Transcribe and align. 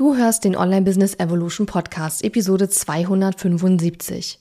Du 0.00 0.16
hörst 0.16 0.44
den 0.44 0.56
Online 0.56 0.80
Business 0.80 1.16
Evolution 1.18 1.66
Podcast, 1.66 2.24
Episode 2.24 2.70
275. 2.70 4.38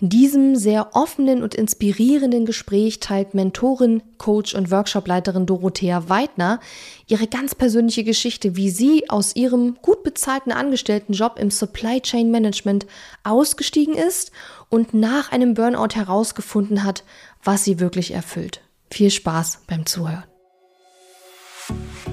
In 0.00 0.08
diesem 0.08 0.56
sehr 0.56 0.96
offenen 0.96 1.42
und 1.42 1.54
inspirierenden 1.54 2.46
Gespräch 2.46 2.98
teilt 2.98 3.34
Mentorin, 3.34 4.02
Coach 4.16 4.54
und 4.54 4.70
Workshopleiterin 4.70 5.44
Dorothea 5.44 6.08
Weidner 6.08 6.60
ihre 7.08 7.26
ganz 7.26 7.54
persönliche 7.54 8.04
Geschichte, 8.04 8.56
wie 8.56 8.70
sie 8.70 9.10
aus 9.10 9.36
ihrem 9.36 9.76
gut 9.82 10.02
bezahlten 10.02 10.50
Angestelltenjob 10.50 11.38
im 11.38 11.50
Supply 11.50 12.00
Chain 12.00 12.30
Management 12.30 12.86
ausgestiegen 13.22 13.96
ist 13.96 14.32
und 14.70 14.94
nach 14.94 15.30
einem 15.30 15.52
Burnout 15.52 15.94
herausgefunden 15.94 16.84
hat, 16.84 17.04
was 17.44 17.64
sie 17.64 17.80
wirklich 17.80 18.12
erfüllt. 18.12 18.62
Viel 18.90 19.10
Spaß 19.10 19.60
beim 19.66 19.84
Zuhören. 19.84 20.24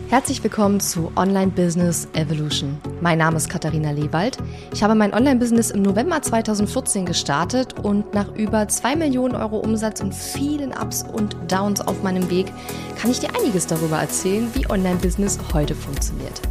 Herzlich 0.10 0.44
willkommen 0.44 0.80
zu 0.80 1.12
Online 1.16 1.52
Business 1.52 2.08
Evolution. 2.14 2.78
Mein 3.02 3.18
Name 3.18 3.38
ist 3.38 3.50
Katharina 3.50 3.92
Lewald. 3.92 4.38
Ich 4.72 4.84
habe 4.84 4.96
mein 4.96 5.14
Online-Business 5.14 5.72
im 5.72 5.82
November 5.82 6.22
2014 6.22 7.06
gestartet 7.06 7.80
und 7.80 8.14
nach 8.14 8.34
über 8.36 8.68
2 8.68 8.96
Millionen 8.96 9.36
Euro 9.36 9.58
Umsatz 9.58 10.02
und 10.02 10.14
vielen 10.14 10.72
Ups 10.72 11.04
und 11.04 11.36
Downs 11.48 11.82
auf 11.82 12.04
meinem 12.04 12.30
Weg 12.30 12.52
kann 12.96 13.12
ich 13.12 13.20
dir 13.20 13.30
einiges 13.36 13.68
darüber 13.68 13.98
erzählen, 13.98 14.50
wie 14.54 14.70
Online-Business 14.70 15.40
heute 15.54 15.76
funktioniert. 15.76 16.42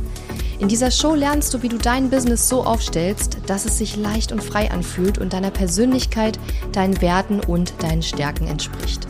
In 0.59 0.69
dieser 0.69 0.91
Show 0.91 1.15
lernst 1.15 1.53
du, 1.55 1.63
wie 1.63 1.69
du 1.69 1.79
dein 1.79 2.11
Business 2.11 2.49
so 2.49 2.65
aufstellst, 2.65 3.39
dass 3.47 3.65
es 3.65 3.79
sich 3.79 3.97
leicht 3.97 4.33
und 4.33 4.43
frei 4.43 4.71
anfühlt 4.71 5.19
und 5.19 5.33
deiner 5.33 5.51
Persönlichkeit, 5.51 6.39
deinen 6.73 7.01
Werten 7.01 7.41
und 7.41 7.75
deinen 7.83 8.03
Stärken 8.03 8.47
entspricht. 8.47 9.09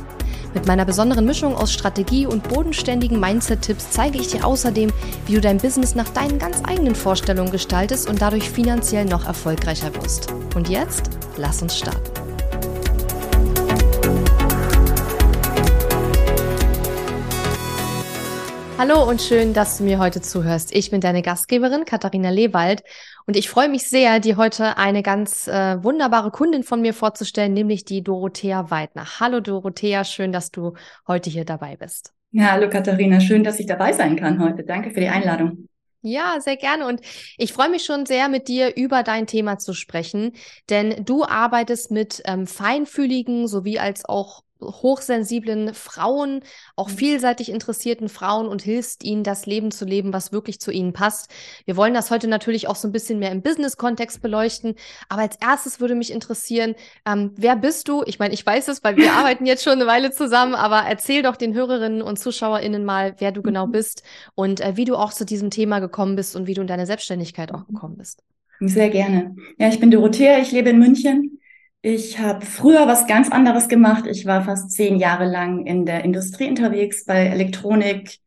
Mit 0.55 0.66
meiner 0.66 0.84
besonderen 0.84 1.24
Mischung 1.24 1.55
aus 1.55 1.73
Strategie 1.73 2.27
und 2.27 2.48
bodenständigen 2.48 3.19
Mindset-Tipps 3.19 3.91
zeige 3.91 4.19
ich 4.19 4.29
dir 4.29 4.47
außerdem, 4.47 4.91
wie 5.27 5.34
du 5.34 5.41
dein 5.41 5.59
Business 5.59 5.95
nach 5.95 6.09
deinen 6.10 6.38
ganz 6.38 6.60
eigenen 6.65 6.95
Vorstellungen 6.95 7.51
gestaltest 7.51 8.09
und 8.09 8.20
dadurch 8.20 8.51
finanziell 8.51 9.05
noch 9.05 9.27
erfolgreicher 9.27 9.95
wirst. 9.95 10.33
Und 10.55 10.69
jetzt, 10.69 11.10
lass 11.37 11.62
uns 11.62 11.79
starten. 11.79 12.32
Hallo 18.85 19.09
und 19.09 19.23
schön, 19.23 19.52
dass 19.55 19.79
du 19.79 19.85
mir 19.85 20.01
heute 20.01 20.21
zuhörst. 20.21 20.75
Ich 20.75 20.91
bin 20.91 21.01
deine 21.01 21.23
Gastgeberin 21.23 21.85
Katharina 21.85 22.30
Lewald 22.30 22.83
und 23.29 23.37
ich 23.37 23.49
freue 23.49 23.69
mich 23.69 23.89
sehr, 23.89 24.19
dir 24.19 24.37
heute 24.37 24.77
eine 24.77 25.05
ganz 25.05 25.47
äh, 25.47 25.80
wunderbare 25.85 26.33
Kundin 26.33 26.65
von 26.65 26.80
mir 26.80 26.93
vorzustellen, 26.93 27.52
nämlich 27.55 27.85
die 27.85 28.02
Dorothea 28.02 28.73
Weidner. 28.73 29.21
Hallo 29.21 29.39
Dorothea, 29.39 30.02
schön, 30.02 30.33
dass 30.33 30.51
du 30.51 30.73
heute 31.07 31.30
hier 31.30 31.45
dabei 31.45 31.77
bist. 31.77 32.13
Ja, 32.33 32.51
hallo 32.51 32.69
Katharina, 32.69 33.21
schön, 33.21 33.45
dass 33.45 33.61
ich 33.61 33.66
dabei 33.66 33.93
sein 33.93 34.16
kann 34.16 34.43
heute. 34.43 34.65
Danke 34.65 34.91
für 34.91 34.99
die 34.99 35.09
Einladung. 35.09 35.69
Ja, 36.01 36.41
sehr 36.41 36.57
gerne. 36.57 36.89
Und 36.89 37.02
ich 37.39 37.52
freue 37.52 37.71
mich 37.71 37.85
schon 37.85 38.05
sehr, 38.05 38.29
mit 38.29 38.49
dir 38.49 38.74
über 38.74 39.05
dein 39.05 39.29
Thema 39.29 39.59
zu 39.59 39.74
sprechen, 39.74 40.33
denn 40.71 41.05
du 41.05 41.24
arbeitest 41.24 41.93
mit 41.93 42.21
ähm, 42.24 42.49
feinfühligen 42.49 43.46
sowie 43.46 43.79
als 43.79 44.05
auch 44.05 44.43
hochsensiblen 44.63 45.74
Frauen, 45.74 46.41
auch 46.77 46.88
mhm. 46.88 46.96
vielseitig 46.96 47.51
interessierten 47.51 48.09
Frauen 48.09 48.46
und 48.46 48.63
hilfst 48.63 49.05
ihnen, 49.05 49.24
das 49.24 49.46
Leben 49.46 49.71
zu 49.71 49.85
leben, 49.85 50.13
was 50.13 50.32
wirklich 50.32 50.60
zu 50.60 50.71
ihnen 50.71 50.93
passt. 50.93 51.30
Wir 51.65 51.77
wollen 51.77 51.95
das 51.95 52.10
heute 52.10 52.29
natürlich 52.29 52.68
auch 52.68 52.77
so 52.77 52.88
ein 52.88 52.93
bisschen 52.93 53.18
mehr 53.18 53.33
im 53.33 53.43
Business-Kontext 53.43 54.23
beleuchten. 54.23 54.74
Aber 55.09 55.23
als 55.23 55.37
erstes 55.40 55.80
würde 55.80 55.95
mich 55.95 56.13
interessieren, 56.13 56.74
ähm, 57.07 57.33
wer 57.37 57.57
bist 57.57 57.88
du? 57.88 58.02
Ich 58.07 58.18
meine, 58.18 58.35
ich 58.35 58.45
weiß 58.45 58.68
es, 58.68 58.83
weil 58.85 58.96
wir 58.96 59.13
arbeiten 59.15 59.46
jetzt 59.46 59.65
schon 59.65 59.74
eine 59.74 59.87
Weile 59.87 60.10
zusammen, 60.10 60.55
aber 60.55 60.83
erzähl 60.88 61.23
doch 61.23 61.37
den 61.37 61.55
Hörerinnen 61.55 62.02
und 62.02 62.18
ZuschauerInnen 62.18 62.85
mal, 62.85 63.15
wer 63.18 63.33
du 63.33 63.43
genau 63.43 63.66
mhm. 63.66 63.73
bist 63.73 64.03
und 64.34 64.60
äh, 64.60 64.77
wie 64.77 64.84
du 64.84 64.97
auch 64.97 65.12
zu 65.12 65.25
diesem 65.25 65.50
Thema 65.50 65.81
gekommen 65.81 66.16
bist 66.16 66.37
und 66.37 66.47
wie 66.47 66.55
du 66.55 66.60
in 66.60 66.66
deine 66.66 66.87
Selbstständigkeit 66.87 67.53
auch 67.53 67.66
gekommen 67.66 67.97
bist. 67.97 68.22
Sehr 68.60 68.91
gerne. 68.91 69.34
Ja, 69.59 69.69
ich 69.69 69.81
bin 69.81 69.91
Dorothea, 69.91 70.38
ich 70.38 70.53
lebe 70.53 70.71
in 70.71 70.78
München 70.78 71.41
ich 71.83 72.21
habe 72.21 72.47
früher 72.47 72.87
was 72.87 73.09
ganz 73.09 73.31
anderes 73.31 73.69
gemacht. 73.69 74.06
Ich 74.06 74.25
war 74.25 74.44
fast 74.44 74.71
zehn 74.71 74.97
Jahre 74.97 75.25
lang 75.27 75.67
in 75.67 75.84
der 75.84 76.05
Industrie 76.05 76.49
unterwegs, 76.49 77.05
bei 77.05 77.27
Elektronik, 77.27 78.19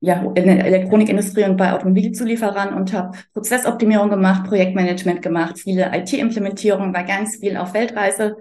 ja, 0.00 0.20
in 0.34 0.34
der 0.34 0.66
Elektronikindustrie 0.66 1.44
und 1.44 1.56
bei 1.56 1.72
Automobilzulieferern 1.72 2.74
und 2.74 2.92
habe 2.92 3.16
Prozessoptimierung 3.32 4.10
gemacht, 4.10 4.48
Projektmanagement 4.48 5.22
gemacht, 5.22 5.60
viele 5.60 5.96
IT-Implementierungen, 5.96 6.92
war 6.92 7.04
ganz 7.04 7.36
viel 7.36 7.56
auf 7.56 7.72
Weltreise. 7.72 8.36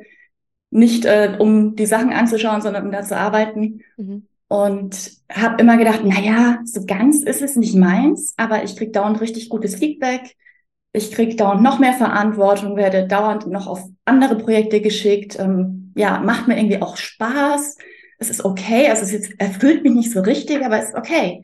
Nicht 0.72 1.05
äh, 1.05 1.38
um 1.39 1.75
die 1.75 1.85
Sachen 1.85 2.11
anzuschauen, 2.11 2.61
sondern 2.61 2.88
um 2.88 2.91
da 2.91 3.03
zu 3.03 3.16
arbeiten. 3.16 3.81
Mhm. 3.95 4.28
Und 4.47 5.11
habe 5.31 5.61
immer 5.61 5.78
gedacht, 5.78 6.01
na 6.03 6.19
ja, 6.19 6.59
so 6.66 6.85
ganz 6.85 7.22
ist 7.22 7.41
es 7.41 7.55
nicht 7.55 7.75
meins, 7.75 8.33
aber 8.38 8.63
ich 8.63 8.75
krieg 8.75 8.91
dauernd 8.91 9.22
richtig 9.22 9.49
gutes 9.49 9.75
Feedback 9.75 10.35
ich 10.95 11.11
kriege 11.11 11.35
dauernd 11.35 11.61
noch 11.61 11.79
mehr 11.79 11.94
Verantwortung, 11.94 12.75
werde 12.75 13.07
dauernd 13.07 13.47
noch 13.47 13.67
auf 13.67 13.83
andere 14.06 14.38
Projekte 14.38 14.81
geschickt. 14.81 15.38
Ähm, 15.39 15.94
ja, 15.95 16.19
macht 16.19 16.47
mir 16.47 16.57
irgendwie 16.57 16.81
auch 16.81 16.97
Spaß. 16.97 17.78
Es 18.17 18.29
ist 18.29 18.45
okay. 18.45 18.89
Also 18.89 19.03
es 19.03 19.11
jetzt, 19.11 19.39
erfüllt 19.39 19.84
mich 19.84 19.94
nicht 19.94 20.11
so 20.11 20.22
richtig, 20.22 20.63
aber 20.63 20.79
es 20.79 20.89
ist 20.89 20.95
okay. 20.95 21.44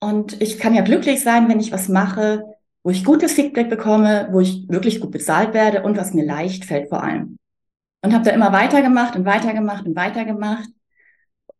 Und 0.00 0.40
ich 0.40 0.58
kann 0.58 0.74
ja 0.74 0.82
glücklich 0.82 1.22
sein, 1.22 1.48
wenn 1.48 1.60
ich 1.60 1.72
was 1.72 1.88
mache, 1.88 2.42
wo 2.82 2.90
ich 2.90 3.04
gutes 3.04 3.32
Feedback 3.32 3.68
bekomme, 3.68 4.28
wo 4.32 4.40
ich 4.40 4.66
wirklich 4.68 5.00
gut 5.00 5.10
bezahlt 5.10 5.54
werde 5.54 5.82
und 5.82 5.96
was 5.96 6.14
mir 6.14 6.24
leicht 6.24 6.64
fällt 6.64 6.88
vor 6.88 7.02
allem. 7.02 7.36
Und 8.02 8.14
habe 8.14 8.24
da 8.24 8.30
immer 8.30 8.52
weitergemacht 8.52 9.14
und 9.14 9.26
weitergemacht 9.26 9.86
und 9.86 9.94
weitergemacht. 9.94 10.68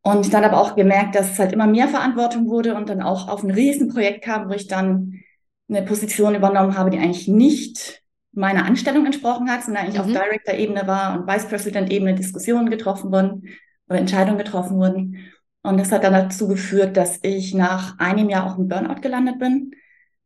Und 0.03 0.33
dann 0.33 0.45
aber 0.45 0.59
auch 0.59 0.77
gemerkt, 0.77 1.15
dass 1.15 1.33
es 1.33 1.39
halt 1.39 1.53
immer 1.53 1.67
mehr 1.67 1.89
Verantwortung 1.89 2.49
wurde 2.49 2.75
und 2.75 2.89
dann 2.89 3.03
auch 3.03 3.29
auf 3.29 3.43
ein 3.43 3.51
Riesenprojekt 3.51 4.25
kam, 4.25 4.49
wo 4.49 4.55
ich 4.55 4.67
dann 4.67 5.21
eine 5.71 5.83
Position 5.83 6.35
übernommen 6.35 6.77
habe, 6.77 6.91
die 6.91 6.99
eigentlich 6.99 7.29
nicht 7.29 8.03
meiner 8.33 8.65
Anstellung 8.65 9.07
entsprochen 9.07 9.51
hat, 9.51 9.65
sondern 9.65 9.85
eigentlich 9.85 10.03
mhm. 10.03 10.17
auf 10.17 10.23
Director-Ebene 10.23 10.87
war 10.87 11.19
und 11.19 11.27
Vice 11.27 11.49
President-Ebene 11.49 12.15
Diskussionen 12.15 12.71
getroffen 12.71 13.11
wurden 13.11 13.49
oder 13.89 13.99
Entscheidungen 13.99 14.39
getroffen 14.39 14.77
wurden. 14.77 15.17
Und 15.63 15.79
das 15.79 15.93
hat 15.93 16.05
dann 16.05 16.13
dazu 16.13 16.49
geführt, 16.49 16.97
dass 16.97 17.19
ich 17.23 17.55
nach 17.55 17.99
einem 17.99 18.29
Jahr 18.29 18.47
auch 18.47 18.59
im 18.59 18.69
Burnout 18.69 19.01
gelandet 19.01 19.39
bin, 19.39 19.73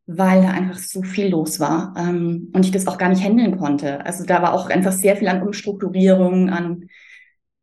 weil 0.07 0.43
da 0.43 0.51
einfach 0.51 0.79
so 0.79 1.03
viel 1.03 1.29
los 1.29 1.61
war 1.61 1.95
ähm, 1.97 2.51
und 2.55 2.65
ich 2.65 2.71
das 2.71 2.87
auch 2.87 2.99
gar 2.99 3.09
nicht 3.09 3.25
handeln 3.25 3.59
konnte. 3.59 4.05
Also 4.05 4.25
da 4.25 4.43
war 4.43 4.53
auch 4.53 4.69
einfach 4.69 4.93
sehr 4.93 5.17
viel 5.17 5.29
an 5.29 5.43
Umstrukturierung, 5.43 6.51
an 6.51 6.89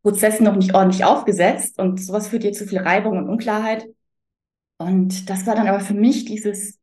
Prozessen 0.01 0.43
noch 0.43 0.55
nicht 0.55 0.73
ordentlich 0.73 1.05
aufgesetzt 1.05 1.77
und 1.79 2.03
sowas 2.03 2.27
führt 2.27 2.43
dir 2.43 2.51
zu 2.51 2.65
viel 2.65 2.79
Reibung 2.79 3.17
und 3.17 3.29
Unklarheit. 3.29 3.87
Und 4.79 5.29
das 5.29 5.45
war 5.45 5.55
dann 5.55 5.67
aber 5.67 5.79
für 5.79 5.93
mich 5.93 6.25
dieses 6.25 6.80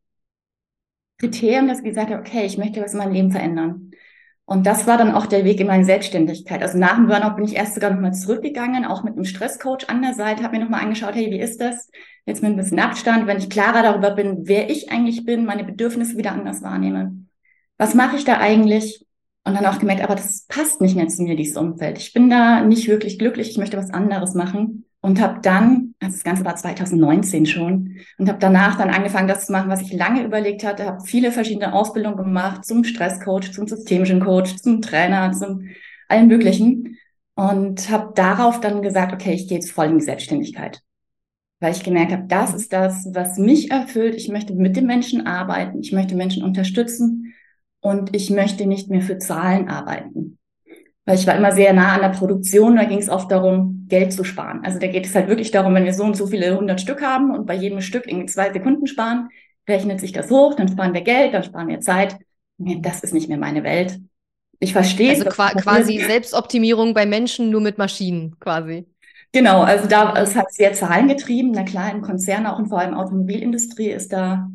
Kriterium, 1.19 1.69
dass 1.69 1.79
ich 1.79 1.85
gesagt 1.85 2.11
habe, 2.11 2.21
okay, 2.21 2.45
ich 2.45 2.59
möchte 2.59 2.81
was 2.81 2.93
in 2.93 2.99
meinem 2.99 3.13
Leben 3.13 3.31
verändern. 3.31 3.91
Und 4.45 4.67
das 4.67 4.87
war 4.87 4.97
dann 4.97 5.15
auch 5.15 5.27
der 5.27 5.45
Weg 5.45 5.61
in 5.61 5.67
meine 5.67 5.85
Selbstständigkeit. 5.85 6.63
Also 6.63 6.79
nach 6.79 6.95
dem 6.95 7.07
Burnout 7.07 7.37
bin 7.37 7.45
ich 7.45 7.57
erst 7.57 7.75
sogar 7.75 7.91
nochmal 7.91 8.15
zurückgegangen, 8.15 8.87
auch 8.87 9.05
mit 9.05 9.15
einem 9.15 9.27
Stresscoach 9.27 9.89
an 9.89 10.01
der 10.01 10.15
Seite, 10.15 10.43
habe 10.43 10.57
mir 10.57 10.65
nochmal 10.65 10.81
angeschaut, 10.81 11.15
hey, 11.15 11.31
wie 11.31 11.41
ist 11.41 11.61
das? 11.61 11.91
Jetzt 12.25 12.43
mit 12.43 12.53
ein 12.53 12.57
bisschen 12.57 12.79
Abstand, 12.79 13.27
wenn 13.27 13.39
ich 13.39 13.51
klarer 13.51 13.83
darüber 13.83 14.13
bin, 14.13 14.49
wer 14.49 14.71
ich 14.71 14.91
eigentlich 14.91 15.27
bin, 15.27 15.45
meine 15.45 15.65
Bedürfnisse 15.65 16.17
wieder 16.17 16.33
anders 16.33 16.63
wahrnehme. 16.63 17.27
Was 17.77 17.95
mache 17.95 18.17
ich 18.17 18.25
da 18.25 18.39
eigentlich? 18.39 19.05
Und 19.45 19.55
dann 19.55 19.67
auch 19.67 19.79
gemerkt, 19.79 20.03
aber 20.03 20.15
das 20.15 20.47
passt 20.47 20.81
nicht 20.81 20.97
mehr 20.97 21.09
zu 21.09 21.23
mir, 21.23 21.37
dieses 21.37 21.57
Umfeld. 21.57 21.99
Ich 21.99 22.13
bin 22.13 22.31
da 22.31 22.63
nicht 22.63 22.89
wirklich 22.89 23.19
glücklich, 23.19 23.51
ich 23.51 23.59
möchte 23.59 23.77
was 23.77 23.91
anderes 23.91 24.35
machen 24.35 24.88
und 25.01 25.21
habe 25.21 25.41
dann, 25.43 25.95
also 26.01 26.17
das 26.17 26.25
Ganze 26.25 26.45
war 26.45 26.57
2019 26.57 27.47
schon, 27.47 27.99
und 28.19 28.29
habe 28.29 28.39
danach 28.39 28.77
dann 28.77 28.91
angefangen, 28.91 29.29
das 29.29 29.47
zu 29.47 29.53
machen, 29.53 29.71
was 29.71 29.83
ich 29.83 29.93
lange 29.93 30.25
überlegt 30.25 30.65
hatte, 30.65 30.87
habe 30.87 31.05
viele 31.05 31.31
verschiedene 31.31 31.73
Ausbildungen 31.73 32.17
gemacht 32.17 32.65
zum 32.65 32.85
Stresscoach, 32.85 33.53
zum 33.53 33.69
systemischen 33.69 34.21
Coach, 34.21 34.57
zum 34.57 34.83
Trainer, 34.83 35.33
zum 35.33 35.69
allen 36.09 36.27
möglichen 36.27 36.97
und 37.35 37.91
habe 37.91 38.13
darauf 38.15 38.61
dann 38.61 38.83
gesagt, 38.83 39.13
okay, 39.13 39.33
ich 39.33 39.47
gehe 39.47 39.59
jetzt 39.59 39.71
voll 39.71 39.87
in 39.87 39.99
die 39.99 40.05
Selbstständigkeit. 40.05 40.81
Weil 41.61 41.73
ich 41.73 41.85
gemerkt 41.85 42.13
habe, 42.13 42.25
das 42.27 42.55
ist 42.55 42.73
das, 42.73 43.09
was 43.13 43.37
mich 43.37 43.71
erfüllt. 43.71 44.15
Ich 44.15 44.29
möchte 44.29 44.55
mit 44.55 44.77
den 44.77 44.87
Menschen 44.87 45.27
arbeiten, 45.27 45.81
ich 45.81 45.93
möchte 45.93 46.15
Menschen 46.15 46.43
unterstützen 46.43 47.35
und 47.81 48.15
ich 48.15 48.31
möchte 48.31 48.67
nicht 48.67 48.91
mehr 48.91 49.03
für 49.03 49.19
Zahlen 49.19 49.69
arbeiten 49.69 50.38
weil 51.09 51.17
ich 51.17 51.27
war 51.27 51.37
immer 51.37 51.53
sehr 51.53 51.73
nah 51.73 51.95
an 51.95 52.03
der 52.03 52.11
Produktion. 52.11 52.77
Da 52.77 52.85
ging 52.85 52.99
es 52.99 53.09
oft 53.09 53.31
darum, 53.31 53.87
Geld 53.89 54.13
zu 54.13 54.25
sparen. 54.25 54.61
Also 54.63 54.79
da 54.79 54.89
geht 54.89 55.07
es 55.07 55.15
halt 55.15 55.27
wirklich 55.27 55.51
darum, 55.51 55.75
wenn 55.75 55.87
wir 55.87 55.95
so 55.95 56.05
und 56.05 56.19
so 56.19 56.27
viele 56.27 56.55
hundert 56.55 56.83
Stück 56.83 57.01
haben 57.01 57.35
und 57.35 57.47
bei 57.47 57.55
jedem 57.55 57.81
Stück 57.81 58.07
irgendwie 58.07 58.27
zwei 58.27 58.53
Sekunden 58.53 58.87
sparen, 58.87 59.31
rechnet 59.67 60.01
sich 60.01 60.13
das 60.13 60.31
hoch, 60.31 60.55
dann 60.55 60.69
sparen 60.69 60.93
wir 60.93 61.01
Geld, 61.01 61.33
dann 61.33 61.45
sparen 61.45 61.69
wir 61.69 61.81
Zeit. 61.81 62.19
Das 62.59 63.01
ist 63.01 63.15
nicht 63.15 63.27
mehr 63.31 63.39
meine 63.39 63.65
Welt. 63.65 63.99
Ich 64.61 64.75
verstehe 64.75 65.13
Also 65.13 65.25
qua 65.25 65.49
quasi 65.53 65.99
Selbstoptimierung 65.99 66.93
bei 66.93 67.07
Menschen 67.07 67.49
nur 67.49 67.63
mit 67.63 67.79
Maschinen 67.79 68.39
quasi. 68.39 68.85
Genau, 69.33 69.63
also 69.63 69.89
da 69.89 70.13
es 70.21 70.37
hat 70.37 70.53
sehr 70.53 70.75
zahlengetrieben. 70.75 71.53
Na 71.53 71.63
klar, 71.63 71.91
in 71.91 72.03
Konzernen, 72.03 72.49
auch 72.49 72.59
und 72.59 72.69
vor 72.69 72.81
allem 72.81 72.93
Automobilindustrie 72.93 73.89
ist 73.89 74.13
da 74.13 74.51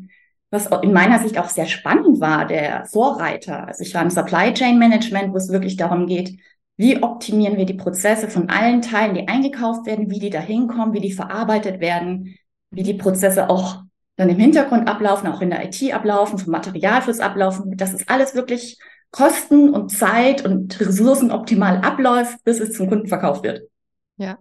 was 0.54 0.68
in 0.82 0.92
meiner 0.92 1.18
Sicht 1.18 1.38
auch 1.38 1.48
sehr 1.48 1.66
spannend 1.66 2.20
war, 2.20 2.46
der 2.46 2.86
Vorreiter. 2.86 3.66
Also 3.66 3.82
ich 3.82 3.94
war 3.94 4.02
im 4.02 4.10
Supply 4.10 4.54
Chain 4.54 4.78
Management, 4.78 5.32
wo 5.32 5.36
es 5.36 5.50
wirklich 5.50 5.76
darum 5.76 6.06
geht, 6.06 6.38
wie 6.76 7.02
optimieren 7.02 7.56
wir 7.56 7.66
die 7.66 7.74
Prozesse 7.74 8.28
von 8.28 8.48
allen 8.48 8.80
Teilen, 8.80 9.14
die 9.14 9.28
eingekauft 9.28 9.86
werden, 9.86 10.10
wie 10.10 10.18
die 10.18 10.30
da 10.30 10.40
hinkommen, 10.40 10.94
wie 10.94 11.00
die 11.00 11.12
verarbeitet 11.12 11.80
werden, 11.80 12.36
wie 12.70 12.82
die 12.82 12.94
Prozesse 12.94 13.50
auch 13.50 13.82
dann 14.16 14.28
im 14.28 14.38
Hintergrund 14.38 14.88
ablaufen, 14.88 15.28
auch 15.28 15.40
in 15.40 15.50
der 15.50 15.64
IT 15.64 15.92
ablaufen, 15.92 16.38
vom 16.38 16.52
Materialfluss 16.52 17.20
ablaufen, 17.20 17.76
dass 17.76 17.92
es 17.92 18.08
alles 18.08 18.34
wirklich 18.34 18.78
Kosten 19.10 19.70
und 19.70 19.90
Zeit 19.90 20.44
und 20.44 20.80
Ressourcen 20.80 21.30
optimal 21.30 21.78
abläuft, 21.78 22.42
bis 22.44 22.60
es 22.60 22.72
zum 22.72 22.88
Kunden 22.88 23.06
verkauft 23.06 23.44
wird. 23.44 23.68
Ja. 24.16 24.38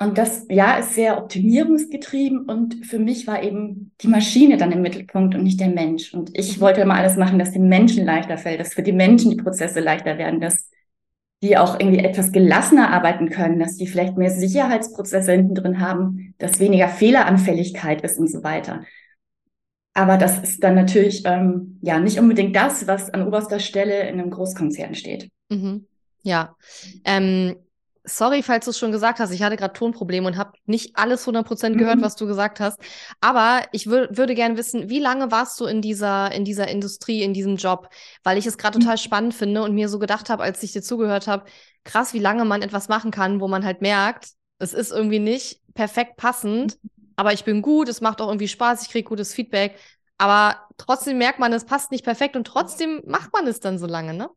Und 0.00 0.16
das 0.16 0.46
ja 0.48 0.76
ist 0.78 0.94
sehr 0.94 1.18
optimierungsgetrieben 1.18 2.48
und 2.48 2.86
für 2.86 3.00
mich 3.00 3.26
war 3.26 3.42
eben 3.42 3.90
die 4.00 4.06
Maschine 4.06 4.56
dann 4.56 4.70
im 4.70 4.80
Mittelpunkt 4.80 5.34
und 5.34 5.42
nicht 5.42 5.58
der 5.58 5.70
Mensch. 5.70 6.14
Und 6.14 6.30
ich 6.38 6.56
mhm. 6.56 6.60
wollte 6.60 6.82
immer 6.82 6.94
alles 6.94 7.16
machen, 7.16 7.38
dass 7.38 7.52
den 7.52 7.68
Menschen 7.68 8.04
leichter 8.04 8.38
fällt, 8.38 8.60
dass 8.60 8.74
für 8.74 8.84
die 8.84 8.92
Menschen 8.92 9.32
die 9.32 9.42
Prozesse 9.42 9.80
leichter 9.80 10.16
werden, 10.16 10.40
dass 10.40 10.70
die 11.42 11.56
auch 11.56 11.78
irgendwie 11.80 11.98
etwas 11.98 12.30
gelassener 12.30 12.92
arbeiten 12.92 13.28
können, 13.28 13.58
dass 13.58 13.76
die 13.76 13.86
vielleicht 13.86 14.16
mehr 14.16 14.30
Sicherheitsprozesse 14.30 15.32
hinten 15.32 15.54
drin 15.54 15.80
haben, 15.80 16.34
dass 16.38 16.60
weniger 16.60 16.88
Fehleranfälligkeit 16.88 18.02
ist 18.02 18.18
und 18.18 18.30
so 18.30 18.44
weiter. 18.44 18.84
Aber 19.94 20.16
das 20.16 20.38
ist 20.38 20.62
dann 20.62 20.76
natürlich 20.76 21.22
ähm, 21.24 21.78
ja 21.82 21.98
nicht 21.98 22.20
unbedingt 22.20 22.54
das, 22.54 22.86
was 22.86 23.10
an 23.10 23.26
oberster 23.26 23.58
Stelle 23.58 24.08
in 24.08 24.20
einem 24.20 24.30
Großkonzern 24.30 24.94
steht. 24.94 25.28
Mhm. 25.48 25.86
Ja. 26.22 26.56
Ähm, 27.04 27.56
sorry, 28.08 28.42
falls 28.42 28.64
du 28.64 28.70
es 28.70 28.78
schon 28.78 28.92
gesagt 28.92 29.20
hast. 29.20 29.30
Ich 29.30 29.42
hatte 29.42 29.56
gerade 29.56 29.72
Tonprobleme 29.72 30.26
und 30.26 30.36
habe 30.36 30.52
nicht 30.66 30.96
alles 30.96 31.26
100% 31.26 31.76
gehört, 31.76 31.98
mhm. 31.98 32.02
was 32.02 32.16
du 32.16 32.26
gesagt 32.26 32.60
hast. 32.60 32.78
Aber 33.20 33.62
ich 33.72 33.88
wür 33.88 34.08
würde 34.10 34.34
gerne 34.34 34.56
wissen, 34.56 34.88
wie 34.88 34.98
lange 34.98 35.30
warst 35.30 35.60
du 35.60 35.66
in 35.66 35.82
dieser, 35.82 36.32
in 36.32 36.44
dieser 36.44 36.68
Industrie, 36.68 37.22
in 37.22 37.34
diesem 37.34 37.56
Job? 37.56 37.88
Weil 38.22 38.38
ich 38.38 38.46
es 38.46 38.58
gerade 38.58 38.78
mhm. 38.78 38.82
total 38.82 38.98
spannend 38.98 39.34
finde 39.34 39.62
und 39.62 39.74
mir 39.74 39.88
so 39.88 39.98
gedacht 39.98 40.30
habe, 40.30 40.42
als 40.42 40.62
ich 40.62 40.72
dir 40.72 40.82
zugehört 40.82 41.26
habe, 41.26 41.44
krass, 41.84 42.14
wie 42.14 42.18
lange 42.18 42.44
man 42.44 42.62
etwas 42.62 42.88
machen 42.88 43.10
kann, 43.10 43.40
wo 43.40 43.48
man 43.48 43.64
halt 43.64 43.82
merkt, 43.82 44.30
es 44.58 44.74
ist 44.74 44.90
irgendwie 44.90 45.20
nicht 45.20 45.60
perfekt 45.74 46.16
passend, 46.16 46.78
aber 47.16 47.32
ich 47.32 47.44
bin 47.44 47.62
gut, 47.62 47.88
es 47.88 48.00
macht 48.00 48.20
auch 48.20 48.28
irgendwie 48.28 48.48
Spaß, 48.48 48.82
ich 48.82 48.90
kriege 48.90 49.08
gutes 49.08 49.34
Feedback. 49.34 49.76
Aber 50.18 50.56
trotzdem 50.76 51.18
merkt 51.18 51.38
man, 51.38 51.52
es 51.52 51.64
passt 51.64 51.92
nicht 51.92 52.04
perfekt 52.04 52.36
und 52.36 52.46
trotzdem 52.46 53.02
macht 53.06 53.32
man 53.32 53.46
es 53.46 53.60
dann 53.60 53.78
so 53.78 53.86
lange, 53.86 54.14
ne? 54.14 54.28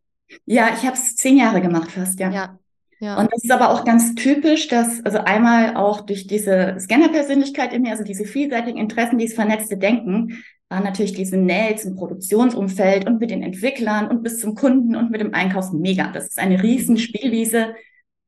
Ja, 0.46 0.74
ich 0.74 0.86
habe 0.86 0.96
es 0.96 1.16
zehn 1.16 1.38
Jahre 1.38 1.62
gemacht 1.62 1.92
fast, 1.92 2.20
ja. 2.20 2.30
Ja, 2.30 2.60
ja. 3.02 3.20
Und 3.20 3.34
das 3.34 3.44
ist 3.44 3.52
aber 3.52 3.72
auch 3.72 3.84
ganz 3.84 4.14
typisch, 4.14 4.68
dass 4.68 5.04
also 5.04 5.18
einmal 5.18 5.76
auch 5.76 6.02
durch 6.02 6.28
diese 6.28 6.76
Scanner-Persönlichkeit 6.80 7.74
in 7.74 7.82
mir, 7.82 7.92
also 7.92 8.04
diese 8.04 8.26
vielseitigen 8.26 8.78
Interessen, 8.78 9.18
dieses 9.18 9.36
vernetzte 9.36 9.76
Denken, 9.76 10.44
war 10.70 10.82
natürlich 10.82 11.14
diese 11.14 11.36
Nähe 11.36 11.76
zum 11.78 11.96
Produktionsumfeld 11.96 13.08
und 13.08 13.20
mit 13.20 13.32
den 13.32 13.42
Entwicklern 13.42 14.08
und 14.08 14.22
bis 14.22 14.40
zum 14.40 14.54
Kunden 14.54 14.96
und 14.96 15.10
mit 15.10 15.20
dem 15.20 15.34
Einkauf 15.34 15.74
mega. 15.74 16.12
Das 16.12 16.28
ist 16.28 16.40
eine 16.40 16.62
riesen 16.62 16.98
Spielwiese. 16.98 17.74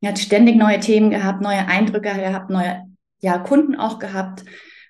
Er 0.02 0.10
hat 0.10 0.20
ständig 0.20 0.56
neue 0.56 0.80
Themen 0.80 1.12
gehabt, 1.12 1.42
neue 1.42 1.68
Eindrücke 1.68 2.12
gehabt, 2.12 2.50
neue 2.50 2.82
ja, 3.22 3.38
Kunden 3.38 3.76
auch 3.76 4.00
gehabt 4.00 4.44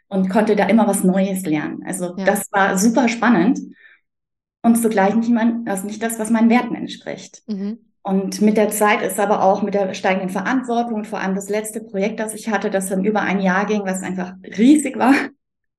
und 0.07 0.29
konnte 0.29 0.55
da 0.55 0.65
immer 0.67 0.87
was 0.87 1.03
Neues 1.03 1.45
lernen. 1.45 1.83
Also 1.85 2.15
ja. 2.17 2.23
das 2.23 2.49
war 2.53 2.77
super 2.77 3.09
spannend 3.09 3.59
und 4.61 4.77
zugleich 4.77 5.13
nicht, 5.13 5.29
mein, 5.29 5.67
also 5.67 5.85
nicht 5.85 6.01
das, 6.01 6.19
was 6.19 6.29
meinen 6.29 6.49
Werten 6.49 6.73
entspricht. 6.73 7.43
Mhm. 7.47 7.79
Und 8.03 8.41
mit 8.41 8.57
der 8.57 8.69
Zeit 8.69 9.01
ist 9.01 9.19
aber 9.19 9.41
auch 9.41 9.61
mit 9.61 9.73
der 9.73 9.93
steigenden 9.93 10.29
Verantwortung, 10.29 11.05
vor 11.05 11.19
allem 11.19 11.35
das 11.35 11.49
letzte 11.49 11.81
Projekt, 11.81 12.19
das 12.19 12.33
ich 12.33 12.49
hatte, 12.49 12.69
das 12.69 12.89
dann 12.89 13.05
über 13.05 13.21
ein 13.21 13.39
Jahr 13.39 13.65
ging, 13.65 13.83
was 13.85 14.03
einfach 14.03 14.33
riesig 14.57 14.99
war, 14.99 15.13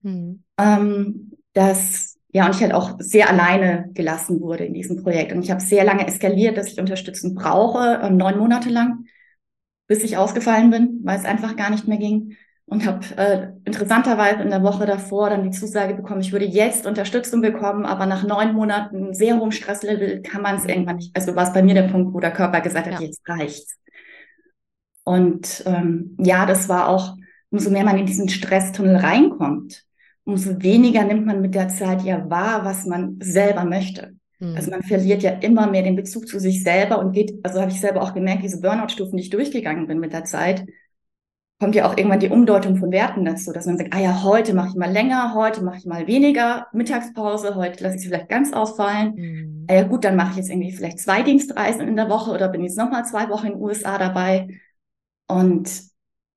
mhm. 0.00 0.42
ähm, 0.58 1.32
dass 1.52 2.18
ja, 2.32 2.46
und 2.46 2.54
ich 2.56 2.62
halt 2.62 2.72
auch 2.72 2.96
sehr 2.98 3.30
alleine 3.30 3.90
gelassen 3.92 4.40
wurde 4.40 4.64
in 4.64 4.74
diesem 4.74 5.00
Projekt. 5.02 5.32
Und 5.32 5.44
ich 5.44 5.52
habe 5.52 5.60
sehr 5.60 5.84
lange 5.84 6.04
eskaliert, 6.06 6.56
dass 6.56 6.72
ich 6.72 6.80
Unterstützung 6.80 7.34
brauche, 7.34 8.00
äh, 8.02 8.10
neun 8.10 8.38
Monate 8.38 8.70
lang, 8.70 9.04
bis 9.86 10.02
ich 10.02 10.16
ausgefallen 10.16 10.70
bin, 10.70 11.00
weil 11.04 11.16
es 11.18 11.24
einfach 11.24 11.54
gar 11.54 11.70
nicht 11.70 11.86
mehr 11.86 11.98
ging 11.98 12.36
und 12.66 12.86
habe 12.86 13.04
äh, 13.16 13.48
interessanterweise 13.64 14.42
in 14.42 14.50
der 14.50 14.62
Woche 14.62 14.86
davor 14.86 15.30
dann 15.30 15.44
die 15.44 15.56
Zusage 15.56 15.94
bekommen, 15.94 16.22
ich 16.22 16.32
würde 16.32 16.46
jetzt 16.46 16.86
Unterstützung 16.86 17.42
bekommen, 17.42 17.84
aber 17.84 18.06
nach 18.06 18.24
neun 18.24 18.54
Monaten 18.54 19.12
sehr 19.12 19.38
hohem 19.38 19.52
Stresslevel 19.52 20.22
kann 20.22 20.42
man 20.42 20.56
es 20.56 20.64
irgendwann 20.64 20.96
nicht. 20.96 21.14
Also 21.14 21.36
war 21.36 21.46
es 21.46 21.52
bei 21.52 21.62
mir 21.62 21.74
der 21.74 21.88
Punkt, 21.88 22.14
wo 22.14 22.20
der 22.20 22.32
Körper 22.32 22.60
gesagt 22.60 22.86
hat, 22.86 22.94
ja. 22.94 23.06
jetzt 23.06 23.20
reicht's. 23.28 23.76
Und 25.04 25.62
ähm, 25.66 26.16
ja, 26.18 26.46
das 26.46 26.68
war 26.68 26.88
auch, 26.88 27.14
umso 27.50 27.70
mehr 27.70 27.84
man 27.84 27.98
in 27.98 28.06
diesen 28.06 28.30
Stresstunnel 28.30 28.96
reinkommt, 28.96 29.84
umso 30.24 30.62
weniger 30.62 31.04
nimmt 31.04 31.26
man 31.26 31.42
mit 31.42 31.54
der 31.54 31.68
Zeit 31.68 32.02
ja 32.02 32.28
wahr, 32.30 32.64
was 32.64 32.86
man 32.86 33.18
selber 33.20 33.64
möchte. 33.64 34.14
Mhm. 34.38 34.56
Also 34.56 34.70
man 34.70 34.82
verliert 34.82 35.22
ja 35.22 35.32
immer 35.32 35.66
mehr 35.70 35.82
den 35.82 35.96
Bezug 35.96 36.26
zu 36.26 36.40
sich 36.40 36.62
selber 36.62 36.98
und 36.98 37.12
geht, 37.12 37.38
also 37.42 37.60
habe 37.60 37.70
ich 37.70 37.80
selber 37.80 38.00
auch 38.00 38.14
gemerkt, 38.14 38.42
diese 38.42 38.62
Burnout-Stufen, 38.62 39.18
die 39.18 39.24
ich 39.24 39.30
durchgegangen 39.30 39.86
bin 39.86 40.00
mit 40.00 40.14
der 40.14 40.24
Zeit, 40.24 40.64
kommt 41.64 41.76
ja 41.76 41.88
auch 41.88 41.96
irgendwann 41.96 42.20
die 42.20 42.28
Umdeutung 42.28 42.76
von 42.76 42.92
Werten 42.92 43.24
dazu, 43.24 43.50
dass 43.50 43.64
man 43.64 43.78
sagt, 43.78 43.94
ah 43.94 43.98
ja, 43.98 44.22
heute 44.22 44.52
mache 44.52 44.68
ich 44.68 44.74
mal 44.74 44.92
länger, 44.92 45.32
heute 45.32 45.64
mache 45.64 45.78
ich 45.78 45.86
mal 45.86 46.06
weniger 46.06 46.66
Mittagspause, 46.74 47.54
heute 47.54 47.82
lasse 47.82 47.96
ich 47.96 48.02
sie 48.02 48.08
vielleicht 48.08 48.28
ganz 48.28 48.52
ausfallen. 48.52 49.14
Mhm. 49.16 49.66
Ah 49.70 49.74
ja 49.76 49.82
gut, 49.84 50.04
dann 50.04 50.14
mache 50.14 50.32
ich 50.32 50.36
jetzt 50.36 50.50
irgendwie 50.50 50.72
vielleicht 50.72 50.98
zwei 50.98 51.22
Dienstreisen 51.22 51.88
in 51.88 51.96
der 51.96 52.10
Woche 52.10 52.32
oder 52.32 52.48
bin 52.48 52.64
jetzt 52.64 52.76
nochmal 52.76 53.06
zwei 53.06 53.30
Wochen 53.30 53.46
in 53.46 53.52
den 53.54 53.62
USA 53.62 53.96
dabei. 53.96 54.60
Und 55.26 55.70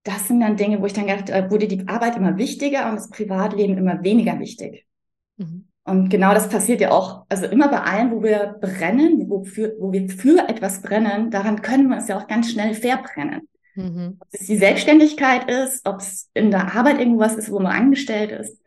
das 0.05 0.29
sind 0.29 0.39
dann 0.39 0.55
Dinge, 0.55 0.81
wo 0.81 0.85
ich 0.85 0.93
dann 0.93 1.07
gedacht, 1.07 1.29
äh, 1.29 1.51
wurde 1.51 1.67
die 1.67 1.85
Arbeit 1.89 2.15
immer 2.15 2.37
wichtiger 2.37 2.89
und 2.89 2.95
das 2.95 3.09
Privatleben 3.09 3.77
immer 3.77 4.01
weniger 4.03 4.39
wichtig. 4.39 4.87
Mhm. 5.35 5.67
Und 5.83 6.07
genau 6.07 6.33
das 6.33 6.47
passiert 6.47 6.79
ja 6.79 6.91
auch, 6.91 7.25
also 7.27 7.47
immer 7.47 7.67
bei 7.67 7.81
allen, 7.81 8.13
wo 8.13 8.23
wir 8.23 8.55
brennen, 8.61 9.29
wo, 9.29 9.43
für, 9.43 9.75
wo 9.77 9.91
wir 9.91 10.07
für 10.07 10.47
etwas 10.47 10.81
brennen, 10.81 11.31
daran 11.31 11.61
können 11.61 11.89
wir 11.89 11.97
uns 11.97 12.07
ja 12.07 12.17
auch 12.17 12.27
ganz 12.27 12.49
schnell 12.49 12.73
verbrennen. 12.75 13.41
Mhm. 13.77 14.17
Ob 14.19 14.27
es 14.31 14.47
die 14.47 14.57
Selbstständigkeit 14.57 15.49
ist, 15.49 15.87
ob 15.87 15.99
es 15.99 16.29
in 16.33 16.51
der 16.51 16.75
Arbeit 16.75 16.99
irgendwas 16.99 17.35
ist, 17.35 17.51
wo 17.51 17.59
man 17.59 17.71
angestellt 17.71 18.31
ist. 18.31 18.59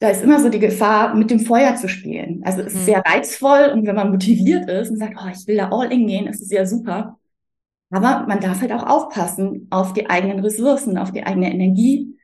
Da 0.00 0.10
ist 0.10 0.22
immer 0.22 0.40
so 0.40 0.48
die 0.48 0.58
Gefahr, 0.58 1.14
mit 1.14 1.30
dem 1.30 1.40
Feuer 1.40 1.76
zu 1.76 1.88
spielen. 1.88 2.42
Also 2.44 2.62
es 2.62 2.74
ist 2.74 2.80
mhm. 2.80 2.84
sehr 2.84 3.02
reizvoll 3.06 3.70
und 3.72 3.86
wenn 3.86 3.96
man 3.96 4.10
motiviert 4.10 4.68
ist 4.68 4.90
und 4.90 4.98
sagt, 4.98 5.16
oh, 5.18 5.28
ich 5.30 5.46
will 5.46 5.56
da 5.56 5.70
all 5.70 5.92
in 5.92 6.06
gehen, 6.06 6.26
ist 6.26 6.42
es 6.42 6.50
ja 6.50 6.66
super. 6.66 7.18
Aber 7.90 8.26
man 8.26 8.40
darf 8.40 8.60
halt 8.60 8.72
auch 8.72 8.86
aufpassen 8.86 9.66
auf 9.70 9.92
die 9.92 10.08
eigenen 10.08 10.40
Ressourcen, 10.40 10.96
auf 10.96 11.12
die 11.12 11.24
eigene 11.24 11.52
Energie 11.52 12.16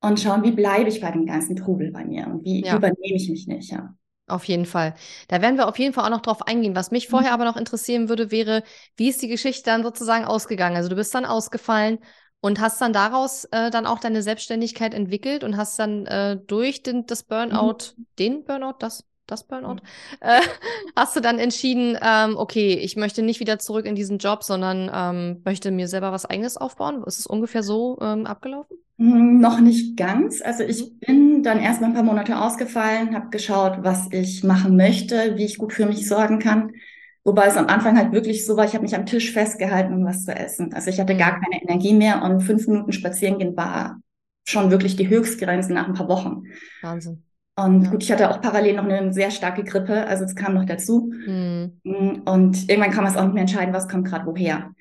und 0.00 0.20
schauen, 0.20 0.42
wie 0.42 0.52
bleibe 0.52 0.88
ich 0.88 1.00
bei 1.00 1.10
dem 1.10 1.24
ganzen 1.24 1.56
Trubel 1.56 1.90
bei 1.90 2.04
mir 2.04 2.26
und 2.26 2.44
wie 2.44 2.64
ja. 2.64 2.76
übernehme 2.76 3.16
ich 3.16 3.28
mich 3.28 3.46
nicht, 3.46 3.72
ja. 3.72 3.94
Auf 4.26 4.44
jeden 4.44 4.64
Fall. 4.64 4.94
Da 5.28 5.42
werden 5.42 5.56
wir 5.56 5.68
auf 5.68 5.78
jeden 5.78 5.92
Fall 5.92 6.04
auch 6.04 6.10
noch 6.10 6.22
drauf 6.22 6.46
eingehen. 6.46 6.74
Was 6.74 6.90
mich 6.90 7.08
vorher 7.08 7.30
mhm. 7.30 7.34
aber 7.34 7.44
noch 7.44 7.56
interessieren 7.58 8.08
würde, 8.08 8.30
wäre, 8.30 8.62
wie 8.96 9.08
ist 9.08 9.20
die 9.20 9.28
Geschichte 9.28 9.64
dann 9.64 9.82
sozusagen 9.82 10.24
ausgegangen? 10.24 10.76
Also 10.76 10.88
du 10.88 10.96
bist 10.96 11.14
dann 11.14 11.26
ausgefallen 11.26 11.98
und 12.40 12.58
hast 12.60 12.80
dann 12.80 12.94
daraus 12.94 13.44
äh, 13.46 13.70
dann 13.70 13.86
auch 13.86 13.98
deine 13.98 14.22
Selbstständigkeit 14.22 14.94
entwickelt 14.94 15.44
und 15.44 15.58
hast 15.58 15.78
dann 15.78 16.06
äh, 16.06 16.38
durch 16.46 16.82
den, 16.82 17.04
das 17.04 17.22
Burnout, 17.22 17.94
mhm. 17.96 18.06
den 18.18 18.44
Burnout, 18.44 18.76
das 18.78 19.04
das 19.26 19.46
Burnout, 19.46 19.76
äh, 20.20 20.40
hast 20.96 21.16
du 21.16 21.20
dann 21.20 21.38
entschieden, 21.38 21.98
ähm, 22.02 22.36
okay, 22.36 22.74
ich 22.74 22.96
möchte 22.96 23.22
nicht 23.22 23.40
wieder 23.40 23.58
zurück 23.58 23.86
in 23.86 23.94
diesen 23.94 24.18
Job, 24.18 24.42
sondern 24.42 24.90
ähm, 24.92 25.42
möchte 25.44 25.70
mir 25.70 25.88
selber 25.88 26.12
was 26.12 26.26
eigenes 26.26 26.56
aufbauen? 26.56 27.02
Ist 27.04 27.18
es 27.18 27.26
ungefähr 27.26 27.62
so 27.62 27.98
ähm, 28.00 28.26
abgelaufen? 28.26 28.76
Hm, 28.98 29.40
noch 29.40 29.60
nicht 29.60 29.96
ganz. 29.96 30.40
Also 30.42 30.62
ich 30.62 30.82
mhm. 30.82 30.98
bin 31.00 31.42
dann 31.42 31.60
erst 31.60 31.80
mal 31.80 31.88
ein 31.88 31.94
paar 31.94 32.02
Monate 32.02 32.40
ausgefallen, 32.40 33.14
habe 33.14 33.30
geschaut, 33.30 33.78
was 33.82 34.08
ich 34.10 34.44
machen 34.44 34.76
möchte, 34.76 35.36
wie 35.36 35.44
ich 35.44 35.58
gut 35.58 35.72
für 35.72 35.86
mich 35.86 36.08
sorgen 36.08 36.38
kann. 36.38 36.72
Wobei 37.24 37.46
es 37.46 37.56
am 37.56 37.68
Anfang 37.68 37.96
halt 37.96 38.12
wirklich 38.12 38.44
so 38.44 38.56
war, 38.56 38.66
ich 38.66 38.74
habe 38.74 38.82
mich 38.82 38.94
am 38.94 39.06
Tisch 39.06 39.32
festgehalten, 39.32 39.94
um 39.94 40.04
was 40.04 40.24
zu 40.24 40.36
essen. 40.36 40.74
Also 40.74 40.90
ich 40.90 41.00
hatte 41.00 41.16
gar 41.16 41.38
mhm. 41.38 41.42
keine 41.42 41.62
Energie 41.62 41.94
mehr 41.94 42.22
und 42.22 42.42
fünf 42.42 42.66
Minuten 42.66 42.92
spazieren 42.92 43.38
gehen 43.38 43.56
war 43.56 43.98
schon 44.44 44.70
wirklich 44.70 44.96
die 44.96 45.08
Höchstgrenze 45.08 45.72
nach 45.72 45.88
ein 45.88 45.94
paar 45.94 46.08
Wochen. 46.08 46.44
Wahnsinn. 46.82 47.24
Und 47.56 47.84
ja. 47.84 47.90
gut, 47.90 48.02
ich 48.02 48.10
hatte 48.10 48.30
auch 48.30 48.40
parallel 48.40 48.76
noch 48.76 48.84
eine 48.84 49.12
sehr 49.12 49.30
starke 49.30 49.62
Grippe, 49.62 50.06
also 50.06 50.24
es 50.24 50.34
kam 50.34 50.54
noch 50.54 50.64
dazu. 50.64 51.12
Mhm. 51.26 52.22
Und 52.24 52.68
irgendwann 52.68 52.90
kann 52.90 53.04
man 53.04 53.12
es 53.12 53.18
auch 53.18 53.24
nicht 53.24 53.34
mehr 53.34 53.42
entscheiden, 53.42 53.74
was 53.74 53.88
kommt 53.88 54.08
gerade 54.08 54.26
woher. 54.26 54.74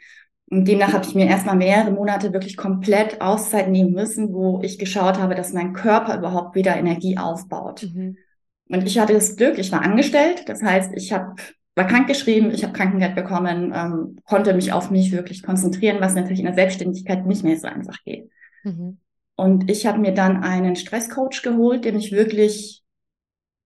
Und 0.50 0.68
demnach 0.68 0.94
habe 0.94 1.06
ich 1.06 1.16
mir 1.16 1.28
erstmal 1.28 1.56
mehrere 1.56 1.92
Monate 1.92 2.34
wirklich 2.34 2.58
komplett 2.58 3.22
Auszeit 3.22 3.70
nehmen 3.70 3.92
müssen, 3.94 4.34
wo 4.34 4.62
ich 4.64 4.78
geschaut 4.78 5.20
habe, 5.20 5.36
dass 5.36 5.54
mein 5.54 5.74
Körper 5.74 6.18
überhaupt 6.18 6.56
wieder 6.56 6.76
Energie 6.76 7.18
aufbaut. 7.18 7.84
Mhm. 7.84 8.18
Und 8.70 8.84
ich 8.86 9.00
hatte 9.00 9.14
das 9.14 9.36
Glück, 9.36 9.58
ich 9.58 9.72
war 9.72 9.82
angestellt, 9.82 10.48
das 10.48 10.62
heißt, 10.64 10.94
ich 10.96 11.14
habe 11.14 11.36
war 11.76 11.88
krankgeschrieben, 11.88 12.52
ich 12.52 12.64
habe 12.64 12.74
Krankengeld 12.74 13.16
bekommen, 13.16 13.74
ähm, 13.76 14.20
konnte 14.26 14.54
mich 14.54 14.72
auf 14.72 14.92
mich 14.92 15.12
wirklich 15.12 15.42
konzentrieren, 15.42 15.98
was 16.02 16.14
natürlich 16.14 16.40
in 16.40 16.46
der 16.46 16.54
Selbstständigkeit 16.54 17.26
nicht 17.26 17.44
mehr 17.44 17.58
so 17.58 17.68
einfach 17.68 17.98
geht. 18.04 18.30
Mhm. 18.64 19.00
Und 19.44 19.70
ich 19.70 19.86
habe 19.86 20.00
mir 20.00 20.14
dann 20.14 20.42
einen 20.42 20.78
Stresscoach 20.78 21.42
geholt, 21.44 21.84
der 21.84 21.92
mich 21.92 22.14
wirklich 22.14 22.82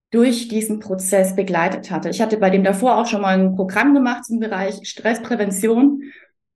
durch 0.10 0.48
diesen 0.48 0.80
Prozess 0.80 1.36
begleitet 1.36 1.92
hatte. 1.92 2.10
Ich 2.10 2.20
hatte 2.20 2.38
bei 2.38 2.50
dem 2.50 2.64
davor 2.64 2.98
auch 2.98 3.06
schon 3.06 3.22
mal 3.22 3.38
ein 3.38 3.56
Programm 3.56 3.94
gemacht 3.94 4.26
zum 4.26 4.40
Bereich 4.40 4.80
Stressprävention, 4.88 6.02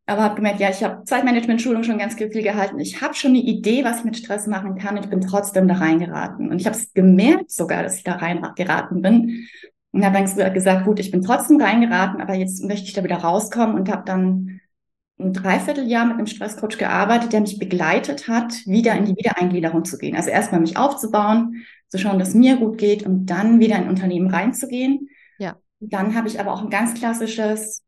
aber 0.08 0.24
habe 0.24 0.36
gemerkt, 0.36 0.60
ja, 0.60 0.72
ich 0.72 0.84
habe 0.84 1.04
Zeitmanagement-Schulung 1.04 1.84
schon 1.84 2.00
ganz 2.00 2.16
viel 2.16 2.30
gehalten. 2.30 2.80
Ich 2.80 3.02
habe 3.02 3.14
schon 3.14 3.32
eine 3.32 3.42
Idee, 3.42 3.84
was 3.84 4.00
ich 4.00 4.06
mit 4.06 4.18
Stress 4.18 4.48
machen 4.48 4.76
kann. 4.76 4.98
Ich 4.98 5.08
bin 5.08 5.22
trotzdem 5.22 5.68
da 5.68 5.76
reingeraten. 5.76 6.50
Und 6.50 6.60
ich 6.60 6.66
habe 6.66 6.76
es 6.76 6.92
gemerkt 6.94 7.52
sogar, 7.52 7.84
dass 7.84 7.98
ich 7.98 8.04
da 8.04 8.14
reingeraten 8.14 9.04
bin. 9.04 9.48
Und 9.92 10.04
habe 10.04 10.18
dann 10.18 10.54
gesagt, 10.54 10.86
gut, 10.86 11.00
ich 11.00 11.12
bin 11.12 11.22
trotzdem 11.22 11.62
reingeraten, 11.62 12.22
aber 12.22 12.34
jetzt 12.34 12.64
möchte 12.64 12.88
ich 12.88 12.94
da 12.94 13.04
wieder 13.04 13.18
rauskommen 13.18 13.76
und 13.76 13.92
habe 13.92 14.04
dann 14.04 14.62
ein 15.22 15.34
Dreivierteljahr 15.34 16.06
mit 16.06 16.18
einem 16.18 16.28
Stresscoach 16.28 16.78
gearbeitet, 16.78 17.34
der 17.34 17.42
mich 17.42 17.60
begleitet 17.60 18.28
hat, 18.28 18.54
wieder 18.66 18.96
in 18.96 19.06
die 19.06 19.16
Wiedereingliederung 19.16 19.86
zu 19.86 19.98
gehen. 19.98 20.16
Also 20.16 20.30
erstmal 20.30 20.62
mich 20.62 20.78
aufzubauen, 20.78 21.66
zu 21.90 21.98
schauen, 21.98 22.20
dass 22.20 22.34
mir 22.34 22.58
gut 22.58 22.78
geht 22.78 23.04
und 23.04 23.26
dann 23.26 23.60
wieder 23.60 23.76
in 23.76 23.84
ein 23.84 23.90
Unternehmen 23.90 24.30
reinzugehen. 24.30 25.10
Ja. 25.40 25.58
Dann 25.80 26.16
habe 26.16 26.28
ich 26.28 26.40
aber 26.40 26.54
auch 26.54 26.62
ein 26.62 26.70
ganz 26.70 26.94
klassisches 26.94 27.84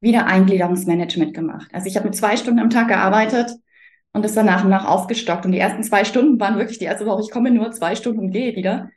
Wiedereingliederungsmanagement 0.00 1.34
gemacht. 1.34 1.68
Also 1.72 1.86
ich 1.86 1.96
habe 1.96 2.06
mit 2.06 2.16
zwei 2.16 2.36
Stunden 2.36 2.60
am 2.60 2.70
Tag 2.70 2.88
gearbeitet 2.88 3.52
und 4.12 4.24
das 4.24 4.34
dann 4.34 4.46
nach 4.46 4.64
und 4.64 4.70
nach 4.70 4.86
aufgestockt. 4.86 5.44
Und 5.44 5.52
die 5.52 5.58
ersten 5.58 5.82
zwei 5.82 6.04
Stunden 6.04 6.38
waren 6.38 6.56
wirklich 6.56 6.78
die 6.78 6.84
erste 6.84 7.06
Woche, 7.06 7.22
ich 7.22 7.30
komme 7.30 7.50
nur 7.50 7.72
zwei 7.72 7.94
Stunden 7.94 8.20
und 8.20 8.30
gehe 8.30 8.54
wieder. 8.54 8.90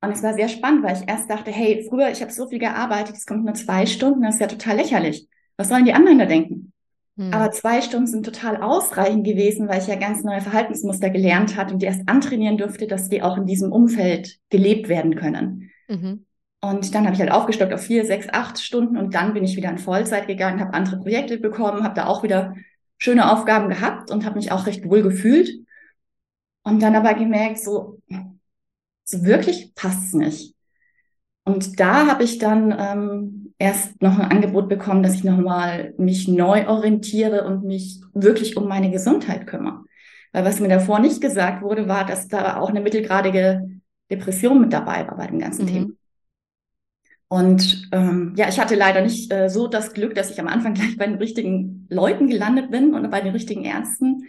Und 0.00 0.10
es 0.10 0.22
war 0.22 0.34
sehr 0.34 0.48
spannend, 0.48 0.82
weil 0.82 0.96
ich 0.96 1.08
erst 1.08 1.30
dachte, 1.30 1.52
hey, 1.52 1.86
früher, 1.88 2.10
ich 2.10 2.22
habe 2.22 2.32
so 2.32 2.48
viel 2.48 2.58
gearbeitet, 2.58 3.14
jetzt 3.14 3.26
kommt 3.26 3.44
nur 3.44 3.54
zwei 3.54 3.86
Stunden, 3.86 4.22
das 4.22 4.34
ist 4.34 4.40
ja 4.40 4.48
total 4.48 4.76
lächerlich. 4.76 5.28
Was 5.56 5.68
sollen 5.68 5.84
die 5.84 5.92
anderen 5.92 6.18
da 6.18 6.26
denken? 6.26 6.72
Hm. 7.16 7.32
Aber 7.32 7.50
zwei 7.50 7.82
Stunden 7.82 8.06
sind 8.06 8.24
total 8.24 8.62
ausreichend 8.62 9.24
gewesen, 9.24 9.68
weil 9.68 9.80
ich 9.80 9.86
ja 9.86 9.96
ganz 9.96 10.24
neue 10.24 10.40
Verhaltensmuster 10.40 11.10
gelernt 11.10 11.56
hatte 11.56 11.74
und 11.74 11.82
die 11.82 11.86
erst 11.86 12.08
antrainieren 12.08 12.58
durfte, 12.58 12.86
dass 12.86 13.08
die 13.08 13.22
auch 13.22 13.36
in 13.36 13.46
diesem 13.46 13.72
Umfeld 13.72 14.38
gelebt 14.48 14.88
werden 14.88 15.14
können. 15.14 15.70
Mhm. 15.88 16.26
Und 16.60 16.94
dann 16.94 17.04
habe 17.04 17.14
ich 17.14 17.20
halt 17.20 17.32
aufgestockt 17.32 17.72
auf 17.72 17.82
vier, 17.82 18.06
sechs, 18.06 18.28
acht 18.28 18.60
Stunden 18.60 18.96
und 18.96 19.14
dann 19.14 19.34
bin 19.34 19.42
ich 19.42 19.56
wieder 19.56 19.68
in 19.68 19.78
Vollzeit 19.78 20.28
gegangen, 20.28 20.60
habe 20.60 20.74
andere 20.74 20.98
Projekte 20.98 21.38
bekommen, 21.38 21.82
habe 21.82 21.96
da 21.96 22.06
auch 22.06 22.22
wieder 22.22 22.54
schöne 22.98 23.32
Aufgaben 23.32 23.68
gehabt 23.68 24.12
und 24.12 24.24
habe 24.24 24.36
mich 24.36 24.52
auch 24.52 24.66
recht 24.66 24.88
wohl 24.88 25.02
gefühlt. 25.02 25.50
Und 26.62 26.80
dann 26.80 26.94
aber 26.94 27.14
gemerkt, 27.14 27.58
so, 27.58 27.98
so 29.02 29.24
wirklich 29.24 29.74
passt 29.74 30.04
es 30.04 30.12
nicht. 30.12 30.54
Und 31.44 31.80
da 31.80 32.06
habe 32.06 32.22
ich 32.22 32.38
dann 32.38 32.72
ähm, 32.78 33.41
erst 33.62 34.02
noch 34.02 34.18
ein 34.18 34.30
Angebot 34.30 34.68
bekommen, 34.68 35.04
dass 35.04 35.14
ich 35.14 35.22
nochmal 35.22 35.94
mich 35.96 36.26
neu 36.26 36.66
orientiere 36.66 37.44
und 37.44 37.62
mich 37.62 38.00
wirklich 38.12 38.56
um 38.56 38.66
meine 38.66 38.90
Gesundheit 38.90 39.46
kümmere. 39.46 39.84
Weil 40.32 40.44
was 40.44 40.58
mir 40.58 40.68
davor 40.68 40.98
nicht 40.98 41.20
gesagt 41.20 41.62
wurde, 41.62 41.86
war, 41.86 42.04
dass 42.04 42.26
da 42.26 42.56
auch 42.56 42.70
eine 42.70 42.80
mittelgradige 42.80 43.68
Depression 44.10 44.60
mit 44.60 44.72
dabei 44.72 45.06
war 45.06 45.16
bei 45.16 45.28
dem 45.28 45.38
ganzen 45.38 45.66
mhm. 45.66 45.68
Thema. 45.68 45.86
Und 47.28 47.88
ähm, 47.92 48.34
ja, 48.36 48.48
ich 48.48 48.58
hatte 48.58 48.74
leider 48.74 49.00
nicht 49.00 49.32
äh, 49.32 49.48
so 49.48 49.68
das 49.68 49.94
Glück, 49.94 50.16
dass 50.16 50.30
ich 50.30 50.40
am 50.40 50.48
Anfang 50.48 50.74
gleich 50.74 50.96
bei 50.96 51.06
den 51.06 51.18
richtigen 51.18 51.86
Leuten 51.88 52.26
gelandet 52.26 52.72
bin 52.72 52.94
und 52.94 53.08
bei 53.12 53.20
den 53.20 53.32
richtigen 53.32 53.64
Ärzten, 53.64 54.24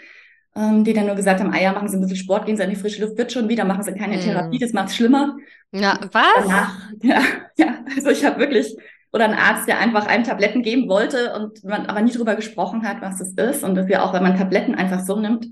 ähm, 0.56 0.84
die 0.84 0.94
dann 0.94 1.08
nur 1.08 1.16
gesagt 1.16 1.40
haben, 1.40 1.52
ah 1.52 1.60
ja, 1.60 1.74
machen 1.74 1.88
Sie 1.88 1.98
ein 1.98 2.02
bisschen 2.02 2.18
Sport, 2.18 2.46
gehen 2.46 2.56
Sie 2.56 2.64
in 2.64 2.70
die 2.70 2.76
frische 2.76 3.04
Luft, 3.04 3.18
wird 3.18 3.32
schon 3.32 3.50
wieder, 3.50 3.66
machen 3.66 3.84
Sie 3.84 3.94
keine 3.94 4.18
mm. 4.18 4.20
Therapie, 4.20 4.60
das 4.60 4.74
macht 4.74 4.90
es 4.90 4.96
schlimmer. 4.96 5.36
Ja, 5.72 6.00
was? 6.12 6.44
Danach, 6.44 6.92
ja, 7.02 7.22
ja, 7.58 7.84
also 7.96 8.12
ich 8.12 8.24
habe 8.24 8.40
wirklich, 8.40 8.78
oder 9.14 9.26
ein 9.26 9.36
Arzt, 9.36 9.68
der 9.68 9.80
einfach 9.80 10.08
einem 10.08 10.24
Tabletten 10.24 10.64
geben 10.64 10.90
wollte 10.90 11.34
und 11.36 11.64
man 11.64 11.86
aber 11.86 12.02
nie 12.02 12.12
drüber 12.12 12.36
gesprochen 12.36 12.88
hat, 12.88 13.02
was 13.02 13.20
das 13.20 13.34
ist 13.34 13.64
und 13.64 13.76
dass 13.76 13.88
ja 13.88 14.04
auch, 14.04 14.14
wenn 14.14 14.24
man 14.24 14.36
Tabletten 14.36 14.74
einfach 14.74 15.06
so 15.06 15.20
nimmt, 15.20 15.48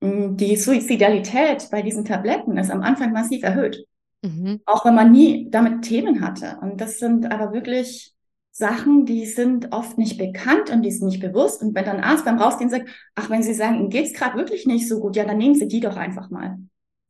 mm, 0.00 0.36
die 0.36 0.56
Suizidalität 0.56 1.68
bei 1.70 1.82
diesen 1.82 2.04
Tabletten 2.04 2.58
ist 2.58 2.70
am 2.70 2.82
Anfang 2.82 3.12
massiv 3.12 3.44
erhöht. 3.44 3.86
Mhm. 4.22 4.60
Auch 4.66 4.84
wenn 4.84 4.94
man 4.94 5.12
nie 5.12 5.48
damit 5.50 5.82
Themen 5.82 6.20
hatte. 6.20 6.58
Und 6.60 6.80
das 6.80 6.98
sind 6.98 7.30
aber 7.30 7.52
wirklich 7.52 8.14
Sachen, 8.50 9.04
die 9.04 9.26
sind 9.26 9.72
oft 9.72 9.98
nicht 9.98 10.18
bekannt 10.18 10.70
und 10.70 10.82
die 10.82 10.90
sind 10.90 11.06
nicht 11.08 11.20
bewusst. 11.20 11.62
Und 11.62 11.74
wenn 11.74 11.84
dann 11.84 11.98
ein 11.98 12.04
Arzt 12.04 12.24
beim 12.24 12.38
Rausgehen 12.38 12.70
sagt, 12.70 12.88
ach, 13.14 13.30
wenn 13.30 13.42
Sie 13.42 13.54
sagen, 13.54 13.76
Ihnen 13.76 13.90
geht's 13.90 14.14
gerade 14.14 14.36
wirklich 14.36 14.66
nicht 14.66 14.88
so 14.88 14.98
gut, 14.98 15.14
ja, 15.14 15.24
dann 15.24 15.38
nehmen 15.38 15.54
Sie 15.54 15.68
die 15.68 15.80
doch 15.80 15.96
einfach 15.96 16.30
mal. 16.30 16.58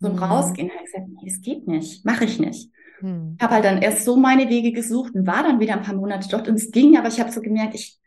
So 0.01 0.09
im 0.09 0.17
mhm. 0.17 0.23
Rausgehen 0.23 0.69
habe 0.69 0.81
ich 0.81 0.93
gesagt, 0.93 1.09
nee, 1.09 1.31
das 1.31 1.41
geht 1.41 1.67
nicht, 1.67 2.05
mache 2.05 2.25
ich 2.25 2.39
nicht. 2.39 2.71
Mhm. 3.01 3.37
Habe 3.41 3.55
halt 3.55 3.65
dann 3.65 3.83
erst 3.83 4.05
so 4.05 4.17
meine 4.17 4.49
Wege 4.49 4.73
gesucht 4.73 5.15
und 5.15 5.27
war 5.27 5.43
dann 5.43 5.61
wieder 5.61 5.75
ein 5.75 5.83
paar 5.83 5.95
Monate 5.95 6.29
dort 6.29 6.49
und 6.49 6.55
es 6.55 6.71
ging, 6.71 6.97
aber 6.97 7.09
ich 7.09 7.21
habe 7.21 7.31
so 7.31 7.41
gemerkt, 7.41 7.75
ich, 7.75 7.99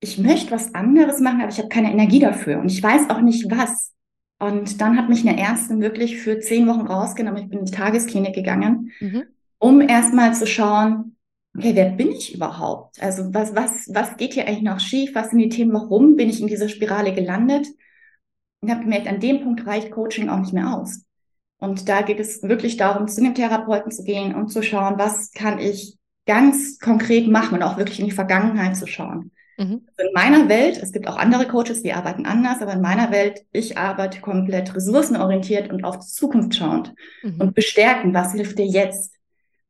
ich 0.00 0.18
möchte 0.18 0.50
was 0.50 0.74
anderes 0.74 1.20
machen, 1.20 1.40
aber 1.40 1.50
ich 1.50 1.58
habe 1.58 1.68
keine 1.68 1.90
Energie 1.90 2.20
dafür 2.20 2.58
und 2.58 2.70
ich 2.70 2.82
weiß 2.82 3.10
auch 3.10 3.20
nicht 3.20 3.50
was. 3.50 3.92
Und 4.38 4.80
dann 4.80 4.98
hat 4.98 5.08
mich 5.08 5.26
eine 5.26 5.40
Ärztin 5.40 5.80
wirklich 5.80 6.18
für 6.18 6.38
zehn 6.40 6.66
Wochen 6.66 6.86
rausgenommen. 6.86 7.42
Ich 7.42 7.48
bin 7.48 7.60
in 7.60 7.64
die 7.66 7.72
Tagesklinik 7.72 8.34
gegangen, 8.34 8.90
mhm. 9.00 9.24
um 9.58 9.80
erstmal 9.80 10.34
zu 10.34 10.46
schauen, 10.46 11.16
okay, 11.56 11.74
wer 11.74 11.90
bin 11.90 12.10
ich 12.10 12.34
überhaupt? 12.34 13.00
Also 13.02 13.32
was, 13.32 13.54
was, 13.54 13.88
was 13.92 14.16
geht 14.16 14.34
hier 14.34 14.46
eigentlich 14.46 14.62
noch 14.62 14.80
schief? 14.80 15.14
Was 15.14 15.30
sind 15.30 15.38
die 15.38 15.48
Themen? 15.48 15.72
Warum 15.72 16.16
bin 16.16 16.28
ich 16.28 16.40
in 16.40 16.48
dieser 16.48 16.68
Spirale 16.68 17.14
gelandet? 17.14 17.68
Und 18.60 18.70
habe 18.70 18.82
gemerkt, 18.82 19.06
an 19.06 19.20
dem 19.20 19.42
Punkt 19.42 19.66
reicht 19.66 19.90
Coaching 19.90 20.28
auch 20.28 20.40
nicht 20.40 20.52
mehr 20.52 20.74
aus. 20.74 21.04
Und 21.58 21.88
da 21.88 22.02
geht 22.02 22.20
es 22.20 22.42
wirklich 22.42 22.76
darum, 22.76 23.08
zu 23.08 23.20
einem 23.20 23.34
Therapeuten 23.34 23.90
zu 23.90 24.04
gehen 24.04 24.34
und 24.34 24.48
zu 24.48 24.62
schauen, 24.62 24.98
was 24.98 25.32
kann 25.32 25.58
ich 25.58 25.96
ganz 26.26 26.78
konkret 26.78 27.28
machen 27.28 27.54
und 27.54 27.62
auch 27.62 27.78
wirklich 27.78 28.00
in 28.00 28.06
die 28.06 28.12
Vergangenheit 28.12 28.76
zu 28.76 28.86
schauen. 28.86 29.30
Mhm. 29.56 29.82
Also 29.96 30.08
in 30.08 30.14
meiner 30.14 30.48
Welt, 30.48 30.78
es 30.82 30.92
gibt 30.92 31.06
auch 31.06 31.16
andere 31.16 31.46
Coaches, 31.46 31.82
die 31.82 31.92
arbeiten 31.92 32.26
anders, 32.26 32.60
aber 32.60 32.72
in 32.72 32.80
meiner 32.80 33.10
Welt, 33.10 33.44
ich 33.52 33.78
arbeite 33.78 34.20
komplett 34.20 34.74
ressourcenorientiert 34.74 35.70
und 35.70 35.84
auf 35.84 35.98
die 35.98 36.06
Zukunft 36.06 36.56
schauend 36.56 36.94
mhm. 37.22 37.40
und 37.40 37.54
bestärken, 37.54 38.14
was 38.14 38.32
hilft 38.32 38.58
dir 38.58 38.66
jetzt? 38.66 39.14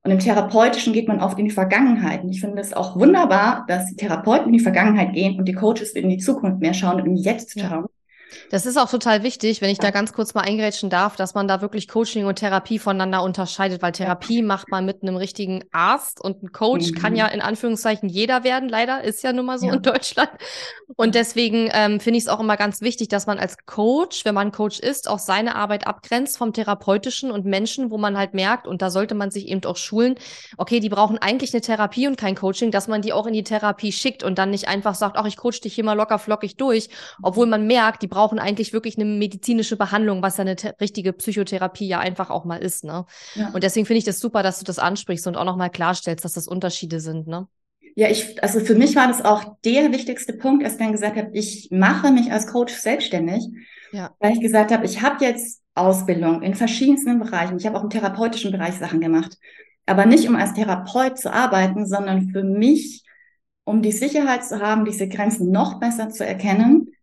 Und 0.03 0.11
im 0.11 0.19
Therapeutischen 0.19 0.93
geht 0.93 1.09
man 1.09 1.21
oft 1.21 1.39
in 1.39 1.47
die 1.47 1.51
Vergangenheit. 1.51 2.25
Und 2.25 2.31
ich 2.31 2.41
finde 2.41 2.61
es 2.61 2.75
auch 2.75 2.99
wunderbar, 2.99 3.65
dass 3.69 3.87
die 3.87 3.97
Therapeuten 3.97 4.49
in 4.49 4.53
die 4.53 4.61
Vergangenheit 4.61 5.15
gehen 5.15 5.39
und 5.39 5.47
die 5.47 5.55
Coaches 5.55 5.93
in 5.93 6.11
die 6.11 6.19
Zukunft 6.19 6.61
mehr 6.61 6.75
schauen 6.75 7.01
und 7.01 7.07
in 7.07 7.17
Jetzt 7.17 7.59
schauen. 7.59 7.87
Das 8.51 8.67
ist 8.67 8.77
auch 8.77 8.91
total 8.91 9.23
wichtig, 9.23 9.61
wenn 9.61 9.71
ich 9.71 9.79
da 9.79 9.91
ganz 9.91 10.13
kurz 10.13 10.35
mal 10.35 10.43
eingrätschen 10.43 10.91
darf, 10.91 11.17
dass 11.17 11.35
man 11.35 11.49
da 11.49 11.61
wirklich 11.61 11.89
Coaching 11.89 12.27
und 12.27 12.37
Therapie 12.37 12.79
voneinander 12.79 13.23
unterscheidet, 13.23 13.83
weil 13.83 13.93
Therapie 13.93 14.43
macht 14.43 14.71
man 14.71 14.85
mit 14.85 15.03
einem 15.03 15.17
richtigen 15.17 15.65
Arzt 15.73 16.21
und 16.21 16.43
ein 16.43 16.53
Coach 16.53 16.91
mhm. 16.91 16.95
kann 16.95 17.17
ja 17.17 17.27
in 17.27 17.41
Anführungszeichen 17.41 18.09
jeder 18.09 18.45
werden, 18.45 18.69
leider, 18.69 19.03
ist 19.03 19.23
ja 19.23 19.33
nun 19.33 19.47
mal 19.47 19.59
so 19.59 19.67
ja. 19.67 19.75
in 19.75 19.83
Deutschland. 19.83 20.31
Und 20.97 21.15
deswegen 21.15 21.71
ähm, 21.73 22.01
finde 22.01 22.19
ich 22.19 22.25
es 22.25 22.29
auch 22.29 22.41
immer 22.41 22.57
ganz 22.57 22.81
wichtig, 22.81 23.09
dass 23.09 23.27
man 23.27 23.39
als 23.39 23.57
Coach, 23.67 24.25
wenn 24.25 24.35
man 24.35 24.53
Coach 24.53 24.79
ist, 24.81 25.09
auch 25.09 25.19
seine 25.19 25.57
Arbeit 25.57 25.87
abgrenzt 25.87 26.39
vom 26.39 26.53
Therapeutischen 26.53 27.31
und 27.31 27.45
Menschen, 27.45 27.91
wo 27.91 27.99
man 27.99 28.17
halt 28.17 28.35
merkt, 28.35 28.67
und 28.67 28.83
da 28.83 28.91
sollte 28.91 29.15
man 29.15 29.31
sich 29.31 29.49
eben 29.49 29.65
auch 29.65 29.77
schulen, 29.77 30.17
okay, 30.57 30.81
die 30.81 30.89
brauchen 30.89 31.19
eigentlich 31.19 31.53
eine 31.55 31.61
Therapie 31.61 32.07
und 32.07 32.17
kein 32.17 32.35
Coaching, 32.35 32.71
dass 32.71 32.89
man 32.89 33.03
die 33.03 33.13
auch 33.13 33.27
in 33.27 33.33
die 33.33 33.45
Therapie 33.45 33.93
schickt 33.93 34.23
und 34.23 34.39
dann 34.39 34.51
nicht 34.51 34.69
einfach 34.69 34.95
sagt, 34.95 35.17
ach, 35.17 35.27
ich 35.27 35.37
coach 35.37 35.61
dich 35.61 35.75
hier 35.75 35.85
mal 35.85 35.95
locker 35.95 36.19
flockig 36.19 36.57
durch, 36.57 36.89
obwohl 37.23 37.47
man 37.47 37.67
merkt, 37.67 38.03
die 38.03 38.07
brauchen 38.07 38.24
eigentlich 38.33 38.73
wirklich 38.73 38.97
eine 38.97 39.05
medizinische 39.05 39.77
Behandlung, 39.77 40.23
was 40.23 40.37
ja 40.37 40.43
eine 40.43 40.57
richtige 40.81 41.13
Psychotherapie 41.13 41.87
ja 41.87 42.01
einfach 42.01 42.31
auch 42.31 42.45
mal 42.45 42.63
ist. 42.63 42.85
Ne? 42.85 43.05
Ja. 43.35 43.51
Und 43.51 43.63
deswegen 43.63 43.87
finde 43.87 43.99
ich 43.99 44.05
das 44.05 44.21
super, 44.21 44.43
dass 44.43 44.59
du 44.59 44.65
das 44.65 44.79
ansprichst 44.79 45.27
und 45.27 45.37
auch 45.37 45.45
nochmal 45.45 45.71
klarstellst, 45.71 46.25
dass 46.25 46.33
das 46.33 46.49
Unterschiede 46.49 47.01
sind. 47.01 47.27
Ne? 47.27 47.47
Ja, 47.97 48.09
ich, 48.09 48.43
also 48.43 48.61
für 48.61 48.75
mich 48.75 48.97
war 48.97 49.07
das 49.07 49.25
auch 49.25 49.57
der 49.65 49.93
wichtigste 49.93 50.33
Punkt, 50.33 50.65
als 50.65 50.75
ich 50.75 50.79
dann 50.81 50.93
gesagt 50.93 51.17
habe, 51.17 51.31
ich 51.33 51.69
mache 51.71 52.11
mich 52.11 52.33
als 52.33 52.47
Coach 52.47 52.75
selbstständig, 52.75 53.45
ja. 53.93 54.11
weil 54.19 54.33
ich 54.33 54.41
gesagt 54.41 54.73
habe, 54.73 54.85
ich 54.85 55.03
habe 55.03 55.25
jetzt 55.25 55.63
Ausbildung 55.75 56.43
in 56.43 56.55
verschiedensten 56.55 57.19
Bereichen. 57.19 57.57
Ich 57.57 57.67
habe 57.67 57.79
auch 57.79 57.85
im 57.85 57.91
therapeutischen 57.91 58.53
Bereich 58.53 58.75
Sachen 58.75 59.01
gemacht, 59.01 59.39
aber 59.87 60.07
nicht 60.07 60.29
um 60.29 60.37
als 60.37 60.55
Therapeut 60.55 61.19
zu 61.19 61.33
arbeiten, 61.33 61.87
sondern 61.87 62.31
für 62.31 62.43
mich, 62.43 63.05
um 63.65 63.83
die 63.83 63.93
Sicherheit 63.93 64.45
zu 64.45 64.61
haben, 64.61 64.85
diese 64.85 65.09
Grenzen 65.09 65.51
noch 65.51 65.81
besser 65.81 66.11
zu 66.11 66.27
erkennen 66.27 66.94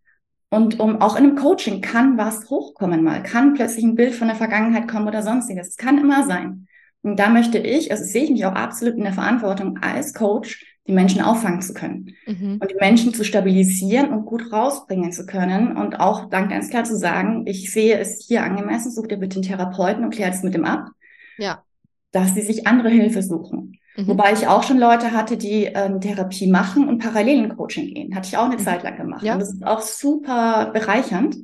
und 0.51 0.81
um 0.81 1.01
auch 1.01 1.15
in 1.15 1.23
einem 1.23 1.35
Coaching 1.37 1.79
kann 1.79 2.17
was 2.17 2.49
hochkommen 2.49 3.03
mal, 3.03 3.23
kann 3.23 3.53
plötzlich 3.53 3.85
ein 3.85 3.95
Bild 3.95 4.13
von 4.13 4.27
der 4.27 4.35
Vergangenheit 4.35 4.87
kommen 4.87 5.07
oder 5.07 5.23
sonstiges. 5.23 5.69
Es 5.69 5.77
kann 5.77 5.97
immer 5.97 6.27
sein. 6.27 6.67
Und 7.03 7.17
da 7.17 7.29
möchte 7.29 7.57
ich, 7.57 7.89
also 7.89 8.03
sehe 8.03 8.25
ich 8.25 8.31
mich 8.31 8.45
auch 8.45 8.53
absolut 8.53 8.95
in 8.95 9.03
der 9.03 9.13
Verantwortung 9.13 9.79
als 9.81 10.13
Coach, 10.13 10.65
die 10.87 10.91
Menschen 10.91 11.21
auffangen 11.21 11.61
zu 11.61 11.73
können 11.73 12.15
mhm. 12.25 12.57
und 12.59 12.69
die 12.69 12.75
Menschen 12.79 13.13
zu 13.13 13.23
stabilisieren 13.23 14.11
und 14.11 14.25
gut 14.25 14.51
rausbringen 14.51 15.13
zu 15.13 15.25
können 15.25 15.77
und 15.77 16.01
auch 16.01 16.29
dann 16.29 16.49
ganz 16.49 16.69
klar 16.69 16.83
zu 16.83 16.97
sagen, 16.97 17.45
ich 17.47 17.71
sehe 17.71 17.97
es 17.97 18.25
hier 18.27 18.43
angemessen, 18.43 18.91
such 18.91 19.07
dir 19.07 19.17
bitte 19.17 19.35
einen 19.35 19.43
Therapeuten 19.43 20.03
und 20.03 20.13
klär 20.13 20.29
es 20.29 20.43
mit 20.43 20.53
dem 20.53 20.65
ab. 20.65 20.89
Ja. 21.37 21.63
Dass 22.11 22.35
sie 22.35 22.41
sich 22.41 22.67
andere 22.67 22.89
Hilfe 22.89 23.23
suchen. 23.23 23.79
Mhm. 23.95 24.07
Wobei 24.07 24.33
ich 24.33 24.47
auch 24.47 24.63
schon 24.63 24.79
Leute 24.79 25.11
hatte, 25.11 25.37
die 25.37 25.65
ähm, 25.65 25.99
Therapie 25.99 26.47
machen 26.47 26.87
und 26.87 26.99
parallel 26.99 27.45
in 27.45 27.55
Coaching 27.55 27.93
gehen. 27.93 28.15
Hatte 28.15 28.27
ich 28.27 28.37
auch 28.37 28.45
eine 28.45 28.55
mhm. 28.55 28.59
Zeit 28.59 28.83
lang 28.83 28.97
gemacht. 28.97 29.23
Ja. 29.23 29.33
Und 29.33 29.39
das 29.39 29.53
ist 29.53 29.65
auch 29.65 29.81
super 29.81 30.71
bereichernd. 30.73 31.37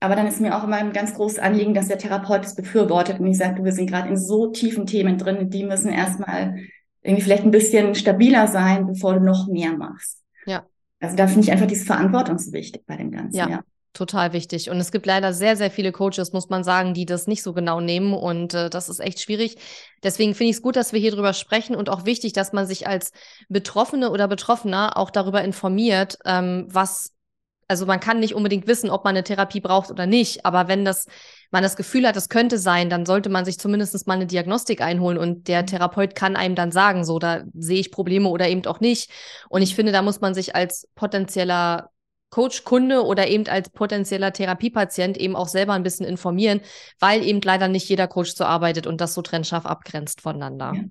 Aber 0.00 0.16
dann 0.16 0.26
ist 0.26 0.40
mir 0.40 0.56
auch 0.56 0.64
immer 0.64 0.76
ein 0.76 0.92
ganz 0.92 1.14
großes 1.14 1.38
Anliegen, 1.38 1.74
dass 1.74 1.88
der 1.88 1.98
Therapeut 1.98 2.44
es 2.44 2.54
befürwortet 2.54 3.20
und 3.20 3.26
ich 3.26 3.36
sage, 3.36 3.62
wir 3.62 3.72
sind 3.72 3.90
gerade 3.90 4.08
in 4.08 4.16
so 4.16 4.46
tiefen 4.46 4.86
Themen 4.86 5.18
drin, 5.18 5.50
die 5.50 5.62
müssen 5.62 5.92
erstmal 5.92 6.56
irgendwie 7.02 7.22
vielleicht 7.22 7.44
ein 7.44 7.50
bisschen 7.50 7.94
stabiler 7.94 8.46
sein, 8.46 8.86
bevor 8.86 9.14
du 9.14 9.20
noch 9.20 9.46
mehr 9.46 9.76
machst. 9.76 10.22
Ja. 10.46 10.64
Also 11.00 11.16
da 11.16 11.26
finde 11.26 11.42
ich 11.42 11.52
einfach 11.52 11.66
diese 11.66 11.84
Verantwortung 11.84 12.38
so 12.38 12.50
wichtig 12.52 12.84
bei 12.86 12.96
dem 12.96 13.10
Ganzen. 13.10 13.36
Ja. 13.36 13.48
ja 13.48 13.60
total 13.92 14.32
wichtig. 14.32 14.70
Und 14.70 14.78
es 14.78 14.92
gibt 14.92 15.06
leider 15.06 15.32
sehr, 15.32 15.56
sehr 15.56 15.70
viele 15.70 15.92
Coaches, 15.92 16.32
muss 16.32 16.48
man 16.48 16.64
sagen, 16.64 16.94
die 16.94 17.06
das 17.06 17.26
nicht 17.26 17.42
so 17.42 17.52
genau 17.52 17.80
nehmen. 17.80 18.14
Und 18.14 18.54
äh, 18.54 18.70
das 18.70 18.88
ist 18.88 19.00
echt 19.00 19.20
schwierig. 19.20 19.56
Deswegen 20.02 20.34
finde 20.34 20.50
ich 20.50 20.56
es 20.56 20.62
gut, 20.62 20.76
dass 20.76 20.92
wir 20.92 21.00
hier 21.00 21.12
drüber 21.12 21.32
sprechen 21.32 21.74
und 21.74 21.88
auch 21.88 22.04
wichtig, 22.04 22.32
dass 22.32 22.52
man 22.52 22.66
sich 22.66 22.86
als 22.86 23.12
Betroffene 23.48 24.10
oder 24.10 24.28
Betroffener 24.28 24.96
auch 24.96 25.10
darüber 25.10 25.42
informiert, 25.42 26.18
ähm, 26.24 26.66
was, 26.68 27.12
also 27.68 27.86
man 27.86 28.00
kann 28.00 28.20
nicht 28.20 28.34
unbedingt 28.34 28.66
wissen, 28.66 28.90
ob 28.90 29.04
man 29.04 29.16
eine 29.16 29.24
Therapie 29.24 29.60
braucht 29.60 29.90
oder 29.90 30.06
nicht. 30.06 30.46
Aber 30.46 30.68
wenn 30.68 30.84
das 30.84 31.06
man 31.50 31.62
das 31.62 31.76
Gefühl 31.76 32.06
hat, 32.06 32.16
es 32.16 32.28
könnte 32.28 32.58
sein, 32.58 32.90
dann 32.90 33.04
sollte 33.04 33.28
man 33.28 33.44
sich 33.44 33.58
zumindest 33.58 34.06
mal 34.06 34.14
eine 34.14 34.26
Diagnostik 34.26 34.80
einholen 34.80 35.18
und 35.18 35.48
der 35.48 35.62
mhm. 35.62 35.66
Therapeut 35.66 36.14
kann 36.14 36.36
einem 36.36 36.54
dann 36.54 36.70
sagen, 36.70 37.04
so, 37.04 37.18
da 37.18 37.42
sehe 37.54 37.80
ich 37.80 37.90
Probleme 37.90 38.28
oder 38.28 38.48
eben 38.48 38.64
auch 38.66 38.80
nicht. 38.80 39.10
Und 39.48 39.62
ich 39.62 39.74
finde, 39.74 39.92
da 39.92 40.02
muss 40.02 40.20
man 40.20 40.34
sich 40.34 40.54
als 40.54 40.88
potenzieller 40.94 41.90
Coach-Kunde 42.30 43.04
oder 43.04 43.28
eben 43.28 43.46
als 43.48 43.70
potenzieller 43.70 44.32
Therapiepatient 44.32 45.18
eben 45.18 45.36
auch 45.36 45.48
selber 45.48 45.74
ein 45.74 45.82
bisschen 45.82 46.06
informieren, 46.06 46.60
weil 46.98 47.24
eben 47.24 47.40
leider 47.42 47.68
nicht 47.68 47.88
jeder 47.88 48.08
Coach 48.08 48.34
so 48.34 48.44
arbeitet 48.44 48.86
und 48.86 49.00
das 49.00 49.14
so 49.14 49.22
trennscharf 49.22 49.66
abgrenzt 49.66 50.20
voneinander. 50.20 50.72
Ja. 50.74 50.82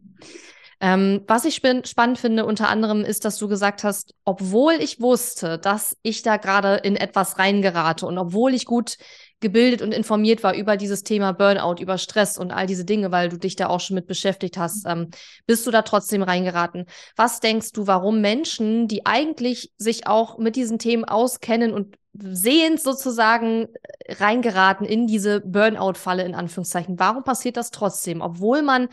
Ähm, 0.82 1.24
was 1.28 1.44
ich 1.44 1.56
spannend 1.56 2.18
finde, 2.18 2.46
unter 2.46 2.70
anderem, 2.70 3.04
ist, 3.04 3.26
dass 3.26 3.38
du 3.38 3.50
gesagt 3.50 3.84
hast, 3.84 4.16
obwohl 4.24 4.76
ich 4.76 5.02
wusste, 5.02 5.60
dass 5.60 5.98
ich 6.04 6.22
da 6.22 6.38
gerade 6.38 6.76
in 6.76 6.96
etwas 6.96 7.38
reingerate 7.38 8.06
und 8.06 8.18
obwohl 8.18 8.54
ich 8.54 8.66
gut 8.66 8.98
gebildet 9.40 9.82
und 9.82 9.94
informiert 9.94 10.44
war 10.44 10.54
über 10.54 10.78
dieses 10.78 11.04
Thema 11.04 11.32
Burnout, 11.32 11.82
über 11.82 11.98
Stress 11.98 12.38
und 12.38 12.52
all 12.52 12.68
diese 12.68 12.86
Dinge, 12.86 13.12
weil 13.12 13.30
du 13.30 13.38
dich 13.38 13.56
da 13.56 13.68
auch 13.68 13.80
schon 13.80 13.96
mit 13.96 14.08
beschäftigt 14.08 14.58
hast, 14.58 14.86
ähm, 14.86 15.10
bist 15.46 15.66
du 15.66 15.72
da 15.72 15.82
trotzdem 15.82 16.24
reingeraten. 16.24 16.86
Was 17.16 17.40
denkst 17.40 17.72
du, 17.72 17.88
warum 17.88 18.22
Menschen, 18.22 18.88
die 18.88 19.06
eigentlich 19.06 19.72
sich 19.78 20.08
auch 20.08 20.38
mit 20.38 20.56
diesen 20.56 20.80
Themen 20.80 21.06
auskennen 21.06 21.74
und 21.74 21.96
sehend 22.14 22.82
sozusagen 22.82 23.68
reingeraten 24.08 24.86
in 24.86 25.08
diese 25.08 25.42
Burnout-Falle 25.42 26.24
in 26.24 26.36
Anführungszeichen, 26.36 27.00
warum 27.00 27.24
passiert 27.24 27.56
das 27.56 27.72
trotzdem, 27.72 28.22
obwohl 28.22 28.62
man 28.62 28.90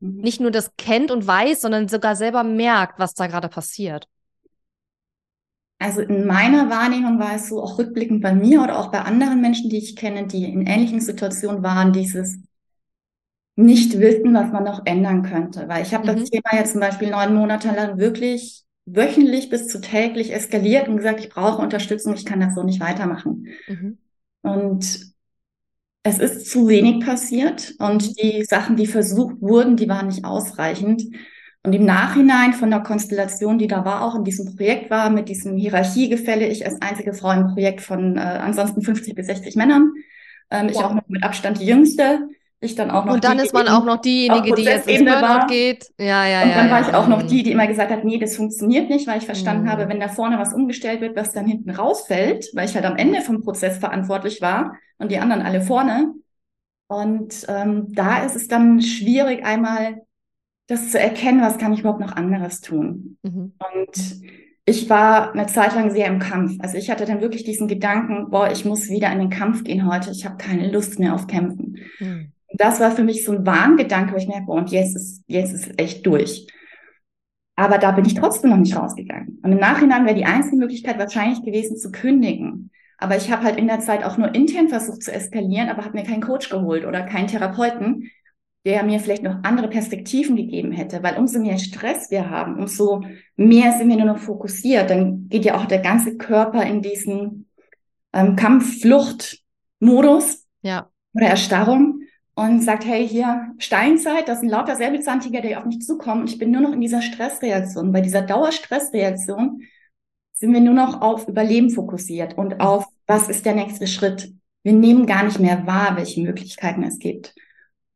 mhm. 0.00 0.20
nicht 0.20 0.40
nur 0.40 0.50
das 0.50 0.72
kennt 0.76 1.10
und 1.10 1.26
weiß, 1.26 1.60
sondern 1.60 1.88
sogar 1.88 2.16
selber 2.16 2.42
merkt, 2.42 2.98
was 2.98 3.14
da 3.14 3.26
gerade 3.26 3.48
passiert? 3.48 4.08
Also 5.78 6.00
in 6.00 6.26
meiner 6.26 6.70
Wahrnehmung 6.70 7.18
war 7.18 7.34
es 7.34 7.48
so, 7.48 7.62
auch 7.62 7.78
rückblickend 7.78 8.22
bei 8.22 8.34
mir 8.34 8.62
oder 8.62 8.78
auch 8.78 8.90
bei 8.90 9.00
anderen 9.00 9.40
Menschen, 9.40 9.70
die 9.70 9.78
ich 9.78 9.96
kenne, 9.96 10.26
die 10.26 10.44
in 10.44 10.66
ähnlichen 10.66 11.00
Situationen 11.00 11.62
waren, 11.62 11.92
dieses 11.92 12.38
nicht 13.56 13.98
wissen, 13.98 14.34
was 14.34 14.52
man 14.52 14.64
noch 14.64 14.86
ändern 14.86 15.22
könnte. 15.22 15.68
Weil 15.68 15.82
ich 15.82 15.94
habe 15.94 16.10
mhm. 16.10 16.20
das 16.20 16.30
Thema 16.30 16.54
ja 16.54 16.64
zum 16.64 16.80
Beispiel 16.80 17.10
neun 17.10 17.34
Monate 17.34 17.68
lang 17.68 17.98
wirklich 17.98 18.64
wöchentlich 18.86 19.48
bis 19.48 19.68
zu 19.68 19.80
täglich 19.80 20.32
eskaliert 20.32 20.88
und 20.88 20.96
gesagt, 20.96 21.20
ich 21.20 21.30
brauche 21.30 21.62
Unterstützung, 21.62 22.14
ich 22.14 22.24
kann 22.24 22.40
das 22.40 22.54
so 22.54 22.62
nicht 22.62 22.80
weitermachen. 22.80 23.48
Mhm. 23.68 23.98
Und 24.42 25.14
es 26.02 26.18
ist 26.18 26.50
zu 26.50 26.68
wenig 26.68 27.04
passiert 27.04 27.74
und 27.78 28.06
mhm. 28.06 28.14
die 28.22 28.44
Sachen, 28.44 28.76
die 28.76 28.86
versucht 28.86 29.40
wurden, 29.40 29.76
die 29.76 29.88
waren 29.88 30.08
nicht 30.08 30.24
ausreichend. 30.24 31.02
Und 31.66 31.72
im 31.72 31.86
Nachhinein 31.86 32.52
von 32.52 32.70
der 32.70 32.80
Konstellation, 32.80 33.58
die 33.58 33.66
da 33.66 33.86
war, 33.86 34.02
auch 34.02 34.14
in 34.14 34.24
diesem 34.24 34.54
Projekt 34.54 34.90
war, 34.90 35.08
mit 35.08 35.30
diesem 35.30 35.56
Hierarchiegefälle, 35.56 36.46
ich 36.46 36.66
als 36.66 36.80
einzige 36.82 37.14
Frau 37.14 37.30
im 37.32 37.54
Projekt 37.54 37.80
von 37.80 38.18
äh, 38.18 38.20
ansonsten 38.20 38.82
50 38.82 39.14
bis 39.14 39.26
60 39.26 39.56
Männern, 39.56 39.92
ähm, 40.50 40.68
ich 40.68 40.76
auch 40.76 40.92
noch 40.92 41.08
mit 41.08 41.22
Abstand 41.22 41.60
die 41.60 41.66
Jüngste, 41.66 42.28
ich 42.60 42.74
dann 42.74 42.90
auch 42.90 43.06
noch. 43.06 43.14
Und 43.14 43.24
dann 43.24 43.38
die, 43.38 43.44
ist 43.44 43.54
man 43.54 43.68
auch 43.68 43.84
noch 43.84 43.96
diejenige, 44.02 44.54
die 44.54 44.62
jetzt 44.62 44.86
ins 44.86 45.10
Burnout 45.10 45.22
war. 45.22 45.46
geht. 45.46 45.86
Ja, 45.98 46.26
ja, 46.26 46.26
ja. 46.26 46.42
Und 46.42 46.50
dann 46.50 46.66
ja, 46.66 46.72
war 46.72 46.80
ja. 46.82 46.88
ich 46.88 46.94
auch 46.94 47.08
noch 47.08 47.22
die, 47.22 47.42
die 47.42 47.52
immer 47.52 47.66
gesagt 47.66 47.90
hat, 47.90 48.04
nee, 48.04 48.18
das 48.18 48.36
funktioniert 48.36 48.90
nicht, 48.90 49.06
weil 49.06 49.18
ich 49.18 49.24
verstanden 49.24 49.64
mhm. 49.64 49.70
habe, 49.70 49.88
wenn 49.88 50.00
da 50.00 50.08
vorne 50.08 50.38
was 50.38 50.52
umgestellt 50.52 51.00
wird, 51.00 51.16
was 51.16 51.32
dann 51.32 51.46
hinten 51.46 51.70
rausfällt, 51.70 52.50
weil 52.52 52.68
ich 52.68 52.74
halt 52.74 52.84
am 52.84 52.96
Ende 52.96 53.22
vom 53.22 53.42
Prozess 53.42 53.78
verantwortlich 53.78 54.42
war 54.42 54.76
und 54.98 55.10
die 55.10 55.18
anderen 55.18 55.40
alle 55.40 55.62
vorne. 55.62 56.12
Und 56.88 57.46
ähm, 57.48 57.86
da 57.94 58.22
ist 58.22 58.36
es 58.36 58.48
dann 58.48 58.82
schwierig, 58.82 59.44
einmal 59.46 60.02
das 60.66 60.90
zu 60.90 60.98
erkennen, 60.98 61.42
was 61.42 61.58
kann 61.58 61.72
ich 61.72 61.80
überhaupt 61.80 62.00
noch 62.00 62.16
anderes 62.16 62.60
tun. 62.60 63.18
Mhm. 63.22 63.52
Und 63.58 64.22
ich 64.66 64.88
war 64.88 65.32
eine 65.32 65.46
Zeit 65.46 65.74
lang 65.74 65.90
sehr 65.90 66.06
im 66.06 66.18
Kampf. 66.18 66.56
Also 66.60 66.78
ich 66.78 66.90
hatte 66.90 67.04
dann 67.04 67.20
wirklich 67.20 67.44
diesen 67.44 67.68
Gedanken, 67.68 68.30
boah, 68.30 68.50
ich 68.50 68.64
muss 68.64 68.88
wieder 68.88 69.12
in 69.12 69.18
den 69.18 69.30
Kampf 69.30 69.64
gehen 69.64 69.86
heute. 69.86 70.10
Ich 70.10 70.24
habe 70.24 70.38
keine 70.38 70.70
Lust 70.70 70.98
mehr 70.98 71.14
auf 71.14 71.26
Kämpfen. 71.26 71.76
Mhm. 72.00 72.32
Das 72.54 72.80
war 72.80 72.92
für 72.92 73.04
mich 73.04 73.24
so 73.24 73.32
ein 73.32 73.44
Warngedanke, 73.44 74.14
wo 74.14 74.16
ich 74.16 74.28
merke, 74.28 74.46
boah, 74.46 74.56
und 74.56 74.70
jetzt 74.70 74.96
ist, 74.96 75.22
jetzt 75.26 75.52
ist 75.52 75.78
echt 75.78 76.06
durch. 76.06 76.46
Aber 77.56 77.78
da 77.78 77.92
bin 77.92 78.04
ich 78.04 78.14
trotzdem 78.14 78.50
noch 78.50 78.56
nicht 78.56 78.76
rausgegangen. 78.76 79.40
Und 79.42 79.52
im 79.52 79.58
Nachhinein 79.58 80.06
wäre 80.06 80.16
die 80.16 80.24
einzige 80.24 80.56
Möglichkeit 80.56 80.98
wahrscheinlich 80.98 81.42
gewesen, 81.42 81.76
zu 81.76 81.92
kündigen. 81.92 82.70
Aber 82.98 83.16
ich 83.16 83.30
habe 83.30 83.44
halt 83.44 83.58
in 83.58 83.66
der 83.66 83.80
Zeit 83.80 84.04
auch 84.04 84.16
nur 84.16 84.34
intern 84.34 84.68
versucht 84.68 85.02
zu 85.02 85.12
eskalieren, 85.12 85.68
aber 85.68 85.84
habe 85.84 85.96
mir 85.96 86.04
keinen 86.04 86.22
Coach 86.22 86.48
geholt 86.48 86.84
oder 86.84 87.02
keinen 87.02 87.28
Therapeuten, 87.28 88.10
der 88.64 88.82
mir 88.82 88.98
vielleicht 88.98 89.22
noch 89.22 89.42
andere 89.42 89.68
Perspektiven 89.68 90.36
gegeben 90.36 90.72
hätte, 90.72 91.02
weil 91.02 91.18
umso 91.18 91.38
mehr 91.38 91.58
Stress 91.58 92.10
wir 92.10 92.30
haben, 92.30 92.58
umso 92.58 93.02
mehr 93.36 93.72
sind 93.72 93.90
wir 93.90 93.96
nur 93.96 94.06
noch 94.06 94.18
fokussiert, 94.18 94.88
dann 94.88 95.28
geht 95.28 95.44
ja 95.44 95.58
auch 95.58 95.66
der 95.66 95.80
ganze 95.80 96.16
Körper 96.16 96.64
in 96.64 96.80
diesen 96.80 97.46
ähm, 98.14 98.36
Kampf-Flucht-Modus 98.36 100.46
ja. 100.62 100.88
oder 101.12 101.26
Erstarrung 101.26 102.00
und 102.34 102.62
sagt, 102.62 102.86
hey, 102.86 103.06
hier 103.06 103.52
Steinzeit, 103.58 104.28
das 104.28 104.40
sind 104.40 104.48
lauter 104.48 104.76
Säbelzahntiger, 104.76 105.42
die 105.42 105.56
auf 105.56 105.66
mich 105.66 105.82
zukommen 105.82 106.22
und 106.22 106.30
ich 106.30 106.38
bin 106.38 106.50
nur 106.50 106.62
noch 106.62 106.72
in 106.72 106.80
dieser 106.80 107.02
Stressreaktion. 107.02 107.92
Bei 107.92 108.00
dieser 108.00 108.22
Dauerstressreaktion 108.22 109.60
sind 110.32 110.54
wir 110.54 110.60
nur 110.60 110.74
noch 110.74 111.02
auf 111.02 111.28
Überleben 111.28 111.70
fokussiert 111.70 112.38
und 112.38 112.60
auf, 112.60 112.86
was 113.06 113.28
ist 113.28 113.44
der 113.44 113.54
nächste 113.54 113.86
Schritt. 113.86 114.32
Wir 114.62 114.72
nehmen 114.72 115.04
gar 115.06 115.24
nicht 115.24 115.38
mehr 115.38 115.66
wahr, 115.66 115.96
welche 115.96 116.22
Möglichkeiten 116.22 116.82
es 116.82 116.98
gibt. 116.98 117.34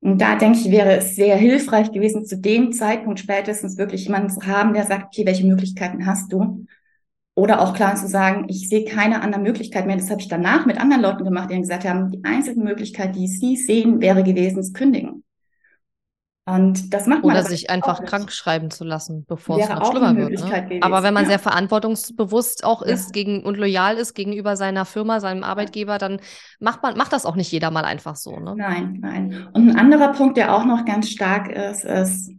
Und 0.00 0.20
da 0.20 0.36
denke 0.36 0.58
ich, 0.58 0.70
wäre 0.70 0.96
es 0.96 1.16
sehr 1.16 1.36
hilfreich 1.36 1.90
gewesen, 1.90 2.24
zu 2.24 2.38
dem 2.38 2.72
Zeitpunkt 2.72 3.18
spätestens 3.18 3.78
wirklich 3.78 4.04
jemanden 4.04 4.30
zu 4.30 4.46
haben, 4.46 4.72
der 4.72 4.86
sagt, 4.86 5.06
okay, 5.06 5.26
welche 5.26 5.46
Möglichkeiten 5.46 6.06
hast 6.06 6.32
du? 6.32 6.66
Oder 7.34 7.60
auch 7.60 7.74
klar 7.74 7.94
zu 7.96 8.08
sagen, 8.08 8.46
ich 8.48 8.68
sehe 8.68 8.84
keine 8.84 9.22
andere 9.22 9.40
Möglichkeit 9.40 9.86
mehr. 9.86 9.96
Das 9.96 10.10
habe 10.10 10.20
ich 10.20 10.28
danach 10.28 10.66
mit 10.66 10.80
anderen 10.80 11.02
Leuten 11.02 11.24
gemacht, 11.24 11.50
die 11.50 11.60
gesagt 11.60 11.84
haben, 11.84 12.10
die 12.10 12.24
einzige 12.24 12.60
Möglichkeit, 12.60 13.14
die 13.16 13.28
sie 13.28 13.56
sehen, 13.56 14.00
wäre 14.00 14.22
gewesen, 14.22 14.62
zu 14.62 14.72
kündigen. 14.72 15.24
Und 16.48 16.94
das 16.94 17.06
macht 17.06 17.24
man. 17.24 17.32
Oder 17.32 17.44
sich 17.44 17.68
einfach 17.68 18.02
krank 18.04 18.32
schreiben 18.32 18.70
zu 18.70 18.84
lassen, 18.84 19.26
bevor 19.28 19.58
es 19.58 19.68
noch 19.68 19.90
schlimmer 19.90 20.16
wird. 20.16 20.30
Ne? 20.30 20.78
Aber 20.80 21.02
wenn 21.02 21.12
man 21.12 21.24
ja. 21.24 21.30
sehr 21.30 21.38
verantwortungsbewusst 21.38 22.64
auch 22.64 22.80
ist 22.80 23.06
ja. 23.06 23.12
gegen, 23.12 23.42
und 23.42 23.58
loyal 23.58 23.96
ist 23.96 24.14
gegenüber 24.14 24.56
seiner 24.56 24.86
Firma, 24.86 25.20
seinem 25.20 25.44
Arbeitgeber, 25.44 25.98
dann 25.98 26.20
macht 26.58 26.82
man, 26.82 26.96
macht 26.96 27.12
das 27.12 27.26
auch 27.26 27.36
nicht 27.36 27.52
jeder 27.52 27.70
mal 27.70 27.84
einfach 27.84 28.16
so. 28.16 28.38
Ne? 28.38 28.54
Nein, 28.56 28.98
nein. 29.00 29.48
Und 29.52 29.68
ein 29.68 29.76
anderer 29.76 30.12
Punkt, 30.12 30.38
der 30.38 30.54
auch 30.54 30.64
noch 30.64 30.86
ganz 30.86 31.10
stark 31.10 31.50
ist, 31.50 31.84
ist, 31.84 32.32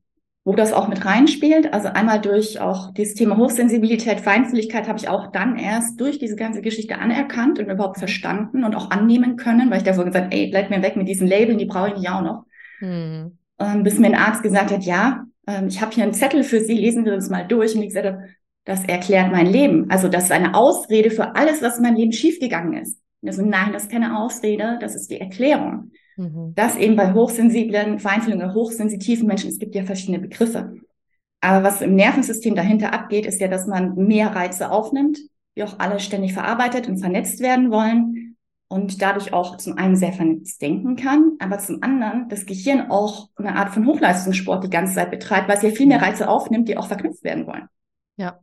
wo 0.44 0.56
das 0.56 0.74
auch 0.74 0.88
mit 0.88 1.06
reinspielt. 1.06 1.72
Also 1.72 1.90
einmal 1.90 2.20
durch 2.20 2.60
auch 2.60 2.92
dieses 2.94 3.14
Thema 3.14 3.38
Hochsensibilität, 3.38 4.22
Feinfühligkeit 4.22 4.88
habe 4.88 4.98
ich 4.98 5.08
auch 5.08 5.32
dann 5.32 5.56
erst 5.56 6.02
durch 6.02 6.18
diese 6.18 6.36
ganze 6.36 6.62
Geschichte 6.62 6.98
anerkannt 6.98 7.60
und 7.60 7.70
überhaupt 7.70 8.00
verstanden 8.00 8.64
und 8.64 8.76
auch 8.76 8.90
annehmen 8.90 9.36
können, 9.36 9.70
weil 9.70 9.78
ich 9.78 9.84
davor 9.84 10.06
gesagt, 10.06 10.34
ey, 10.34 10.50
bleib 10.50 10.72
mir 10.72 10.82
weg 10.82 10.96
mit 10.96 11.08
diesen 11.08 11.28
Labeln, 11.28 11.60
die 11.60 11.66
brauche 11.66 11.90
ich 11.90 11.96
nicht 11.96 12.10
auch 12.10 12.24
noch. 12.24 12.46
Hm 12.80 13.39
ähm, 13.60 13.84
bis 13.84 14.00
mir 14.00 14.08
ein 14.08 14.16
Arzt 14.16 14.44
gesagt 14.44 14.72
hat, 14.72 14.84
ja, 14.84 15.26
ähm, 15.48 15.68
ich 15.68 15.82
habe 15.82 15.94
hier 15.94 16.04
einen 16.04 16.14
Zettel 16.14 16.44
für 16.44 16.62
Sie, 16.62 16.76
lesen 16.76 17.04
Sie 17.04 17.12
das 17.12 17.30
mal 17.30 17.48
durch. 17.48 17.76
Und 17.76 17.82
ich 17.82 17.90
gesagt 17.90 18.08
habe, 18.08 18.24
das 18.66 18.84
erklärt 18.86 19.32
mein 19.32 19.48
Leben. 19.48 19.90
Also 19.90 20.08
das 20.08 20.26
ist 20.26 20.32
eine 20.32 20.56
Ausrede 20.56 21.12
für 21.12 21.36
alles, 21.36 21.62
was 21.62 21.78
in 21.78 21.84
meinem 21.84 21.96
Leben 21.96 22.12
schiefgegangen 22.12 22.74
ist. 22.82 23.00
Und 23.22 23.34
so, 23.34 23.42
nein, 23.44 23.74
das 23.74 23.84
ist 23.84 23.92
keine 23.92 24.18
Ausrede, 24.18 24.78
das 24.80 24.96
ist 24.96 25.10
die 25.12 25.20
Erklärung. 25.20 25.92
Mhm. 26.18 26.54
Das 26.56 26.78
eben 26.78 26.96
bei 26.96 27.14
hochsensiblen, 27.14 28.00
feinfühligen, 28.00 28.54
hochsensitiven 28.54 29.28
Menschen, 29.28 29.50
es 29.50 29.60
gibt 29.60 29.76
ja 29.76 29.84
verschiedene 29.84 30.20
Begriffe. 30.20 30.76
Aber 31.42 31.64
was 31.64 31.82
im 31.82 31.96
Nervensystem 31.96 32.56
dahinter 32.56 32.94
abgeht, 32.94 33.26
ist 33.26 33.42
ja, 33.42 33.48
dass 33.48 33.66
man 33.66 33.96
mehr 33.96 34.36
Reize 34.36 34.72
aufnimmt, 34.72 35.18
die 35.56 35.64
auch 35.64 35.80
alle 35.80 36.00
ständig 36.00 36.34
verarbeitet 36.34 36.88
und 36.88 36.98
vernetzt 36.98 37.40
werden 37.40 37.72
wollen 37.72 38.29
und 38.70 39.02
dadurch 39.02 39.34
auch 39.34 39.58
zum 39.58 39.78
einen 39.78 39.96
sehr 39.96 40.14
vernetzt 40.14 40.62
denken 40.62 40.96
kann, 40.96 41.34
aber 41.40 41.58
zum 41.58 41.82
anderen 41.82 42.30
das 42.30 42.46
Gehirn 42.46 42.90
auch 42.92 43.30
eine 43.36 43.56
Art 43.56 43.72
von 43.72 43.86
Hochleistungssport 43.86 44.64
die 44.64 44.70
ganze 44.70 44.94
Zeit 44.94 45.12
betreibt, 45.12 45.50
weil 45.50 45.58
es 45.58 45.64
ja 45.64 45.72
viel 45.72 45.88
mehr 45.88 46.02
Reize 46.02 46.30
aufnimmt, 46.30 46.70
die 46.70 46.78
auch 46.78 46.88
verknüpft 46.88 47.24
werden 47.24 47.48
wollen. 47.48 47.68
Ja. 48.16 48.40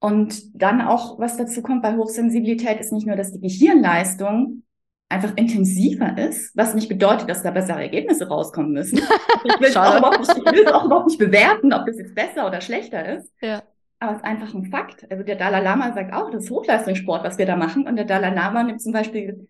Und 0.00 0.60
dann 0.60 0.80
auch, 0.80 1.20
was 1.20 1.36
dazu 1.36 1.62
kommt 1.62 1.82
bei 1.82 1.96
Hochsensibilität, 1.96 2.80
ist 2.80 2.92
nicht 2.92 3.06
nur, 3.06 3.14
dass 3.14 3.32
die 3.32 3.40
Gehirnleistung 3.40 4.64
einfach 5.08 5.36
intensiver 5.36 6.18
ist, 6.18 6.56
was 6.56 6.74
nicht 6.74 6.88
bedeutet, 6.88 7.30
dass 7.30 7.44
da 7.44 7.52
bessere 7.52 7.82
Ergebnisse 7.82 8.26
rauskommen 8.28 8.72
müssen. 8.72 9.00
Ich 9.44 9.60
will, 9.60 9.68
es 9.68 9.76
auch, 9.76 10.18
nicht, 10.18 10.36
ich 10.36 10.52
will 10.52 10.64
es 10.64 10.72
auch 10.72 10.84
überhaupt 10.84 11.08
nicht 11.08 11.18
bewerten, 11.18 11.72
ob 11.72 11.84
das 11.84 11.98
jetzt 11.98 12.14
besser 12.14 12.46
oder 12.46 12.60
schlechter 12.60 13.16
ist. 13.16 13.28
Ja. 13.40 13.62
Aber 14.02 14.12
es 14.12 14.18
ist 14.18 14.24
einfach 14.24 14.52
ein 14.52 14.64
Fakt. 14.66 15.10
Also 15.10 15.22
der 15.22 15.36
Dalai 15.36 15.62
Lama 15.62 15.92
sagt 15.94 16.12
auch, 16.12 16.28
das 16.30 16.44
ist 16.44 16.50
Hochleistungssport, 16.50 17.22
was 17.22 17.38
wir 17.38 17.46
da 17.46 17.54
machen. 17.54 17.86
Und 17.86 17.94
der 17.94 18.04
Dalai 18.04 18.34
Lama 18.34 18.64
nimmt 18.64 18.82
zum 18.82 18.92
Beispiel 18.92 19.48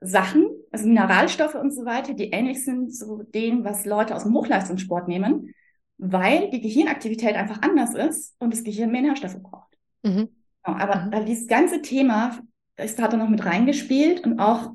Sachen, 0.00 0.50
also 0.70 0.86
Mineralstoffe 0.86 1.54
und 1.54 1.72
so 1.72 1.86
weiter, 1.86 2.12
die 2.12 2.30
ähnlich 2.30 2.62
sind 2.62 2.94
zu 2.94 3.22
dem, 3.34 3.64
was 3.64 3.86
Leute 3.86 4.14
aus 4.14 4.24
dem 4.24 4.34
Hochleistungssport 4.34 5.08
nehmen, 5.08 5.54
weil 5.96 6.50
die 6.50 6.60
Gehirnaktivität 6.60 7.36
einfach 7.36 7.62
anders 7.62 7.94
ist 7.94 8.34
und 8.38 8.52
das 8.52 8.64
Gehirn 8.64 8.92
mehr 8.92 9.00
Nährstoffe 9.00 9.42
braucht. 9.42 9.72
Mhm. 10.02 10.28
aber 10.62 11.06
mhm. 11.06 11.24
dieses 11.24 11.46
ganze 11.46 11.80
Thema, 11.80 12.38
hat 12.78 13.12
er 13.12 13.16
noch 13.16 13.30
mit 13.30 13.46
reingespielt 13.46 14.26
und 14.26 14.38
auch 14.38 14.72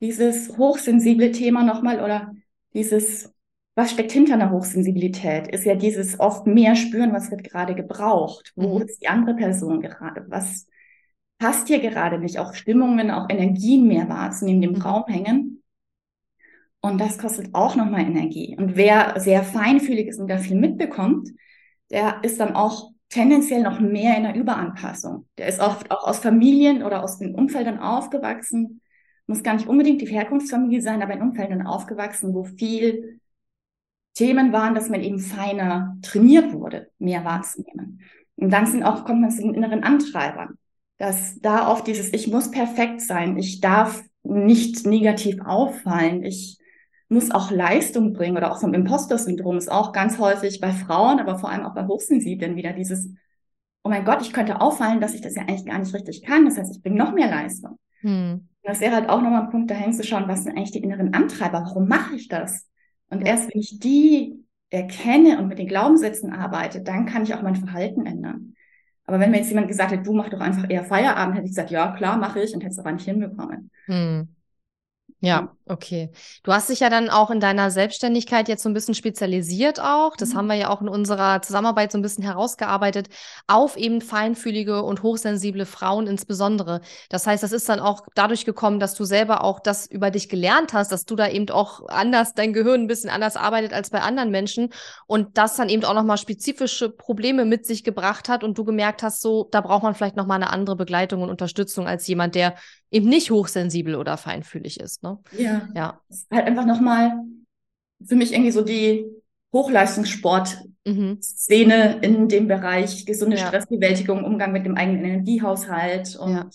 dieses 0.00 0.58
hochsensible 0.58 1.32
Thema 1.32 1.62
nochmal 1.62 2.04
oder 2.04 2.34
dieses 2.74 3.32
was 3.80 3.92
steckt 3.92 4.12
hinter 4.12 4.34
einer 4.34 4.50
Hochsensibilität? 4.50 5.48
Ist 5.48 5.64
ja 5.64 5.74
dieses 5.74 6.20
oft 6.20 6.46
mehr 6.46 6.76
spüren, 6.76 7.14
was 7.14 7.30
wird 7.30 7.44
gerade 7.44 7.74
gebraucht? 7.74 8.52
Wo 8.54 8.78
mhm. 8.78 8.84
ist 8.84 9.00
die 9.00 9.08
andere 9.08 9.34
Person 9.34 9.80
gerade? 9.80 10.26
Was 10.28 10.66
passt 11.38 11.68
hier 11.68 11.80
gerade 11.80 12.18
nicht? 12.18 12.38
Auch 12.38 12.52
Stimmungen, 12.52 13.10
auch 13.10 13.30
Energien 13.30 13.88
mehr 13.88 14.06
wahrzunehmen, 14.10 14.62
im 14.62 14.72
mhm. 14.72 14.82
Raum 14.82 15.04
hängen. 15.06 15.62
Und 16.82 17.00
das 17.00 17.16
kostet 17.16 17.54
auch 17.54 17.74
nochmal 17.74 18.02
Energie. 18.02 18.54
Und 18.58 18.76
wer 18.76 19.18
sehr 19.18 19.42
feinfühlig 19.44 20.08
ist 20.08 20.20
und 20.20 20.28
da 20.28 20.36
viel 20.36 20.56
mitbekommt, 20.56 21.30
der 21.90 22.22
ist 22.22 22.38
dann 22.38 22.54
auch 22.54 22.90
tendenziell 23.08 23.62
noch 23.62 23.80
mehr 23.80 24.14
in 24.18 24.24
der 24.24 24.34
Überanpassung. 24.34 25.26
Der 25.38 25.48
ist 25.48 25.60
oft 25.60 25.90
auch 25.90 26.06
aus 26.06 26.18
Familien 26.18 26.82
oder 26.82 27.02
aus 27.02 27.18
den 27.18 27.34
Umfeldern 27.34 27.78
aufgewachsen, 27.78 28.82
muss 29.26 29.42
gar 29.42 29.54
nicht 29.54 29.68
unbedingt 29.68 30.02
die 30.02 30.06
Herkunftsfamilie 30.06 30.82
sein, 30.82 31.02
aber 31.02 31.14
in 31.14 31.22
Umfeldern 31.22 31.66
aufgewachsen, 31.66 32.34
wo 32.34 32.44
viel 32.44 33.19
Themen 34.14 34.52
waren, 34.52 34.74
dass 34.74 34.88
man 34.88 35.02
eben 35.02 35.18
feiner 35.18 35.96
trainiert 36.02 36.52
wurde, 36.52 36.90
mehr 36.98 37.24
wahrzunehmen. 37.24 38.00
Und 38.36 38.50
dann 38.50 38.66
sind 38.66 38.82
auch, 38.82 39.04
kommt 39.04 39.20
man 39.20 39.30
zu 39.30 39.42
den 39.42 39.54
inneren 39.54 39.82
Antreibern, 39.84 40.58
dass 40.98 41.40
da 41.40 41.70
oft 41.70 41.86
dieses, 41.86 42.12
ich 42.12 42.28
muss 42.28 42.50
perfekt 42.50 43.00
sein, 43.00 43.36
ich 43.36 43.60
darf 43.60 44.02
nicht 44.22 44.86
negativ 44.86 45.40
auffallen, 45.44 46.24
ich 46.24 46.58
muss 47.08 47.30
auch 47.30 47.50
Leistung 47.50 48.12
bringen 48.12 48.36
oder 48.36 48.52
auch 48.52 48.60
vom 48.60 48.72
Imposter-Syndrom 48.72 49.56
ist 49.56 49.70
auch 49.70 49.92
ganz 49.92 50.18
häufig 50.18 50.60
bei 50.60 50.70
Frauen, 50.70 51.18
aber 51.18 51.38
vor 51.38 51.50
allem 51.50 51.64
auch 51.64 51.74
bei 51.74 51.86
Hochsensiblen 51.86 52.56
wieder 52.56 52.72
dieses, 52.72 53.08
oh 53.82 53.88
mein 53.88 54.04
Gott, 54.04 54.22
ich 54.22 54.32
könnte 54.32 54.60
auffallen, 54.60 55.00
dass 55.00 55.14
ich 55.14 55.20
das 55.20 55.34
ja 55.34 55.42
eigentlich 55.42 55.66
gar 55.66 55.78
nicht 55.78 55.92
richtig 55.92 56.22
kann. 56.22 56.44
Das 56.44 56.56
heißt, 56.56 56.74
ich 56.74 56.82
bringe 56.82 56.96
noch 56.96 57.12
mehr 57.12 57.28
Leistung. 57.28 57.78
Hm. 58.00 58.48
Das 58.62 58.80
wäre 58.80 58.94
halt 58.94 59.08
auch 59.08 59.22
nochmal 59.22 59.42
ein 59.42 59.50
Punkt, 59.50 59.70
dahin 59.70 59.92
zu 59.92 60.04
schauen, 60.04 60.28
was 60.28 60.44
sind 60.44 60.56
eigentlich 60.56 60.70
die 60.70 60.82
inneren 60.82 61.14
Antreiber? 61.14 61.62
Warum 61.64 61.88
mache 61.88 62.14
ich 62.14 62.28
das? 62.28 62.69
Und 63.10 63.22
erst 63.22 63.52
wenn 63.52 63.60
ich 63.60 63.78
die 63.78 64.44
erkenne 64.70 65.38
und 65.38 65.48
mit 65.48 65.58
den 65.58 65.66
Glaubenssätzen 65.66 66.32
arbeite, 66.32 66.80
dann 66.80 67.06
kann 67.06 67.24
ich 67.24 67.34
auch 67.34 67.42
mein 67.42 67.56
Verhalten 67.56 68.06
ändern. 68.06 68.54
Aber 69.04 69.18
wenn 69.18 69.32
mir 69.32 69.38
jetzt 69.38 69.48
jemand 69.48 69.68
gesagt 69.68 69.90
hätte, 69.90 70.04
du 70.04 70.12
mach 70.12 70.28
doch 70.28 70.40
einfach 70.40 70.70
eher 70.70 70.84
Feierabend, 70.84 71.34
hätte 71.34 71.46
ich 71.46 71.50
gesagt, 71.50 71.72
ja, 71.72 71.92
klar, 71.96 72.16
mache 72.16 72.40
ich 72.40 72.54
und 72.54 72.60
hätte 72.60 72.72
es 72.72 72.78
aber 72.78 72.92
nicht 72.92 73.04
hinbekommen. 73.04 73.70
Hm. 73.86 74.28
Ja, 75.22 75.54
okay. 75.66 76.10
Du 76.44 76.52
hast 76.52 76.70
dich 76.70 76.80
ja 76.80 76.88
dann 76.88 77.10
auch 77.10 77.30
in 77.30 77.40
deiner 77.40 77.70
Selbstständigkeit 77.70 78.48
jetzt 78.48 78.62
so 78.62 78.70
ein 78.70 78.74
bisschen 78.74 78.94
spezialisiert 78.94 79.78
auch. 79.78 80.16
Das 80.16 80.30
mhm. 80.30 80.36
haben 80.36 80.46
wir 80.46 80.54
ja 80.54 80.70
auch 80.70 80.80
in 80.80 80.88
unserer 80.88 81.42
Zusammenarbeit 81.42 81.92
so 81.92 81.98
ein 81.98 82.02
bisschen 82.02 82.24
herausgearbeitet 82.24 83.10
auf 83.46 83.76
eben 83.76 84.00
feinfühlige 84.00 84.82
und 84.82 85.02
hochsensible 85.02 85.66
Frauen 85.66 86.06
insbesondere. 86.06 86.80
Das 87.10 87.26
heißt, 87.26 87.42
das 87.42 87.52
ist 87.52 87.68
dann 87.68 87.80
auch 87.80 88.00
dadurch 88.14 88.46
gekommen, 88.46 88.80
dass 88.80 88.94
du 88.94 89.04
selber 89.04 89.44
auch 89.44 89.60
das 89.60 89.84
über 89.84 90.10
dich 90.10 90.30
gelernt 90.30 90.72
hast, 90.72 90.90
dass 90.90 91.04
du 91.04 91.16
da 91.16 91.28
eben 91.28 91.50
auch 91.50 91.86
anders, 91.88 92.32
dein 92.32 92.54
Gehirn 92.54 92.82
ein 92.82 92.86
bisschen 92.86 93.10
anders 93.10 93.36
arbeitet 93.36 93.74
als 93.74 93.90
bei 93.90 94.00
anderen 94.00 94.30
Menschen 94.30 94.72
und 95.06 95.36
das 95.36 95.56
dann 95.56 95.68
eben 95.68 95.84
auch 95.84 95.94
nochmal 95.94 96.16
spezifische 96.16 96.88
Probleme 96.88 97.44
mit 97.44 97.66
sich 97.66 97.84
gebracht 97.84 98.30
hat 98.30 98.42
und 98.42 98.56
du 98.56 98.64
gemerkt 98.64 99.02
hast, 99.02 99.20
so, 99.20 99.48
da 99.50 99.60
braucht 99.60 99.82
man 99.82 99.94
vielleicht 99.94 100.16
nochmal 100.16 100.36
eine 100.36 100.48
andere 100.48 100.76
Begleitung 100.76 101.20
und 101.20 101.28
Unterstützung 101.28 101.86
als 101.86 102.06
jemand, 102.06 102.34
der 102.34 102.54
eben 102.90 103.08
nicht 103.08 103.30
hochsensibel 103.30 103.94
oder 103.94 104.16
feinfühlig 104.16 104.80
ist. 104.80 105.02
Ne? 105.02 105.18
Ja. 105.36 105.68
ja. 105.74 106.00
Das 106.08 106.18
ist 106.18 106.30
halt 106.30 106.46
einfach 106.46 106.66
nochmal 106.66 107.12
für 108.04 108.16
mich 108.16 108.32
irgendwie 108.32 108.50
so 108.50 108.62
die 108.62 109.06
Hochleistungssport-Szene 109.52 111.96
mhm. 111.96 112.02
in 112.02 112.28
dem 112.28 112.48
Bereich 112.48 113.06
gesunde 113.06 113.36
ja. 113.36 113.46
Stressbewältigung, 113.46 114.24
Umgang 114.24 114.52
mit 114.52 114.64
dem 114.64 114.76
eigenen 114.76 115.04
Energiehaushalt. 115.04 116.16
Und 116.16 116.32
ja, 116.32 116.48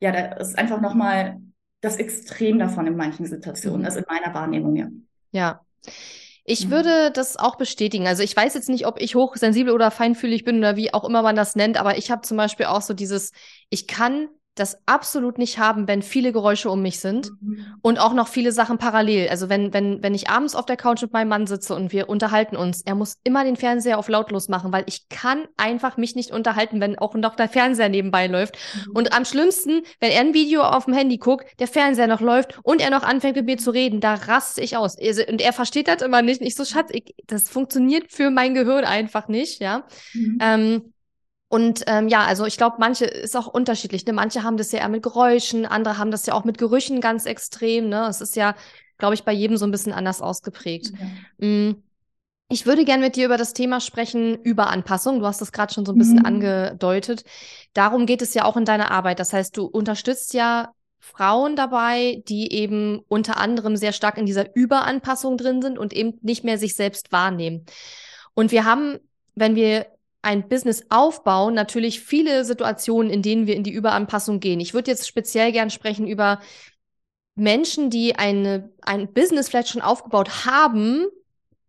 ja 0.00 0.12
da 0.12 0.36
ist 0.36 0.56
einfach 0.58 0.80
nochmal 0.80 1.40
das 1.80 1.96
Extrem 1.96 2.58
davon 2.58 2.86
in 2.86 2.96
manchen 2.96 3.26
Situationen, 3.26 3.80
mhm. 3.80 3.86
also 3.86 3.98
in 3.98 4.04
meiner 4.08 4.32
Wahrnehmung, 4.34 4.76
ja. 4.76 4.88
Ja. 5.32 5.60
Ich 6.44 6.66
mhm. 6.66 6.70
würde 6.70 7.10
das 7.12 7.36
auch 7.36 7.56
bestätigen. 7.56 8.06
Also 8.06 8.22
ich 8.22 8.34
weiß 8.34 8.54
jetzt 8.54 8.70
nicht, 8.70 8.86
ob 8.86 8.98
ich 9.00 9.14
hochsensibel 9.14 9.72
oder 9.72 9.90
feinfühlig 9.90 10.44
bin 10.44 10.58
oder 10.58 10.76
wie 10.76 10.94
auch 10.94 11.04
immer 11.04 11.22
man 11.22 11.36
das 11.36 11.56
nennt, 11.56 11.78
aber 11.78 11.98
ich 11.98 12.10
habe 12.10 12.22
zum 12.22 12.38
Beispiel 12.38 12.66
auch 12.66 12.82
so 12.82 12.94
dieses, 12.94 13.32
ich 13.68 13.86
kann 13.86 14.28
das 14.58 14.78
absolut 14.86 15.38
nicht 15.38 15.58
haben, 15.58 15.88
wenn 15.88 16.02
viele 16.02 16.32
Geräusche 16.32 16.70
um 16.70 16.82
mich 16.82 17.00
sind 17.00 17.30
mhm. 17.40 17.74
und 17.82 17.98
auch 17.98 18.12
noch 18.12 18.28
viele 18.28 18.52
Sachen 18.52 18.78
parallel. 18.78 19.28
Also 19.28 19.48
wenn, 19.48 19.72
wenn, 19.72 20.02
wenn 20.02 20.14
ich 20.14 20.28
abends 20.28 20.54
auf 20.54 20.66
der 20.66 20.76
Couch 20.76 21.02
mit 21.02 21.12
meinem 21.12 21.28
Mann 21.28 21.46
sitze 21.46 21.74
und 21.74 21.92
wir 21.92 22.08
unterhalten 22.08 22.56
uns, 22.56 22.82
er 22.82 22.94
muss 22.94 23.18
immer 23.24 23.44
den 23.44 23.56
Fernseher 23.56 23.98
auf 23.98 24.08
lautlos 24.08 24.48
machen, 24.48 24.72
weil 24.72 24.84
ich 24.86 25.08
kann 25.08 25.46
einfach 25.56 25.96
mich 25.96 26.14
nicht 26.14 26.30
unterhalten, 26.30 26.80
wenn 26.80 26.98
auch 26.98 27.14
noch 27.14 27.36
der 27.36 27.48
Fernseher 27.48 27.88
nebenbei 27.88 28.26
läuft. 28.26 28.56
Mhm. 28.86 28.92
Und 28.92 29.12
am 29.12 29.24
schlimmsten, 29.24 29.82
wenn 30.00 30.10
er 30.10 30.20
ein 30.20 30.34
Video 30.34 30.62
auf 30.62 30.86
dem 30.86 30.94
Handy 30.94 31.18
guckt, 31.18 31.46
der 31.60 31.68
Fernseher 31.68 32.06
noch 32.06 32.20
läuft 32.20 32.58
und 32.62 32.80
er 32.80 32.90
noch 32.90 33.02
anfängt 33.02 33.36
mit 33.36 33.46
mir 33.46 33.58
zu 33.58 33.70
reden, 33.70 34.00
da 34.00 34.14
raste 34.14 34.60
ich 34.60 34.76
aus. 34.76 34.96
Also, 34.98 35.22
und 35.28 35.40
er 35.40 35.52
versteht 35.52 35.88
das 35.88 36.02
immer 36.02 36.22
nicht. 36.22 36.42
Ich 36.42 36.54
so, 36.54 36.64
Schatz, 36.64 36.90
ich, 36.92 37.14
das 37.26 37.48
funktioniert 37.48 38.10
für 38.12 38.30
mein 38.30 38.54
Gehirn 38.54 38.84
einfach 38.84 39.28
nicht, 39.28 39.60
ja. 39.60 39.84
Mhm. 40.14 40.38
Ähm, 40.40 40.92
und 41.48 41.84
ähm, 41.86 42.08
ja, 42.08 42.24
also 42.24 42.44
ich 42.44 42.58
glaube, 42.58 42.76
manche 42.78 43.06
ist 43.06 43.36
auch 43.36 43.46
unterschiedlich. 43.46 44.04
Ne? 44.04 44.12
Manche 44.12 44.42
haben 44.42 44.58
das 44.58 44.70
ja 44.70 44.80
eher 44.80 44.88
mit 44.90 45.02
Geräuschen, 45.02 45.64
andere 45.64 45.96
haben 45.96 46.10
das 46.10 46.26
ja 46.26 46.34
auch 46.34 46.44
mit 46.44 46.58
Gerüchen 46.58 47.00
ganz 47.00 47.24
extrem. 47.24 47.88
Ne? 47.88 48.06
Es 48.08 48.20
ist 48.20 48.36
ja, 48.36 48.54
glaube 48.98 49.14
ich, 49.14 49.24
bei 49.24 49.32
jedem 49.32 49.56
so 49.56 49.64
ein 49.64 49.70
bisschen 49.70 49.94
anders 49.94 50.20
ausgeprägt. 50.20 50.92
Ja. 51.38 51.46
Mm. 51.46 51.82
Ich 52.50 52.64
würde 52.64 52.86
gerne 52.86 53.04
mit 53.04 53.16
dir 53.16 53.26
über 53.26 53.36
das 53.36 53.52
Thema 53.52 53.78
sprechen, 53.78 54.38
Überanpassung. 54.42 55.20
Du 55.20 55.26
hast 55.26 55.42
das 55.42 55.52
gerade 55.52 55.72
schon 55.72 55.84
so 55.84 55.92
ein 55.92 55.98
bisschen 55.98 56.20
mhm. 56.20 56.24
angedeutet. 56.24 57.24
Darum 57.74 58.06
geht 58.06 58.22
es 58.22 58.32
ja 58.32 58.46
auch 58.46 58.56
in 58.56 58.64
deiner 58.64 58.90
Arbeit. 58.90 59.20
Das 59.20 59.34
heißt, 59.34 59.54
du 59.54 59.66
unterstützt 59.66 60.32
ja 60.32 60.72
Frauen 60.98 61.56
dabei, 61.56 62.22
die 62.26 62.50
eben 62.50 63.00
unter 63.08 63.36
anderem 63.36 63.76
sehr 63.76 63.92
stark 63.92 64.16
in 64.16 64.24
dieser 64.24 64.56
Überanpassung 64.56 65.36
drin 65.36 65.60
sind 65.60 65.78
und 65.78 65.92
eben 65.92 66.14
nicht 66.22 66.42
mehr 66.42 66.56
sich 66.56 66.74
selbst 66.74 67.12
wahrnehmen. 67.12 67.66
Und 68.32 68.50
wir 68.50 68.64
haben, 68.64 68.98
wenn 69.34 69.54
wir 69.54 69.86
ein 70.22 70.48
Business 70.48 70.86
aufbauen, 70.88 71.54
natürlich 71.54 72.00
viele 72.00 72.44
Situationen, 72.44 73.10
in 73.10 73.22
denen 73.22 73.46
wir 73.46 73.54
in 73.54 73.62
die 73.62 73.72
Überanpassung 73.72 74.40
gehen. 74.40 74.60
Ich 74.60 74.74
würde 74.74 74.90
jetzt 74.90 75.06
speziell 75.06 75.52
gern 75.52 75.70
sprechen 75.70 76.06
über 76.06 76.40
Menschen, 77.34 77.88
die 77.88 78.16
eine, 78.16 78.70
ein 78.82 79.12
Business 79.12 79.48
vielleicht 79.48 79.68
schon 79.68 79.82
aufgebaut 79.82 80.44
haben 80.44 81.06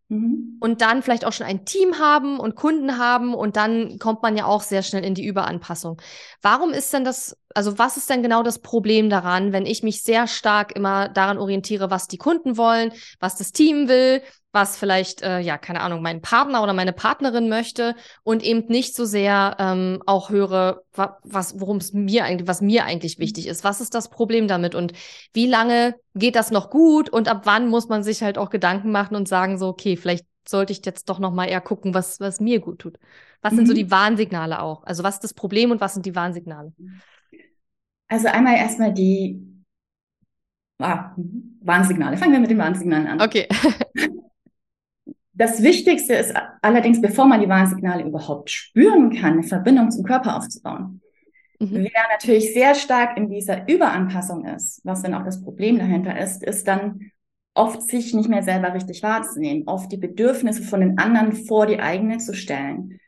mhm. 0.07 0.57
und 0.59 0.81
dann 0.81 1.03
vielleicht 1.03 1.25
auch 1.25 1.33
schon 1.33 1.45
ein 1.45 1.63
Team 1.63 1.99
haben 1.99 2.39
und 2.39 2.55
Kunden 2.55 2.97
haben 2.97 3.35
und 3.35 3.55
dann 3.55 3.99
kommt 3.99 4.23
man 4.23 4.35
ja 4.35 4.45
auch 4.45 4.61
sehr 4.61 4.81
schnell 4.81 5.05
in 5.05 5.13
die 5.13 5.25
Überanpassung. 5.25 6.01
Warum 6.41 6.71
ist 6.71 6.91
denn 6.91 7.05
das, 7.05 7.37
also 7.55 7.77
was 7.77 7.97
ist 7.97 8.09
denn 8.09 8.23
genau 8.23 8.43
das 8.43 8.59
Problem 8.59 9.09
daran, 9.09 9.51
wenn 9.51 9.65
ich 9.65 9.83
mich 9.83 10.03
sehr 10.03 10.27
stark 10.27 10.75
immer 10.75 11.09
daran 11.09 11.37
orientiere, 11.37 11.89
was 11.89 12.07
die 12.07 12.17
Kunden 12.17 12.57
wollen, 12.57 12.91
was 13.19 13.35
das 13.35 13.51
Team 13.51 13.87
will, 13.87 14.21
was 14.51 14.77
vielleicht, 14.77 15.21
äh, 15.21 15.39
ja, 15.39 15.57
keine 15.57 15.81
Ahnung, 15.81 16.01
mein 16.01 16.21
Partner 16.21 16.63
oder 16.63 16.73
meine 16.73 16.93
Partnerin 16.93 17.49
möchte 17.49 17.95
und 18.23 18.43
eben 18.43 18.65
nicht 18.67 18.95
so 18.95 19.05
sehr 19.05 19.55
ähm, 19.59 20.01
auch 20.05 20.29
höre, 20.29 20.81
was, 20.93 21.59
worum 21.59 21.77
es 21.77 21.93
mir 21.93 22.25
eigentlich, 22.25 22.47
was 22.47 22.61
mir 22.61 22.85
eigentlich 22.85 23.19
wichtig 23.19 23.47
ist. 23.47 23.63
Was 23.63 23.79
ist 23.79 23.93
das 23.93 24.09
Problem 24.09 24.47
damit 24.47 24.73
und 24.73 24.93
wie 25.33 25.47
lange 25.47 25.95
geht 26.15 26.35
das 26.35 26.49
noch 26.49 26.69
gut 26.69 27.09
und 27.09 27.27
ab 27.27 27.41
wann 27.43 27.67
muss 27.67 27.89
man 27.89 28.03
sich 28.03 28.23
halt 28.23 28.37
auch 28.37 28.49
Gedanken 28.49 28.91
machen 28.91 29.15
und 29.15 29.27
sagen 29.27 29.59
so, 29.59 29.67
okay, 29.67 29.97
vielleicht 29.97 30.25
sollte 30.47 30.73
ich 30.73 30.83
jetzt 30.83 31.09
doch 31.09 31.19
noch 31.19 31.31
mal 31.31 31.45
eher 31.45 31.61
gucken, 31.61 31.93
was, 31.93 32.19
was 32.19 32.39
mir 32.39 32.59
gut 32.59 32.79
tut. 32.79 32.97
Was 33.41 33.53
mhm. 33.53 33.57
sind 33.57 33.67
so 33.67 33.73
mhm. 33.73 33.77
die 33.77 33.91
Warnsignale 33.91 34.61
auch? 34.61 34.83
Also 34.83 35.03
was 35.03 35.15
ist 35.15 35.23
das 35.23 35.33
Problem 35.35 35.69
und 35.69 35.79
was 35.79 35.93
sind 35.93 36.05
die 36.07 36.15
Warnsignale? 36.15 36.73
Also 38.09 38.27
einmal 38.27 38.55
erstmal 38.55 38.93
die 38.93 39.41
ah, 40.79 41.15
Warnsignale. 41.61 42.17
Fangen 42.17 42.33
wir 42.33 42.39
mit 42.39 42.51
den 42.51 42.57
Warnsignalen 42.57 43.07
an. 43.07 43.21
Okay. 43.21 43.47
Das 45.39 45.63
Wichtigste 45.63 46.15
ist 46.15 46.33
allerdings, 46.61 46.99
bevor 46.99 47.25
man 47.25 47.39
die 47.39 47.47
Warnsignale 47.47 48.03
überhaupt 48.03 48.49
spüren 48.49 49.15
kann, 49.15 49.33
eine 49.35 49.43
Verbindung 49.43 49.89
zum 49.89 50.03
Körper 50.03 50.35
aufzubauen. 50.35 50.99
Mhm. 51.59 51.75
Wer 51.75 52.03
natürlich 52.11 52.53
sehr 52.53 52.75
stark 52.75 53.15
in 53.15 53.29
dieser 53.29 53.65
Überanpassung 53.69 54.43
ist, 54.43 54.81
was 54.83 55.01
dann 55.01 55.13
auch 55.13 55.23
das 55.23 55.41
Problem 55.41 55.79
dahinter 55.79 56.19
ist, 56.19 56.43
ist 56.43 56.67
dann 56.67 57.11
oft 57.53 57.81
sich 57.83 58.13
nicht 58.13 58.27
mehr 58.27 58.43
selber 58.43 58.73
richtig 58.73 59.01
wahrzunehmen, 59.01 59.63
oft 59.65 59.89
die 59.89 59.97
Bedürfnisse 59.97 60.63
von 60.63 60.81
den 60.81 60.97
anderen 60.97 61.31
vor 61.31 61.67
die 61.67 61.79
eigene 61.79 62.17
zu 62.17 62.33
stellen, 62.33 62.99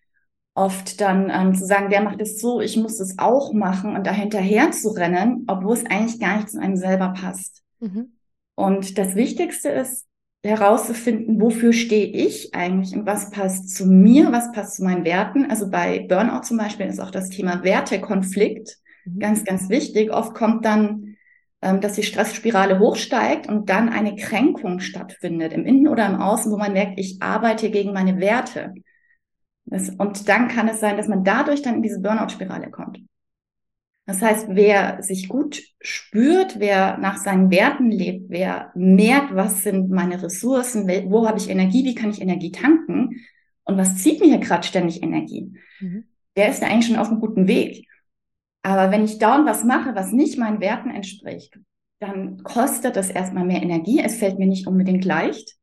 oft 0.53 0.99
dann 0.99 1.31
ähm, 1.33 1.55
zu 1.55 1.65
sagen, 1.65 1.89
der 1.89 2.01
macht 2.01 2.21
es 2.21 2.39
so, 2.39 2.61
ich 2.61 2.77
muss 2.77 2.99
es 2.99 3.17
auch 3.17 3.53
machen 3.53 3.95
und 3.95 4.05
dahinterher 4.05 4.71
zu 4.71 4.89
rennen, 4.89 5.45
obwohl 5.47 5.75
es 5.75 5.85
eigentlich 5.85 6.19
gar 6.19 6.37
nicht 6.37 6.49
zu 6.49 6.59
einem 6.59 6.75
selber 6.75 7.09
passt. 7.09 7.63
Mhm. 7.79 8.13
Und 8.55 8.97
das 8.97 9.15
Wichtigste 9.15 9.69
ist, 9.69 10.05
herauszufinden, 10.43 11.39
wofür 11.39 11.71
stehe 11.71 12.07
ich 12.07 12.55
eigentlich 12.55 12.95
und 12.97 13.05
was 13.05 13.29
passt 13.29 13.75
zu 13.75 13.85
mir, 13.85 14.31
was 14.31 14.51
passt 14.51 14.77
zu 14.77 14.83
meinen 14.83 15.05
Werten. 15.05 15.49
Also 15.49 15.69
bei 15.69 15.99
Burnout 15.99 16.43
zum 16.43 16.57
Beispiel 16.57 16.87
ist 16.87 16.99
auch 16.99 17.11
das 17.11 17.29
Thema 17.29 17.63
Wertekonflikt 17.63 18.77
mhm. 19.05 19.19
ganz, 19.19 19.45
ganz 19.45 19.69
wichtig. 19.69 20.11
Oft 20.11 20.33
kommt 20.33 20.65
dann, 20.65 21.15
ähm, 21.61 21.79
dass 21.79 21.93
die 21.93 22.03
Stressspirale 22.03 22.79
hochsteigt 22.79 23.47
und 23.47 23.69
dann 23.69 23.89
eine 23.89 24.15
Kränkung 24.15 24.79
stattfindet, 24.79 25.53
im 25.53 25.65
Innen 25.65 25.87
oder 25.87 26.07
im 26.07 26.15
Außen, 26.15 26.51
wo 26.51 26.57
man 26.57 26.73
merkt, 26.73 26.99
ich 26.99 27.21
arbeite 27.21 27.69
gegen 27.69 27.93
meine 27.93 28.19
Werte. 28.19 28.73
Und 29.65 30.27
dann 30.27 30.47
kann 30.47 30.67
es 30.67 30.79
sein, 30.79 30.97
dass 30.97 31.07
man 31.07 31.23
dadurch 31.23 31.61
dann 31.61 31.75
in 31.75 31.81
diese 31.81 32.01
Burnout-Spirale 32.01 32.71
kommt. 32.71 32.99
Das 34.05 34.21
heißt, 34.21 34.47
wer 34.49 35.01
sich 35.03 35.29
gut 35.29 35.61
spürt, 35.79 36.59
wer 36.59 36.97
nach 36.97 37.17
seinen 37.17 37.51
Werten 37.51 37.91
lebt, 37.91 38.29
wer 38.29 38.71
merkt, 38.75 39.35
was 39.35 39.63
sind 39.63 39.89
meine 39.89 40.21
Ressourcen, 40.21 40.87
wo 41.09 41.27
habe 41.27 41.37
ich 41.37 41.49
Energie, 41.49 41.85
wie 41.85 41.95
kann 41.95 42.09
ich 42.09 42.21
Energie 42.21 42.51
tanken 42.51 43.21
und 43.63 43.77
was 43.77 43.97
zieht 43.97 44.19
mir 44.19 44.27
hier 44.27 44.39
gerade 44.39 44.67
ständig 44.67 45.03
Energie, 45.03 45.53
mhm. 45.79 46.05
der 46.35 46.49
ist 46.49 46.61
da 46.61 46.67
eigentlich 46.67 46.87
schon 46.87 46.97
auf 46.97 47.09
einem 47.09 47.21
guten 47.21 47.47
Weg. 47.47 47.87
Aber 48.63 48.91
wenn 48.91 49.05
ich 49.05 49.17
dauernd 49.17 49.45
was 49.45 49.63
mache, 49.63 49.95
was 49.95 50.11
nicht 50.11 50.37
meinen 50.37 50.59
Werten 50.59 50.89
entspricht, 50.89 51.57
dann 51.99 52.41
kostet 52.43 52.95
das 52.95 53.09
erstmal 53.09 53.45
mehr 53.45 53.61
Energie. 53.61 54.01
Es 54.03 54.17
fällt 54.17 54.39
mir 54.39 54.47
nicht 54.47 54.67
unbedingt 54.67 55.05
leicht. 55.05 55.55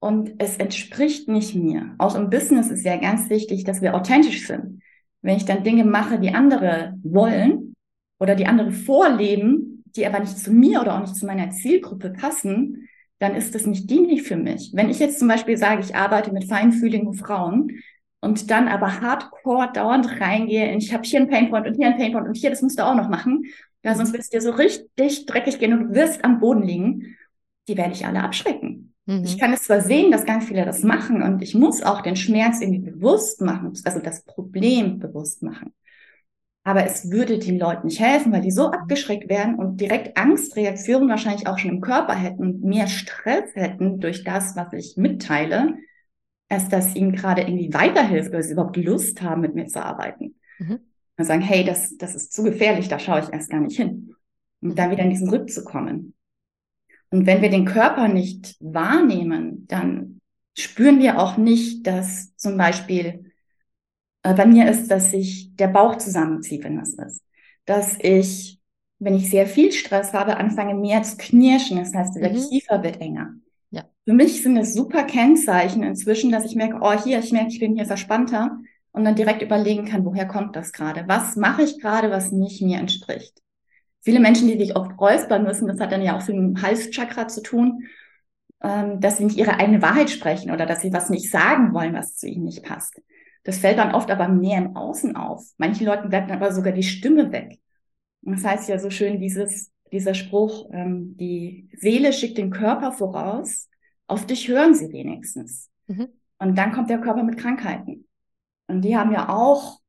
Und 0.00 0.32
es 0.38 0.56
entspricht 0.56 1.28
nicht 1.28 1.54
mir. 1.54 1.94
Auch 1.98 2.16
im 2.16 2.30
Business 2.30 2.70
ist 2.70 2.84
ja 2.84 2.96
ganz 2.96 3.30
wichtig, 3.30 3.64
dass 3.64 3.82
wir 3.82 3.94
authentisch 3.94 4.46
sind. 4.46 4.82
Wenn 5.22 5.36
ich 5.36 5.44
dann 5.44 5.62
Dinge 5.62 5.84
mache, 5.84 6.18
die 6.18 6.34
andere 6.34 6.94
wollen 7.02 7.74
oder 8.18 8.34
die 8.34 8.46
andere 8.46 8.72
vorleben, 8.72 9.84
die 9.94 10.06
aber 10.06 10.20
nicht 10.20 10.38
zu 10.38 10.52
mir 10.52 10.80
oder 10.80 10.96
auch 10.96 11.00
nicht 11.00 11.16
zu 11.16 11.26
meiner 11.26 11.50
Zielgruppe 11.50 12.10
passen, 12.10 12.88
dann 13.18 13.34
ist 13.34 13.54
das 13.54 13.66
nicht 13.66 13.90
dienlich 13.90 14.22
für 14.22 14.36
mich. 14.36 14.70
Wenn 14.72 14.88
ich 14.88 14.98
jetzt 14.98 15.18
zum 15.18 15.28
Beispiel 15.28 15.58
sage, 15.58 15.82
ich 15.82 15.94
arbeite 15.94 16.32
mit 16.32 16.44
feinfühligen 16.44 17.12
Frauen 17.12 17.82
und 18.20 18.50
dann 18.50 18.68
aber 18.68 19.00
hardcore 19.02 19.70
dauernd 19.74 20.20
reingehe, 20.20 20.74
ich 20.76 20.94
habe 20.94 21.04
hier 21.04 21.20
einen 21.20 21.28
Painpoint 21.28 21.66
und 21.66 21.74
hier 21.74 21.88
einen 21.88 21.98
Painpoint 21.98 22.26
und 22.26 22.36
hier, 22.36 22.48
das 22.48 22.62
musst 22.62 22.78
du 22.78 22.86
auch 22.86 22.94
noch 22.94 23.10
machen, 23.10 23.44
ja, 23.82 23.94
sonst 23.94 24.14
wirst 24.14 24.32
du 24.32 24.38
dir 24.38 24.42
so 24.42 24.52
richtig 24.52 25.26
dreckig 25.26 25.58
gehen 25.58 25.74
und 25.74 25.88
du 25.88 25.94
wirst 25.94 26.24
am 26.24 26.40
Boden 26.40 26.62
liegen, 26.62 27.16
die 27.68 27.76
werde 27.76 27.92
ich 27.92 28.06
alle 28.06 28.22
abschrecken. 28.22 28.79
Mhm. 29.10 29.24
Ich 29.24 29.38
kann 29.38 29.52
es 29.52 29.64
zwar 29.64 29.80
sehen, 29.80 30.12
dass 30.12 30.24
ganz 30.24 30.44
viele 30.44 30.64
das 30.64 30.84
machen 30.84 31.22
und 31.22 31.42
ich 31.42 31.56
muss 31.56 31.82
auch 31.82 32.00
den 32.00 32.14
Schmerz 32.14 32.60
irgendwie 32.60 32.92
bewusst 32.92 33.40
machen, 33.40 33.72
also 33.84 33.98
das 33.98 34.22
Problem 34.22 35.00
bewusst 35.00 35.42
machen. 35.42 35.74
Aber 36.62 36.84
es 36.84 37.10
würde 37.10 37.40
den 37.40 37.58
Leuten 37.58 37.88
nicht 37.88 37.98
helfen, 37.98 38.32
weil 38.32 38.42
die 38.42 38.52
so 38.52 38.70
abgeschreckt 38.70 39.28
werden 39.28 39.56
und 39.56 39.80
direkt 39.80 40.16
Angstreaktionen 40.16 41.08
wahrscheinlich 41.08 41.48
auch 41.48 41.58
schon 41.58 41.72
im 41.72 41.80
Körper 41.80 42.14
hätten 42.14 42.42
und 42.42 42.62
mehr 42.62 42.86
Stress 42.86 43.50
hätten 43.54 43.98
durch 43.98 44.22
das, 44.22 44.54
was 44.54 44.72
ich 44.74 44.96
mitteile, 44.96 45.74
als 46.48 46.68
dass 46.68 46.94
ihnen 46.94 47.10
gerade 47.10 47.42
irgendwie 47.42 47.74
weiterhilft 47.74 48.30
oder 48.30 48.44
sie 48.44 48.52
überhaupt 48.52 48.76
Lust 48.76 49.22
haben, 49.22 49.40
mit 49.40 49.56
mir 49.56 49.66
zu 49.66 49.84
arbeiten. 49.84 50.36
Mhm. 50.58 50.78
Und 51.16 51.24
sagen, 51.24 51.42
hey, 51.42 51.64
das, 51.64 51.96
das 51.96 52.14
ist 52.14 52.32
zu 52.32 52.44
gefährlich, 52.44 52.86
da 52.86 53.00
schaue 53.00 53.20
ich 53.20 53.32
erst 53.32 53.50
gar 53.50 53.60
nicht 53.60 53.76
hin. 53.76 54.14
Und 54.60 54.78
dann 54.78 54.92
wieder 54.92 55.02
in 55.02 55.10
diesen 55.10 55.30
Rück 55.30 55.50
zu 55.50 55.64
kommen. 55.64 56.14
Und 57.10 57.26
wenn 57.26 57.42
wir 57.42 57.50
den 57.50 57.64
Körper 57.64 58.08
nicht 58.08 58.56
wahrnehmen, 58.60 59.66
dann 59.66 60.20
spüren 60.56 61.00
wir 61.00 61.18
auch 61.18 61.36
nicht, 61.36 61.86
dass 61.86 62.34
zum 62.36 62.56
Beispiel 62.56 63.32
äh, 64.22 64.34
bei 64.34 64.46
mir 64.46 64.70
ist, 64.70 64.90
dass 64.90 65.10
sich 65.10 65.54
der 65.56 65.68
Bauch 65.68 65.96
zusammenzieht, 65.96 66.64
wenn 66.64 66.78
das 66.78 66.94
ist. 66.94 67.22
Dass 67.64 67.98
ich, 68.00 68.60
wenn 68.98 69.14
ich 69.14 69.30
sehr 69.30 69.46
viel 69.46 69.72
Stress 69.72 70.12
habe, 70.12 70.36
anfange 70.36 70.74
mehr 70.74 71.02
zu 71.02 71.16
knirschen. 71.16 71.78
Das 71.78 71.94
heißt, 71.94 72.16
der 72.16 72.32
mhm. 72.32 72.48
Kiefer 72.48 72.82
wird 72.82 73.00
enger. 73.00 73.34
Ja. 73.70 73.84
Für 74.04 74.12
mich 74.12 74.42
sind 74.42 74.56
es 74.56 74.74
super 74.74 75.04
Kennzeichen 75.04 75.82
inzwischen, 75.82 76.30
dass 76.30 76.44
ich 76.44 76.54
merke, 76.54 76.78
oh, 76.80 76.92
hier, 76.92 77.18
ich 77.18 77.32
merke, 77.32 77.48
ich 77.48 77.60
bin 77.60 77.74
hier 77.74 77.86
verspannter 77.86 78.58
und 78.92 79.04
dann 79.04 79.14
direkt 79.14 79.42
überlegen 79.42 79.86
kann, 79.86 80.04
woher 80.04 80.26
kommt 80.26 80.56
das 80.56 80.72
gerade? 80.72 81.04
Was 81.06 81.36
mache 81.36 81.62
ich 81.62 81.80
gerade, 81.80 82.10
was 82.10 82.32
nicht 82.32 82.62
mir 82.62 82.78
entspricht? 82.78 83.40
Viele 84.02 84.20
Menschen, 84.20 84.48
die 84.48 84.58
sich 84.58 84.76
oft 84.76 84.98
räuspern 84.98 85.44
müssen, 85.44 85.68
das 85.68 85.80
hat 85.80 85.92
dann 85.92 86.02
ja 86.02 86.16
auch 86.16 86.22
viel 86.22 86.34
mit 86.34 86.56
dem 86.56 86.62
Halschakra 86.62 87.28
zu 87.28 87.42
tun, 87.42 87.84
ähm, 88.62 89.00
dass 89.00 89.18
sie 89.18 89.24
nicht 89.24 89.36
ihre 89.36 89.58
eigene 89.58 89.82
Wahrheit 89.82 90.10
sprechen 90.10 90.50
oder 90.50 90.66
dass 90.66 90.80
sie 90.80 90.92
was 90.92 91.10
nicht 91.10 91.30
sagen 91.30 91.74
wollen, 91.74 91.94
was 91.94 92.16
zu 92.16 92.26
ihnen 92.26 92.44
nicht 92.44 92.64
passt. 92.64 93.00
Das 93.44 93.58
fällt 93.58 93.78
dann 93.78 93.94
oft 93.94 94.10
aber 94.10 94.28
mehr 94.28 94.58
im 94.58 94.76
Außen 94.76 95.16
auf. 95.16 95.44
Manchen 95.56 95.86
Leuten 95.86 96.08
bleibt 96.08 96.30
dann 96.30 96.38
aber 96.38 96.52
sogar 96.52 96.72
die 96.72 96.82
Stimme 96.82 97.32
weg. 97.32 97.58
Und 98.22 98.36
das 98.36 98.44
heißt 98.44 98.68
ja 98.68 98.78
so 98.78 98.90
schön 98.90 99.18
dieses, 99.18 99.70
dieser 99.92 100.14
Spruch, 100.14 100.68
ähm, 100.72 101.16
die 101.16 101.70
Seele 101.76 102.12
schickt 102.12 102.38
den 102.38 102.50
Körper 102.50 102.92
voraus, 102.92 103.68
auf 104.06 104.26
dich 104.26 104.48
hören 104.48 104.74
sie 104.74 104.92
wenigstens. 104.92 105.70
Mhm. 105.86 106.08
Und 106.38 106.56
dann 106.56 106.72
kommt 106.72 106.90
der 106.90 107.00
Körper 107.00 107.22
mit 107.22 107.38
Krankheiten. 107.38 108.06
Und 108.66 108.82
die 108.82 108.96
haben 108.96 109.12
ja 109.12 109.28
auch 109.28 109.79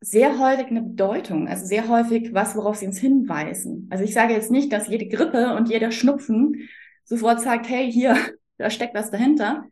sehr 0.00 0.38
häufig 0.38 0.66
eine 0.66 0.82
Bedeutung, 0.82 1.48
also 1.48 1.64
sehr 1.64 1.88
häufig 1.88 2.34
was, 2.34 2.56
worauf 2.56 2.76
sie 2.76 2.86
uns 2.86 2.98
hinweisen. 2.98 3.88
Also 3.90 4.04
ich 4.04 4.12
sage 4.12 4.34
jetzt 4.34 4.50
nicht, 4.50 4.72
dass 4.72 4.88
jede 4.88 5.08
Grippe 5.08 5.54
und 5.54 5.70
jeder 5.70 5.90
Schnupfen 5.90 6.68
sofort 7.04 7.40
sagt, 7.40 7.68
hey, 7.68 7.90
hier, 7.90 8.16
da 8.58 8.70
steckt 8.70 8.94
was 8.94 9.10
dahinter. 9.10 9.64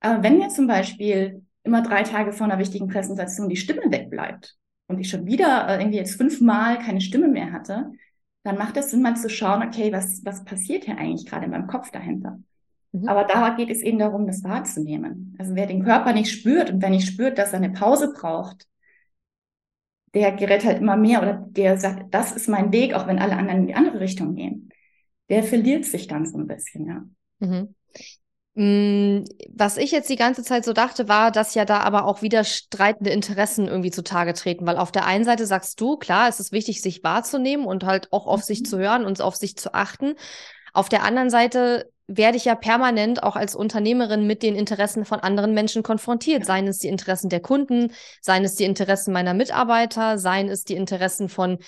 Aber 0.00 0.22
wenn 0.22 0.38
mir 0.38 0.48
zum 0.48 0.66
Beispiel 0.66 1.42
immer 1.62 1.82
drei 1.82 2.02
Tage 2.02 2.32
vor 2.32 2.46
einer 2.46 2.58
wichtigen 2.58 2.88
Präsentation 2.88 3.48
die 3.48 3.56
Stimme 3.56 3.90
wegbleibt 3.90 4.56
und 4.86 4.98
ich 5.00 5.08
schon 5.08 5.26
wieder 5.26 5.66
äh, 5.68 5.80
irgendwie 5.80 5.98
jetzt 5.98 6.16
fünfmal 6.16 6.78
keine 6.78 7.00
Stimme 7.00 7.28
mehr 7.28 7.52
hatte, 7.52 7.90
dann 8.42 8.58
macht 8.58 8.76
es 8.76 8.90
Sinn, 8.90 9.02
mal 9.02 9.16
zu 9.16 9.30
schauen, 9.30 9.62
okay, 9.62 9.90
was, 9.92 10.22
was 10.24 10.44
passiert 10.44 10.84
hier 10.84 10.98
eigentlich 10.98 11.26
gerade 11.26 11.46
in 11.46 11.50
meinem 11.50 11.66
Kopf 11.66 11.90
dahinter? 11.90 12.38
Mhm. 12.92 13.08
Aber 13.08 13.24
da 13.24 13.50
geht 13.50 13.70
es 13.70 13.80
eben 13.80 13.98
darum, 13.98 14.26
das 14.26 14.44
wahrzunehmen. 14.44 15.34
Also 15.38 15.54
wer 15.54 15.66
den 15.66 15.82
Körper 15.82 16.12
nicht 16.12 16.30
spürt 16.30 16.70
und 16.70 16.82
wer 16.82 16.90
nicht 16.90 17.08
spürt, 17.08 17.38
dass 17.38 17.52
er 17.52 17.58
eine 17.58 17.72
Pause 17.72 18.12
braucht, 18.12 18.66
der 20.14 20.32
gerät 20.32 20.64
halt 20.64 20.78
immer 20.78 20.96
mehr 20.96 21.20
oder 21.22 21.34
der 21.34 21.76
sagt, 21.76 22.14
das 22.14 22.32
ist 22.32 22.48
mein 22.48 22.72
Weg, 22.72 22.94
auch 22.94 23.06
wenn 23.06 23.18
alle 23.18 23.36
anderen 23.36 23.60
in 23.60 23.66
die 23.66 23.74
andere 23.74 24.00
Richtung 24.00 24.34
gehen. 24.34 24.70
Der 25.28 25.42
verliert 25.42 25.84
sich 25.84 26.06
dann 26.06 26.26
so 26.26 26.38
ein 26.38 26.46
bisschen, 26.46 26.86
ja. 26.86 27.04
Mhm. 27.40 27.74
Mm, 28.56 29.24
was 29.52 29.76
ich 29.76 29.90
jetzt 29.90 30.08
die 30.08 30.16
ganze 30.16 30.44
Zeit 30.44 30.64
so 30.64 30.72
dachte, 30.72 31.08
war, 31.08 31.32
dass 31.32 31.54
ja 31.54 31.64
da 31.64 31.80
aber 31.80 32.04
auch 32.04 32.22
wieder 32.22 32.44
streitende 32.44 33.10
Interessen 33.10 33.66
irgendwie 33.66 33.90
zutage 33.90 34.32
treten, 34.32 34.64
weil 34.64 34.76
auf 34.76 34.92
der 34.92 35.06
einen 35.06 35.24
Seite 35.24 35.44
sagst 35.44 35.80
du, 35.80 35.96
klar, 35.96 36.28
es 36.28 36.38
ist 36.38 36.52
wichtig, 36.52 36.80
sich 36.80 37.02
wahrzunehmen 37.02 37.66
und 37.66 37.84
halt 37.84 38.12
auch 38.12 38.26
auf 38.26 38.40
mhm. 38.40 38.44
sich 38.44 38.64
zu 38.64 38.78
hören 38.78 39.04
und 39.04 39.20
auf 39.20 39.34
sich 39.34 39.56
zu 39.56 39.74
achten. 39.74 40.14
Auf 40.72 40.88
der 40.88 41.02
anderen 41.02 41.30
Seite 41.30 41.90
werde 42.06 42.36
ich 42.36 42.44
ja 42.44 42.54
permanent 42.54 43.22
auch 43.22 43.36
als 43.36 43.54
Unternehmerin 43.54 44.26
mit 44.26 44.42
den 44.42 44.56
Interessen 44.56 45.04
von 45.04 45.20
anderen 45.20 45.54
Menschen 45.54 45.82
konfrontiert. 45.82 46.44
Seien 46.44 46.66
es 46.66 46.78
die 46.78 46.88
Interessen 46.88 47.30
der 47.30 47.40
Kunden, 47.40 47.92
seien 48.20 48.44
es 48.44 48.56
die 48.56 48.64
Interessen 48.64 49.12
meiner 49.12 49.34
Mitarbeiter, 49.34 50.18
seien 50.18 50.48
es 50.48 50.64
die 50.64 50.74
Interessen 50.74 51.28
von 51.28 51.58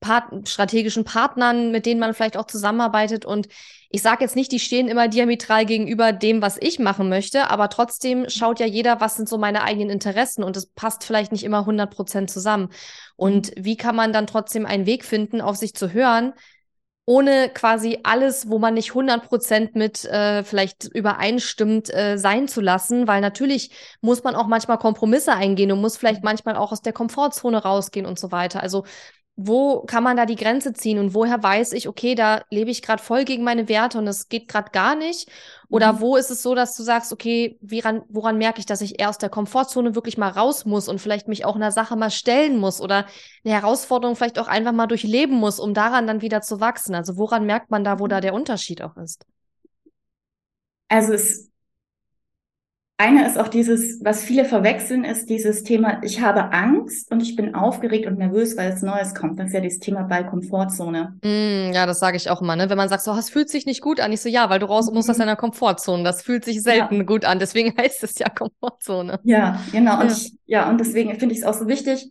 Part 0.00 0.48
strategischen 0.48 1.04
Partnern, 1.04 1.72
mit 1.72 1.84
denen 1.84 2.00
man 2.00 2.14
vielleicht 2.14 2.38
auch 2.38 2.46
zusammenarbeitet. 2.46 3.26
Und 3.26 3.48
ich 3.90 4.00
sage 4.00 4.24
jetzt 4.24 4.34
nicht, 4.34 4.50
die 4.50 4.58
stehen 4.58 4.88
immer 4.88 5.08
diametral 5.08 5.66
gegenüber 5.66 6.12
dem, 6.12 6.40
was 6.40 6.56
ich 6.58 6.78
machen 6.78 7.10
möchte, 7.10 7.50
aber 7.50 7.68
trotzdem 7.68 8.28
schaut 8.30 8.60
ja 8.60 8.66
jeder, 8.66 9.00
was 9.00 9.16
sind 9.16 9.28
so 9.28 9.36
meine 9.36 9.62
eigenen 9.62 9.90
Interessen 9.90 10.42
und 10.42 10.56
es 10.56 10.66
passt 10.66 11.04
vielleicht 11.04 11.32
nicht 11.32 11.44
immer 11.44 11.60
100 11.60 11.94
Prozent 11.94 12.30
zusammen. 12.30 12.70
Und 13.16 13.52
wie 13.56 13.76
kann 13.76 13.94
man 13.94 14.14
dann 14.14 14.26
trotzdem 14.26 14.64
einen 14.64 14.86
Weg 14.86 15.04
finden, 15.04 15.42
auf 15.42 15.56
sich 15.56 15.74
zu 15.74 15.92
hören, 15.92 16.32
ohne 17.10 17.48
quasi 17.48 17.98
alles, 18.04 18.48
wo 18.50 18.60
man 18.60 18.74
nicht 18.74 18.90
100 18.90 19.24
Prozent 19.24 19.74
mit 19.74 20.04
äh, 20.04 20.44
vielleicht 20.44 20.84
übereinstimmt, 20.84 21.92
äh, 21.92 22.16
sein 22.16 22.46
zu 22.46 22.60
lassen, 22.60 23.08
weil 23.08 23.20
natürlich 23.20 23.72
muss 24.00 24.22
man 24.22 24.36
auch 24.36 24.46
manchmal 24.46 24.78
Kompromisse 24.78 25.32
eingehen 25.32 25.72
und 25.72 25.80
muss 25.80 25.96
vielleicht 25.96 26.22
manchmal 26.22 26.54
auch 26.54 26.70
aus 26.70 26.82
der 26.82 26.92
Komfortzone 26.92 27.64
rausgehen 27.64 28.06
und 28.06 28.20
so 28.20 28.30
weiter. 28.30 28.62
Also 28.62 28.84
wo 29.34 29.80
kann 29.80 30.04
man 30.04 30.16
da 30.16 30.24
die 30.24 30.36
Grenze 30.36 30.72
ziehen 30.72 31.00
und 31.00 31.12
woher 31.12 31.42
weiß 31.42 31.72
ich, 31.72 31.88
okay, 31.88 32.14
da 32.14 32.42
lebe 32.48 32.70
ich 32.70 32.80
gerade 32.80 33.02
voll 33.02 33.24
gegen 33.24 33.42
meine 33.42 33.68
Werte 33.68 33.98
und 33.98 34.06
es 34.06 34.28
geht 34.28 34.46
gerade 34.46 34.70
gar 34.70 34.94
nicht? 34.94 35.28
Oder 35.70 35.94
mhm. 35.94 36.00
wo 36.00 36.16
ist 36.16 36.30
es 36.30 36.42
so, 36.42 36.54
dass 36.54 36.76
du 36.76 36.82
sagst, 36.82 37.12
okay, 37.12 37.56
woran, 37.62 38.02
woran 38.08 38.36
merke 38.36 38.58
ich, 38.58 38.66
dass 38.66 38.80
ich 38.80 39.00
eher 39.00 39.08
aus 39.08 39.18
der 39.18 39.30
Komfortzone 39.30 39.94
wirklich 39.94 40.18
mal 40.18 40.28
raus 40.28 40.64
muss 40.64 40.88
und 40.88 41.00
vielleicht 41.00 41.28
mich 41.28 41.44
auch 41.44 41.54
einer 41.54 41.70
Sache 41.70 41.96
mal 41.96 42.10
stellen 42.10 42.58
muss 42.58 42.80
oder 42.80 43.06
eine 43.44 43.54
Herausforderung 43.54 44.16
vielleicht 44.16 44.38
auch 44.38 44.48
einfach 44.48 44.72
mal 44.72 44.88
durchleben 44.88 45.36
muss, 45.36 45.60
um 45.60 45.72
daran 45.72 46.08
dann 46.08 46.22
wieder 46.22 46.42
zu 46.42 46.60
wachsen? 46.60 46.94
Also 46.94 47.16
woran 47.16 47.46
merkt 47.46 47.70
man 47.70 47.84
da, 47.84 48.00
wo 48.00 48.08
da 48.08 48.20
der 48.20 48.34
Unterschied 48.34 48.82
auch 48.82 48.96
ist? 48.96 49.24
Also 50.88 51.12
es 51.12 51.49
eine 53.00 53.26
ist 53.26 53.38
auch 53.38 53.48
dieses, 53.48 54.04
was 54.04 54.22
viele 54.22 54.44
verwechseln, 54.44 55.04
ist 55.04 55.30
dieses 55.30 55.62
Thema, 55.62 56.02
ich 56.04 56.20
habe 56.20 56.52
Angst 56.52 57.10
und 57.10 57.22
ich 57.22 57.34
bin 57.34 57.54
aufgeregt 57.54 58.06
und 58.06 58.18
nervös, 58.18 58.58
weil 58.58 58.72
es 58.72 58.82
Neues 58.82 59.14
kommt. 59.14 59.38
Das 59.38 59.46
ist 59.46 59.54
ja 59.54 59.60
dieses 59.60 59.78
Thema 59.78 60.02
bei 60.02 60.22
Komfortzone. 60.22 61.18
Mm, 61.22 61.72
ja, 61.72 61.86
das 61.86 61.98
sage 61.98 62.18
ich 62.18 62.28
auch 62.28 62.42
immer, 62.42 62.56
ne? 62.56 62.68
Wenn 62.68 62.76
man 62.76 62.90
sagt, 62.90 63.02
so, 63.02 63.12
es 63.12 63.30
fühlt 63.30 63.48
sich 63.48 63.64
nicht 63.64 63.80
gut 63.80 64.00
an. 64.00 64.12
Ich 64.12 64.20
so, 64.20 64.28
ja, 64.28 64.50
weil 64.50 64.58
du 64.58 64.66
raus 64.66 64.90
musst 64.92 65.08
aus 65.08 65.16
mhm. 65.16 65.20
deiner 65.20 65.36
Komfortzone. 65.36 66.04
Das 66.04 66.20
fühlt 66.20 66.44
sich 66.44 66.62
selten 66.62 66.96
ja. 66.96 67.02
gut 67.04 67.24
an. 67.24 67.38
Deswegen 67.38 67.74
heißt 67.80 68.04
es 68.04 68.18
ja 68.18 68.28
Komfortzone. 68.28 69.18
Ja, 69.24 69.58
genau. 69.72 69.98
Und 70.00 70.10
ja, 70.10 70.12
ich, 70.12 70.32
ja 70.44 70.68
und 70.68 70.78
deswegen 70.78 71.18
finde 71.18 71.34
ich 71.34 71.40
es 71.40 71.46
auch 71.46 71.54
so 71.54 71.68
wichtig, 71.68 72.10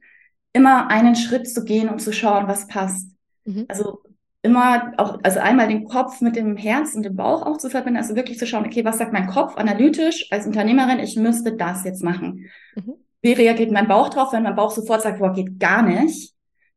immer 0.53 0.89
einen 0.89 1.15
Schritt 1.15 1.47
zu 1.47 1.63
gehen 1.63 1.89
und 1.89 2.01
zu 2.01 2.11
schauen, 2.11 2.47
was 2.47 2.65
passt. 2.65 3.11
Mhm. 3.45 3.65
Also 3.67 4.01
immer 4.41 4.93
auch, 4.97 5.19
also 5.23 5.39
einmal 5.39 5.67
den 5.67 5.85
Kopf 5.85 6.21
mit 6.21 6.35
dem 6.35 6.55
Herz 6.55 6.95
und 6.95 7.03
dem 7.03 7.15
Bauch 7.15 7.45
auch 7.45 7.57
zu 7.57 7.69
verbinden, 7.69 7.97
also 7.97 8.15
wirklich 8.15 8.37
zu 8.37 8.47
schauen, 8.47 8.65
okay, 8.65 8.85
was 8.85 8.97
sagt 8.97 9.11
mein 9.11 9.27
Kopf 9.27 9.57
analytisch 9.57 10.31
als 10.31 10.45
Unternehmerin, 10.45 10.99
ich 10.99 11.17
müsste 11.17 11.55
das 11.55 11.83
jetzt 11.83 12.03
machen. 12.03 12.49
Mhm. 12.75 12.93
Wie 13.21 13.33
reagiert 13.33 13.71
mein 13.71 13.87
Bauch 13.87 14.09
drauf, 14.09 14.31
wenn 14.31 14.43
mein 14.43 14.55
Bauch 14.55 14.71
sofort 14.71 15.01
sagt, 15.01 15.19
boah, 15.19 15.33
geht 15.33 15.59
gar 15.59 15.81
nicht, 15.81 16.33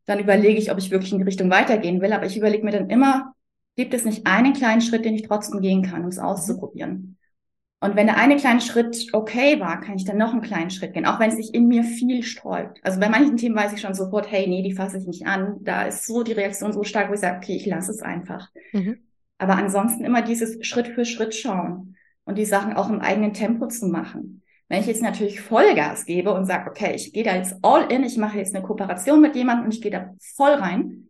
dann 0.06 0.18
überlege 0.18 0.58
ich, 0.58 0.72
ob 0.72 0.78
ich 0.78 0.90
wirklich 0.90 1.12
in 1.12 1.18
die 1.18 1.24
Richtung 1.24 1.50
weitergehen 1.50 2.00
will, 2.00 2.12
aber 2.12 2.26
ich 2.26 2.36
überlege 2.36 2.64
mir 2.64 2.72
dann 2.72 2.90
immer, 2.90 3.34
gibt 3.76 3.94
es 3.94 4.04
nicht 4.04 4.26
einen 4.26 4.52
kleinen 4.52 4.80
Schritt, 4.80 5.04
den 5.04 5.14
ich 5.14 5.22
trotzdem 5.22 5.60
gehen 5.60 5.82
kann, 5.82 6.02
um 6.02 6.08
es 6.08 6.18
auszuprobieren? 6.18 7.16
Und 7.82 7.96
wenn 7.96 8.06
der 8.06 8.16
eine 8.16 8.36
kleine 8.36 8.60
Schritt 8.60 9.08
okay 9.12 9.58
war, 9.58 9.80
kann 9.80 9.96
ich 9.96 10.04
dann 10.04 10.16
noch 10.16 10.30
einen 10.30 10.40
kleinen 10.40 10.70
Schritt 10.70 10.94
gehen, 10.94 11.04
auch 11.04 11.18
wenn 11.18 11.30
es 11.30 11.36
sich 11.36 11.52
in 11.52 11.66
mir 11.66 11.82
viel 11.82 12.22
sträubt. 12.22 12.78
Also 12.84 13.00
bei 13.00 13.08
manchen 13.08 13.36
Themen 13.36 13.56
weiß 13.56 13.72
ich 13.72 13.80
schon 13.80 13.92
sofort, 13.92 14.30
hey, 14.30 14.46
nee, 14.46 14.62
die 14.62 14.72
fasse 14.72 14.98
ich 14.98 15.06
nicht 15.08 15.26
an. 15.26 15.56
Da 15.62 15.82
ist 15.82 16.06
so 16.06 16.22
die 16.22 16.30
Reaktion 16.30 16.72
so 16.72 16.84
stark, 16.84 17.10
wo 17.10 17.14
ich 17.14 17.18
sage, 17.18 17.38
okay, 17.38 17.56
ich 17.56 17.66
lasse 17.66 17.90
es 17.90 18.00
einfach. 18.00 18.50
Mhm. 18.72 18.98
Aber 19.38 19.56
ansonsten 19.56 20.04
immer 20.04 20.22
dieses 20.22 20.64
Schritt 20.64 20.86
für 20.86 21.04
Schritt 21.04 21.34
schauen 21.34 21.96
und 22.24 22.38
die 22.38 22.44
Sachen 22.44 22.74
auch 22.74 22.88
im 22.88 23.00
eigenen 23.00 23.32
Tempo 23.32 23.66
zu 23.66 23.88
machen. 23.88 24.44
Wenn 24.68 24.78
ich 24.78 24.86
jetzt 24.86 25.02
natürlich 25.02 25.40
Vollgas 25.40 26.06
gebe 26.06 26.32
und 26.32 26.44
sage, 26.44 26.70
okay, 26.70 26.94
ich 26.94 27.12
gehe 27.12 27.24
da 27.24 27.34
jetzt 27.34 27.56
all 27.62 27.90
in, 27.90 28.04
ich 28.04 28.16
mache 28.16 28.38
jetzt 28.38 28.54
eine 28.54 28.64
Kooperation 28.64 29.20
mit 29.20 29.34
jemandem 29.34 29.64
und 29.64 29.74
ich 29.74 29.82
gehe 29.82 29.90
da 29.90 30.14
voll 30.36 30.52
rein, 30.52 31.08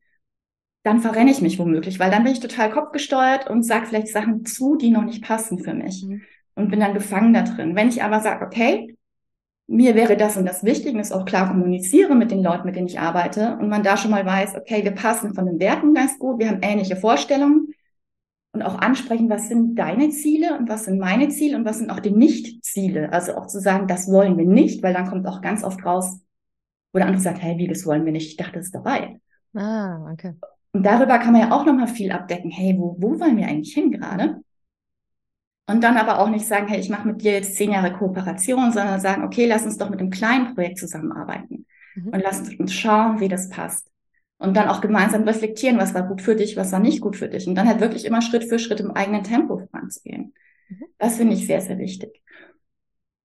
dann 0.85 1.01
verrenne 1.01 1.33
ich 1.33 1.43
mich 1.43 1.59
womöglich, 1.59 2.01
weil 2.01 2.11
dann 2.11 2.25
bin 2.25 2.33
ich 2.33 2.41
total 2.41 2.71
kopfgesteuert 2.71 3.51
und 3.51 3.63
sage 3.63 3.85
vielleicht 3.85 4.09
Sachen 4.09 4.47
zu, 4.47 4.77
die 4.77 4.91
noch 4.91 5.05
nicht 5.05 5.23
passen 5.23 5.59
für 5.59 5.75
mich. 5.75 6.07
Mhm. 6.09 6.23
Und 6.55 6.71
bin 6.71 6.81
dann 6.81 6.95
gefangen 6.95 7.33
da 7.35 7.43
drin. 7.43 7.77
Wenn 7.77 7.89
ich 7.89 8.03
aber 8.03 8.21
sage, 8.21 8.45
okay, 8.45 8.97
mir 9.67 9.95
wäre 9.95 10.17
das 10.17 10.37
und 10.37 10.45
das 10.45 10.65
wichtig 10.65 10.95
und 10.95 11.01
es 11.01 11.13
auch 11.13 11.25
klar 11.25 11.49
kommuniziere 11.49 12.15
mit 12.15 12.31
den 12.31 12.43
Leuten, 12.43 12.67
mit 12.67 12.77
denen 12.77 12.89
ich 12.89 13.01
arbeite 13.01 13.57
und 13.59 13.69
man 13.69 13.83
da 13.83 13.97
schon 13.97 14.11
mal 14.11 14.27
weiß, 14.27 14.57
okay, 14.57 14.85
wir 14.85 14.91
passen 14.91 15.35
von 15.35 15.47
den 15.47 15.59
Werten 15.61 15.95
ganz 15.95 16.19
gut, 16.19 16.39
wir 16.39 16.49
haben 16.49 16.61
ähnliche 16.63 16.97
Vorstellungen 16.97 17.69
und 18.53 18.63
auch 18.63 18.79
ansprechen, 18.79 19.31
was 19.31 19.49
sind 19.49 19.77
deine 19.77 20.11
Ziele 20.11 20.59
und 20.59 20.69
was 20.69 20.85
sind 20.85 20.99
meine 20.99 21.29
Ziele 21.29 21.57
und 21.57 21.65
was 21.65 21.79
sind 21.79 21.91
auch 21.91 22.01
die 22.01 22.11
Nicht-Ziele. 22.11 23.13
Also 23.13 23.35
auch 23.35 23.47
zu 23.47 23.61
sagen, 23.61 23.87
das 23.87 24.11
wollen 24.11 24.37
wir 24.37 24.45
nicht, 24.45 24.83
weil 24.83 24.93
dann 24.93 25.09
kommt 25.09 25.27
auch 25.27 25.41
ganz 25.41 25.65
oft 25.65 25.85
raus, 25.87 26.21
wo 26.93 26.99
der 26.99 27.07
andere 27.07 27.23
sagt, 27.23 27.43
hey, 27.43 27.57
wie, 27.57 27.67
das 27.67 27.87
wollen 27.87 28.05
wir 28.05 28.13
nicht. 28.13 28.29
Ich 28.29 28.37
dachte, 28.37 28.55
das 28.55 28.67
ist 28.67 28.75
dabei. 28.75 29.21
Ah, 29.55 30.11
okay. 30.13 30.35
Und 30.75 30.85
darüber 30.85 31.19
kann 31.19 31.33
man 31.33 31.43
ja 31.43 31.53
auch 31.53 31.65
nochmal 31.65 31.89
viel 31.89 32.13
abdecken. 32.13 32.51
Hey, 32.51 32.77
wo, 32.79 32.97
wo 32.99 33.19
wollen 33.19 33.37
wir 33.37 33.47
eigentlich 33.47 33.75
hin 33.75 33.91
gerade? 33.91 34.43
Und 35.67 35.85
dann 35.85 35.97
aber 35.97 36.19
auch 36.19 36.29
nicht 36.29 36.47
sagen, 36.47 36.67
hey, 36.69 36.81
ich 36.81 36.91
mache 36.91 37.07
mit 37.07 37.23
dir 37.23 37.33
jetzt 37.33 37.57
zehn 37.57 37.73
Jahre 37.73 37.93
Kooperation, 37.93 38.73
sondern 38.73 39.01
sagen, 39.01 39.25
okay, 39.25 39.47
lass 39.47 39.65
uns 39.65 39.79
doch 39.79 39.91
mit 39.91 40.01
einem 40.01 40.11
kleinen 40.11 40.55
Projekt 40.55 40.79
zusammenarbeiten 40.79 41.67
mhm. 41.95 42.09
und 42.09 42.21
lass 42.23 42.49
uns 42.59 42.75
schauen, 42.75 43.21
wie 43.21 43.29
das 43.29 43.49
passt. 43.49 43.89
Und 44.39 44.57
dann 44.57 44.69
auch 44.69 44.81
gemeinsam 44.81 45.23
reflektieren, 45.23 45.79
was 45.79 45.95
war 45.95 46.03
gut 46.03 46.21
für 46.21 46.35
dich, 46.35 46.57
was 46.57 46.73
war 46.73 46.81
nicht 46.81 47.01
gut 47.01 47.17
für 47.17 47.29
dich. 47.29 47.47
Und 47.47 47.55
dann 47.55 47.69
halt 47.69 47.81
wirklich 47.81 48.05
immer 48.05 48.23
Schritt 48.23 48.45
für 48.45 48.59
Schritt 48.59 48.81
im 48.81 48.91
eigenen 48.91 49.23
Tempo 49.23 49.59
voranzugehen. 49.59 50.35
Mhm. 50.69 50.85
Das 50.99 51.17
finde 51.17 51.35
ich 51.35 51.47
sehr, 51.47 51.61
sehr 51.61 51.79
wichtig. 51.79 52.23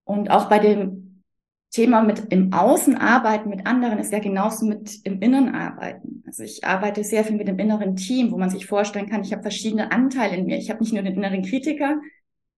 Und 0.04 0.30
auch 0.30 0.48
bei 0.48 0.60
dem 0.60 1.24
Thema 1.72 2.02
mit 2.02 2.32
im 2.32 2.54
Außen 2.54 2.96
arbeiten 2.98 3.50
mit 3.50 3.68
anderen 3.68 4.00
ist 4.00 4.14
ja 4.14 4.20
genauso 4.20 4.66
mit 4.66 5.06
im 5.06 5.22
Inneren 5.22 5.54
arbeiten. 5.54 6.24
Also 6.26 6.44
ich 6.44 6.64
arbeite 6.64 7.04
sehr 7.04 7.24
viel 7.24 7.36
mit 7.36 7.48
dem 7.48 7.60
inneren 7.60 7.96
Team, 7.96 8.32
wo 8.32 8.38
man 8.38 8.50
sich 8.50 8.66
vorstellen 8.66 9.10
kann, 9.10 9.24
ich 9.24 9.34
habe 9.34 9.42
verschiedene 9.42 9.92
Anteile 9.92 10.38
in 10.38 10.46
mir. 10.46 10.58
Ich 10.58 10.70
habe 10.70 10.80
nicht 10.80 10.94
nur 10.94 11.04
den 11.04 11.16
inneren 11.16 11.42
Kritiker, 11.42 12.00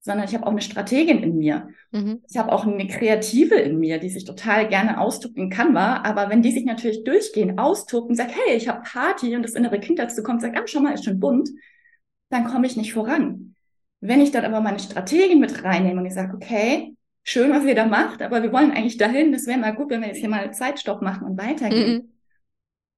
sondern 0.02 0.28
ich 0.28 0.34
habe 0.34 0.46
auch 0.46 0.52
eine 0.52 0.62
Strategin 0.62 1.22
in 1.22 1.38
mir. 1.38 1.70
Mhm. 1.92 2.22
Ich 2.30 2.38
habe 2.38 2.52
auch 2.52 2.66
eine 2.66 2.88
Kreative 2.88 3.56
in 3.56 3.80
mir, 3.80 4.00
die 4.00 4.10
sich 4.10 4.24
total 4.24 4.68
gerne 4.70 5.00
austobt 5.00 5.38
in 5.38 5.50
Canva. 5.50 6.04
Aber 6.04 6.30
wenn 6.30 6.42
die 6.42 6.52
sich 6.52 6.66
natürlich 6.66 7.04
durchgehend 7.04 7.60
austobt 7.60 8.10
und 8.10 8.16
sagt, 8.16 8.32
hey, 8.32 8.56
ich 8.56 8.70
habe 8.70 8.82
Party 8.82 9.36
und 9.36 9.44
das 9.44 9.56
innere 9.56 9.80
Kind 9.80 10.00
dazu 10.00 10.24
kommt, 10.24 10.42
sagt, 10.42 10.58
ah, 10.58 10.64
schau 10.66 10.80
mal, 10.80 10.94
ist 10.94 11.06
schon 11.06 11.20
bunt, 11.20 11.50
dann 12.30 12.46
komme 12.46 12.68
ich 12.68 12.78
nicht 12.78 12.94
voran. 12.94 13.56
Wenn 14.00 14.22
ich 14.22 14.32
dann 14.32 14.46
aber 14.46 14.62
meine 14.62 14.80
Strategin 14.80 15.40
mit 15.40 15.64
reinnehme 15.64 16.00
und 16.00 16.06
ich 16.06 16.14
sage, 16.14 16.34
okay, 16.34 16.96
schön, 17.24 17.52
was 17.52 17.66
ihr 17.66 17.76
da 17.76 17.86
macht, 17.86 18.22
aber 18.22 18.42
wir 18.42 18.54
wollen 18.54 18.72
eigentlich 18.72 18.98
dahin, 18.98 19.34
das 19.34 19.48
wäre 19.48 19.60
mal 19.60 19.76
gut, 19.76 19.90
wenn 19.90 20.02
wir 20.02 20.08
jetzt 20.08 20.20
hier 20.20 20.30
mal 20.30 20.54
Zeitstopp 20.54 21.02
machen 21.02 21.28
und 21.28 21.38
weitergehen. 21.38 21.94
Mhm. 21.94 22.10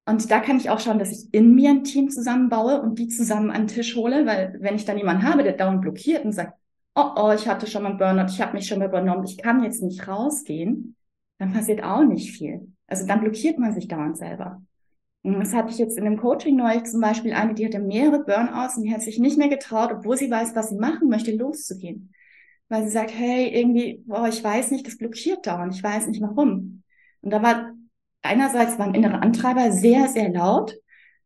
Und 0.06 0.30
da 0.30 0.40
kann 0.40 0.58
ich 0.58 0.70
auch 0.70 0.80
schauen, 0.80 1.00
dass 1.00 1.12
ich 1.12 1.34
in 1.34 1.56
mir 1.56 1.72
ein 1.72 1.84
Team 1.84 2.10
zusammenbaue 2.10 2.82
und 2.82 3.00
die 3.00 3.08
zusammen 3.08 3.50
an 3.50 3.64
den 3.64 3.68
Tisch 3.68 3.96
hole, 3.96 4.26
weil 4.26 4.58
wenn 4.60 4.76
ich 4.76 4.86
dann 4.86 4.98
jemanden 4.98 5.24
habe, 5.24 5.44
der 5.44 5.54
dauernd 5.54 5.82
blockiert 5.82 6.26
und 6.26 6.34
sagt, 6.34 6.54
oh, 6.96 7.12
oh, 7.16 7.32
ich 7.32 7.48
hatte 7.48 7.68
schon 7.68 7.84
mal 7.84 7.90
einen 7.90 7.98
Burnout, 7.98 8.32
ich 8.32 8.42
habe 8.42 8.54
mich 8.54 8.68
schon 8.68 8.80
mal 8.80 8.88
übernommen, 8.88 9.24
ich 9.24 9.38
kann 9.38 9.64
jetzt 9.64 9.82
nicht 9.82 10.08
rausgehen, 10.08 10.96
dann 11.38 11.54
passiert 11.54 11.84
auch 11.84 12.04
nicht 12.04 12.32
viel. 12.36 12.74
Also 12.88 13.08
dann 13.08 13.22
blockiert 13.22 13.58
man 13.58 13.74
sich 13.74 13.88
dauernd 13.88 14.18
selber. 14.18 14.62
Und 15.24 15.40
das 15.40 15.54
hatte 15.54 15.72
ich 15.72 15.78
jetzt 15.78 15.98
in 15.98 16.06
dem 16.06 16.18
Coaching 16.18 16.56
neulich 16.56 16.84
zum 16.86 17.00
Beispiel 17.00 17.34
eine, 17.34 17.54
die 17.54 17.66
hatte 17.66 17.80
mehrere 17.80 18.24
Burnouts 18.24 18.78
und 18.78 18.84
die 18.84 18.94
hat 18.94 19.02
sich 19.02 19.20
nicht 19.20 19.38
mehr 19.38 19.50
getraut, 19.50 19.92
obwohl 19.92 20.18
sie 20.18 20.32
weiß, 20.32 20.56
was 20.56 20.70
sie 20.70 20.78
machen 20.78 21.10
möchte, 21.10 21.32
loszugehen. 21.36 22.14
Weil 22.70 22.84
sie 22.84 22.90
sagt, 22.90 23.12
hey, 23.14 23.48
irgendwie, 23.48 24.04
boah, 24.06 24.28
ich 24.28 24.44
weiß 24.44 24.72
nicht, 24.72 24.88
das 24.88 24.98
blockiert 24.98 25.46
dauernd, 25.46 25.76
ich 25.76 25.84
weiß 25.84 26.08
nicht 26.08 26.22
warum. 26.22 26.84
Und 27.22 27.32
da 27.32 27.44
war 27.44 27.72
einerseits 28.24 28.80
war 28.80 28.88
ein 28.88 28.96
innerer 28.96 29.22
Antreiber 29.22 29.72
sehr, 29.72 30.08
sehr 30.08 30.30
laut 30.30 30.76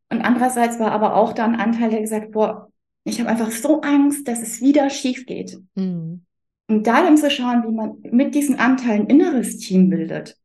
und 0.09 0.21
andererseits 0.21 0.79
war 0.79 0.91
aber 0.91 1.15
auch 1.15 1.33
da 1.33 1.45
ein 1.45 1.55
Anteil, 1.55 1.89
der 1.89 2.01
gesagt, 2.01 2.31
boah, 2.31 2.71
ich 3.05 3.19
habe 3.19 3.29
einfach 3.29 3.51
so 3.51 3.81
Angst, 3.81 4.27
dass 4.27 4.41
es 4.41 4.61
wieder 4.61 4.89
schief 4.89 5.25
geht. 5.25 5.59
Mhm. 5.75 6.25
Und 6.67 6.87
da 6.87 7.03
dann 7.03 7.17
zu 7.17 7.29
schauen, 7.29 7.63
wie 7.63 7.71
man 7.71 7.97
mit 8.11 8.33
diesen 8.33 8.59
Anteilen 8.59 9.07
inneres 9.07 9.59
Team 9.59 9.89
bildet, 9.89 10.37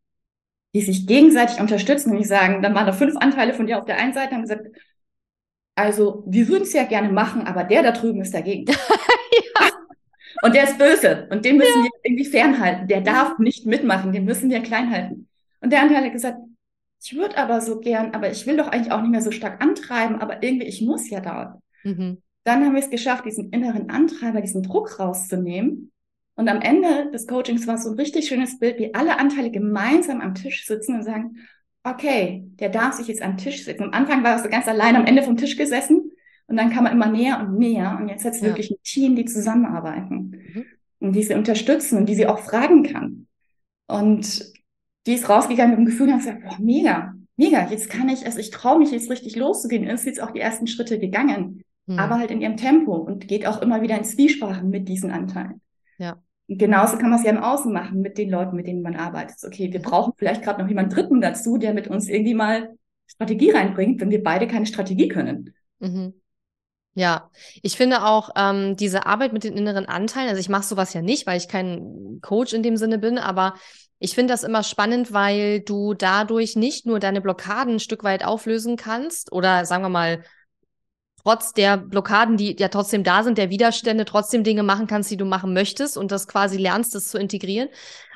die 0.74 0.82
sich 0.82 1.06
gegenseitig 1.06 1.58
unterstützen 1.58 2.10
und 2.10 2.18
nicht 2.18 2.28
sagen, 2.28 2.62
dann 2.62 2.74
waren 2.74 2.86
da 2.86 2.92
fünf 2.92 3.16
Anteile 3.16 3.54
von 3.54 3.66
dir 3.66 3.78
auf 3.78 3.86
der 3.86 3.96
einen 3.96 4.12
Seite 4.12 4.28
und 4.28 4.34
haben 4.34 4.42
gesagt, 4.42 4.66
also 5.74 6.22
wir 6.26 6.48
würden 6.48 6.64
es 6.64 6.74
ja 6.74 6.84
gerne 6.84 7.08
machen, 7.08 7.46
aber 7.46 7.64
der 7.64 7.82
da 7.82 7.92
drüben 7.92 8.20
ist 8.20 8.34
dagegen. 8.34 8.66
ja. 8.70 9.70
Und 10.42 10.54
der 10.54 10.64
ist 10.64 10.76
böse 10.76 11.28
und 11.30 11.46
den 11.46 11.56
müssen 11.56 11.78
ja. 11.78 11.84
wir 11.84 11.90
irgendwie 12.04 12.26
fernhalten. 12.26 12.88
Der 12.88 13.00
darf 13.00 13.38
nicht 13.38 13.64
mitmachen, 13.64 14.12
den 14.12 14.26
müssen 14.26 14.50
wir 14.50 14.60
klein 14.60 14.90
halten. 14.90 15.28
Und 15.60 15.72
der 15.72 15.80
Anteil 15.80 16.04
hat 16.04 16.12
gesagt, 16.12 16.38
ich 17.02 17.16
würde 17.16 17.38
aber 17.38 17.62
so 17.62 17.80
gern, 17.80 18.14
aber 18.14 18.30
ich 18.30 18.46
will 18.46 18.58
doch 18.58 18.68
eigentlich 18.68 18.92
auch 18.92 19.00
nicht 19.00 19.10
mehr 19.10 19.22
so 19.22 19.30
stark 19.30 19.62
antreiben, 19.62 20.20
aber 20.20 20.42
irgendwie, 20.42 20.66
ich 20.66 20.82
muss 20.82 21.08
ja 21.08 21.20
da. 21.20 21.58
Mhm 21.82 22.18
dann 22.44 22.64
haben 22.64 22.74
wir 22.74 22.82
es 22.82 22.90
geschafft, 22.90 23.26
diesen 23.26 23.50
inneren 23.50 23.90
Antreiber, 23.90 24.40
diesen 24.40 24.62
Druck 24.62 24.98
rauszunehmen. 24.98 25.92
Und 26.36 26.48
am 26.48 26.62
Ende 26.62 27.10
des 27.12 27.26
Coachings 27.26 27.66
war 27.66 27.74
es 27.74 27.84
so 27.84 27.90
ein 27.90 27.96
richtig 27.96 28.28
schönes 28.28 28.58
Bild, 28.58 28.78
wie 28.78 28.94
alle 28.94 29.18
Anteile 29.18 29.50
gemeinsam 29.50 30.20
am 30.20 30.34
Tisch 30.34 30.66
sitzen 30.66 30.94
und 30.94 31.02
sagen, 31.02 31.36
okay, 31.84 32.44
der 32.58 32.70
darf 32.70 32.94
sich 32.94 33.08
jetzt 33.08 33.22
am 33.22 33.36
Tisch 33.36 33.64
sitzen. 33.64 33.84
Am 33.84 33.92
Anfang 33.92 34.24
war 34.24 34.32
er 34.32 34.38
so 34.38 34.48
ganz 34.48 34.66
allein 34.66 34.96
am 34.96 35.06
Ende 35.06 35.22
vom 35.22 35.36
Tisch 35.36 35.56
gesessen 35.56 36.12
und 36.46 36.56
dann 36.56 36.70
kam 36.70 36.86
er 36.86 36.92
immer 36.92 37.08
näher 37.08 37.40
und 37.40 37.58
näher 37.58 37.98
und 38.00 38.08
jetzt 38.08 38.24
hat 38.24 38.34
es 38.34 38.40
ja. 38.40 38.48
wirklich 38.48 38.70
ein 38.70 38.82
Team, 38.82 39.16
die 39.16 39.26
zusammenarbeiten 39.26 40.42
mhm. 40.54 40.64
und 41.00 41.12
die 41.12 41.22
sie 41.22 41.34
unterstützen 41.34 41.98
und 41.98 42.06
die 42.06 42.14
sie 42.14 42.26
auch 42.26 42.38
fragen 42.38 42.84
kann. 42.84 43.26
Und 43.86 44.52
die 45.06 45.14
ist 45.14 45.28
rausgegangen 45.28 45.72
mit 45.72 45.78
dem 45.80 45.86
Gefühl 45.86 46.08
und 46.08 46.14
hat 46.14 46.20
gesagt, 46.20 46.42
boah, 46.42 46.58
mega, 46.58 47.14
mega, 47.36 47.68
jetzt 47.70 47.90
kann 47.90 48.08
ich, 48.08 48.24
also 48.24 48.38
ich 48.38 48.50
traue 48.50 48.78
mich 48.78 48.92
jetzt 48.92 49.10
richtig 49.10 49.36
loszugehen. 49.36 49.84
Ist 49.84 50.06
jetzt 50.06 50.22
auch 50.22 50.30
die 50.30 50.40
ersten 50.40 50.66
Schritte 50.66 50.98
gegangen 50.98 51.62
mhm. 51.86 51.98
aber 51.98 52.18
halt 52.18 52.30
in 52.30 52.40
ihrem 52.40 52.56
Tempo 52.56 52.94
und 52.94 53.28
geht 53.28 53.46
auch 53.46 53.62
immer 53.62 53.82
wieder 53.82 53.96
in 53.96 54.04
Zwiesprachen 54.04 54.70
mit 54.70 54.88
diesen 54.88 55.10
Anteilen. 55.10 55.60
Ja. 55.98 56.22
Genauso 56.48 56.98
kann 56.98 57.10
man 57.10 57.20
es 57.20 57.24
ja 57.24 57.30
im 57.30 57.42
Außen 57.42 57.72
machen 57.72 58.00
mit 58.00 58.18
den 58.18 58.28
Leuten, 58.28 58.56
mit 58.56 58.66
denen 58.66 58.82
man 58.82 58.96
arbeitet. 58.96 59.36
Okay, 59.44 59.72
wir 59.72 59.80
brauchen 59.80 60.12
vielleicht 60.16 60.42
gerade 60.42 60.60
noch 60.60 60.68
jemanden 60.68 60.94
Dritten 60.94 61.20
dazu, 61.20 61.58
der 61.58 61.74
mit 61.74 61.86
uns 61.86 62.08
irgendwie 62.08 62.34
mal 62.34 62.76
Strategie 63.06 63.50
reinbringt, 63.50 64.00
wenn 64.00 64.10
wir 64.10 64.22
beide 64.22 64.48
keine 64.48 64.66
Strategie 64.66 65.08
können. 65.08 65.54
Mhm. 65.78 66.14
Ja, 66.94 67.30
ich 67.62 67.76
finde 67.76 68.04
auch 68.04 68.30
ähm, 68.36 68.76
diese 68.76 69.06
Arbeit 69.06 69.32
mit 69.32 69.44
den 69.44 69.56
inneren 69.56 69.86
Anteilen, 69.86 70.28
also 70.28 70.40
ich 70.40 70.48
mache 70.48 70.64
sowas 70.64 70.92
ja 70.92 71.02
nicht, 71.02 71.24
weil 71.26 71.38
ich 71.38 71.46
kein 71.46 72.18
Coach 72.20 72.52
in 72.52 72.64
dem 72.64 72.76
Sinne 72.76 72.98
bin, 72.98 73.16
aber 73.16 73.54
ich 74.00 74.14
finde 74.14 74.32
das 74.32 74.42
immer 74.42 74.64
spannend, 74.64 75.12
weil 75.12 75.60
du 75.60 75.94
dadurch 75.94 76.56
nicht 76.56 76.86
nur 76.86 76.98
deine 76.98 77.20
Blockaden 77.20 77.74
ein 77.74 77.80
Stück 77.80 78.02
weit 78.02 78.24
auflösen 78.24 78.76
kannst 78.76 79.30
oder 79.30 79.66
sagen 79.66 79.84
wir 79.84 79.88
mal 79.88 80.24
trotz 81.22 81.52
der 81.52 81.76
Blockaden, 81.76 82.36
die 82.36 82.56
ja 82.58 82.68
trotzdem 82.68 83.04
da 83.04 83.22
sind, 83.22 83.38
der 83.38 83.50
Widerstände, 83.50 84.04
trotzdem 84.04 84.44
Dinge 84.44 84.62
machen 84.62 84.86
kannst, 84.86 85.10
die 85.10 85.16
du 85.16 85.24
machen 85.24 85.52
möchtest 85.52 85.96
und 85.96 86.12
das 86.12 86.28
quasi 86.28 86.56
lernst, 86.56 86.94
das 86.94 87.08
zu 87.08 87.18
integrieren. 87.18 87.68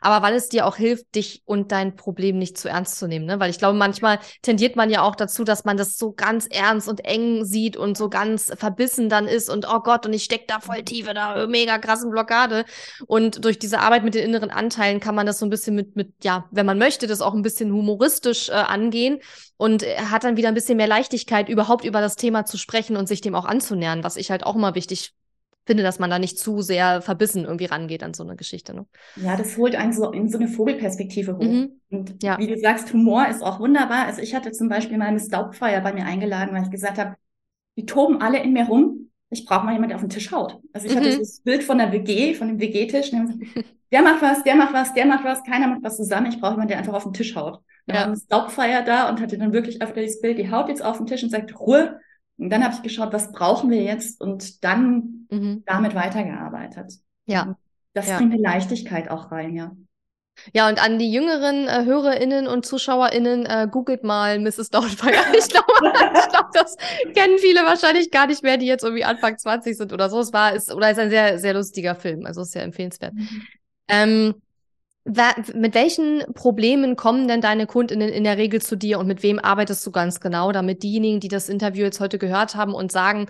Aber 0.05 0.23
weil 0.23 0.35
es 0.35 0.51
dir 0.51 0.67
auch 0.67 0.77
hilft, 0.77 1.15
dich 1.15 1.43
und 1.47 1.73
dein 1.73 1.97
Problem 1.97 2.37
nicht 2.37 2.59
zu 2.59 2.69
ernst 2.69 2.99
zu 2.99 3.09
nehmen. 3.09 3.25
Ne? 3.25 3.41
Weil 3.41 3.49
ich 3.49 3.57
glaube, 3.57 3.79
manchmal 3.79 4.19
tendiert 4.43 4.77
man 4.77 4.91
ja 4.91 5.01
auch 5.01 5.17
dazu, 5.17 5.45
dass 5.45 5.65
man 5.65 5.79
das 5.79 5.97
so 5.97 6.13
ganz 6.13 6.47
ernst 6.47 6.91
und 6.91 7.07
eng 7.07 7.47
sieht 7.47 7.79
und 7.79 7.97
so 7.97 8.11
ganz 8.11 8.53
verbissen 8.55 9.09
dann 9.09 9.27
ist 9.27 9.49
und 9.49 9.67
oh 9.67 9.81
Gott, 9.81 10.05
und 10.05 10.13
ich 10.13 10.25
steck 10.25 10.47
da 10.47 10.61
voll 10.61 10.83
tief 10.83 11.09
in 11.09 11.17
einer 11.17 11.47
mega 11.47 11.79
krassen 11.79 12.11
Blockade. 12.11 12.67
Und 13.07 13.47
durch 13.47 13.59
diese 13.59 13.79
Arbeit 13.81 14.05
mit 14.05 14.15
den 14.15 14.27
inneren 14.27 14.51
Anteilen 14.51 15.01
kann 15.01 15.15
man 15.15 15.25
das 15.25 15.39
so 15.39 15.47
ein 15.47 15.51
bisschen 15.51 15.75
mit, 15.75 15.97
mit, 15.97 16.13
ja, 16.23 16.45
wenn 16.51 16.67
man 16.67 16.77
möchte, 16.77 17.07
das 17.07 17.23
auch 17.23 17.33
ein 17.33 17.41
bisschen 17.41 17.73
humoristisch 17.73 18.51
äh, 18.51 18.53
angehen 18.53 19.21
und 19.57 19.85
hat 19.85 20.25
dann 20.25 20.37
wieder 20.37 20.49
ein 20.49 20.55
bisschen 20.55 20.77
mehr 20.77 20.87
Leichtigkeit, 20.87 21.49
überhaupt 21.49 21.87
über 21.87 22.03
das 22.03 22.17
Thema 22.17 22.45
zu 22.45 22.59
sprechen 22.59 22.99
und 22.99 23.09
sich 23.09 23.23
dem 23.23 23.35
auch 23.35 23.47
anzunähern, 23.47 24.05
was 24.05 24.17
ich 24.17 24.31
halt 24.31 24.45
auch 24.45 24.55
immer 24.55 24.75
wichtig 24.75 25.15
finde, 25.67 25.83
dass 25.83 25.99
man 25.99 26.11
da 26.11 26.19
nicht 26.19 26.39
zu 26.39 26.61
sehr 26.61 27.01
verbissen 27.01 27.45
irgendwie 27.45 27.65
rangeht 27.65 28.03
an 28.03 28.15
so 28.15 28.23
eine 28.23 28.37
Geschichte. 28.37 28.75
Ne? 28.75 28.87
Ja, 29.17 29.37
das 29.37 29.57
holt 29.57 29.75
einen 29.75 29.93
so 29.93 30.11
in 30.11 30.29
so 30.29 30.39
eine 30.39 30.49
Vogelperspektive 30.49 31.37
hoch. 31.37 31.43
Mhm. 31.43 31.81
Und 31.91 32.23
ja. 32.23 32.39
wie 32.39 32.47
du 32.47 32.59
sagst, 32.59 32.93
Humor 32.93 33.29
ist 33.29 33.43
auch 33.43 33.61
wunderbar. 33.61 34.07
Also 34.07 34.21
ich 34.21 34.35
hatte 34.35 34.53
zum 34.53 34.69
Beispiel 34.69 34.99
mal 34.99 35.07
eine 35.07 35.21
Staubfeuer 35.21 35.81
bei 35.81 35.93
mir 35.93 36.05
eingeladen, 36.05 36.55
weil 36.55 36.65
ich 36.65 36.71
gesagt 36.71 36.99
habe, 36.99 37.17
die 37.77 37.87
toben 37.87 38.21
alle 38.21 38.43
in 38.43 38.53
mir 38.53 38.67
rum. 38.67 39.11
Ich 39.31 39.47
brauche 39.47 39.65
mal 39.65 39.73
jemanden, 39.73 39.89
der 39.89 39.97
auf 39.97 40.03
den 40.03 40.11
Tisch 40.11 40.31
haut. 40.31 40.61
Also 40.73 40.87
ich 40.87 40.93
mhm. 40.93 40.99
hatte 40.99 41.11
dieses 41.11 41.41
Bild 41.41 41.65
von 41.65 41.79
der 41.79 41.91
WG, 41.93 42.35
von 42.35 42.49
dem 42.49 42.61
WG-Tisch. 42.61 43.11
Der 43.91 44.03
macht 44.03 44.23
was, 44.23 44.43
der 44.43 44.57
macht 44.57 44.75
was, 44.75 44.93
der 44.93 45.07
macht 45.07 45.25
was, 45.25 45.45
keiner 45.45 45.69
macht 45.69 45.83
was 45.83 45.97
zusammen. 45.97 46.27
Ich 46.27 46.41
brauche 46.41 46.53
jemanden, 46.53 46.71
der 46.71 46.79
einfach 46.79 46.95
auf 46.95 47.05
den 47.05 47.13
Tisch 47.13 47.37
haut. 47.37 47.61
Da 47.87 47.95
ja. 47.95 48.01
war 48.01 48.07
eine 48.09 48.17
Staubfeier 48.17 48.83
da 48.83 49.09
und 49.09 49.21
hatte 49.21 49.39
dann 49.39 49.53
wirklich 49.53 49.83
öfter 49.83 50.01
dieses 50.01 50.21
Bild, 50.21 50.39
die 50.39 50.51
haut 50.51 50.69
jetzt 50.69 50.85
auf 50.85 50.99
den 50.99 51.07
Tisch 51.07 51.23
und 51.23 51.31
sagt, 51.31 51.59
Ruhe. 51.59 52.01
Und 52.37 52.51
dann 52.51 52.65
habe 52.65 52.75
ich 52.75 52.83
geschaut, 52.83 53.13
was 53.13 53.33
brauchen 53.33 53.71
wir 53.71 53.83
jetzt 53.83 54.21
und 54.21 54.65
dann 54.65 55.27
mhm. 55.31 55.63
damit 55.67 55.95
weitergearbeitet. 55.95 56.95
Ja. 57.27 57.57
Das 57.93 58.09
ja. 58.09 58.17
bringt 58.17 58.33
eine 58.33 58.43
Leichtigkeit 58.43 59.09
auch 59.09 59.31
rein, 59.31 59.55
ja. 59.55 59.73
Ja, 60.53 60.69
und 60.69 60.83
an 60.83 60.99
die 60.99 61.13
jüngeren 61.13 61.69
äh, 61.69 61.85
HörerInnen 61.85 62.49
und 62.49 62.67
ZuschauerInnen, 62.67 63.47
äh, 63.47 63.69
googelt 63.71 64.03
mal 64.03 64.41
Mrs. 64.41 64.71
Doubtfire. 64.71 65.15
Ich 65.39 65.49
glaube, 65.49 65.73
ich 65.81 66.29
glaub, 66.29 66.51
das 66.53 66.77
kennen 67.15 67.39
viele 67.39 67.61
wahrscheinlich 67.61 68.11
gar 68.11 68.27
nicht 68.27 68.43
mehr, 68.43 68.57
die 68.57 68.67
jetzt 68.67 68.83
irgendwie 68.83 69.05
Anfang 69.05 69.39
20 69.39 69.77
sind 69.77 69.93
oder 69.93 70.11
so. 70.11 70.19
Es 70.21 70.33
war, 70.33 70.53
ist, 70.55 70.73
oder 70.73 70.91
ist 70.91 70.99
ein 70.99 71.11
sehr, 71.11 71.39
sehr 71.39 71.55
lustiger 71.55 71.95
Film. 71.95 72.27
Also 72.27 72.43
ist 72.43 72.53
sehr 72.53 72.65
empfehlenswert. 72.65 73.15
Mhm. 73.15 73.43
Ähm, 73.89 74.35
mit 75.05 75.75
welchen 75.75 76.23
Problemen 76.35 76.97
kommen 76.97 77.29
denn 77.29 77.43
deine 77.43 77.67
Kundinnen 77.67 78.09
in 78.09 78.25
der 78.25 78.39
Regel 78.39 78.63
zu 78.63 78.75
dir 78.75 78.99
und 78.99 79.07
mit 79.07 79.23
wem 79.23 79.39
arbeitest 79.39 79.87
du 79.87 79.91
ganz 79.91 80.19
genau, 80.21 80.51
damit 80.51 80.83
diejenigen, 80.83 81.21
die 81.21 81.29
das 81.29 81.51
Interview 81.51 81.85
jetzt 81.85 82.01
heute 82.01 82.19
gehört 82.19 82.55
haben 82.55 82.75
und 82.75 82.91
sagen, 82.91 83.27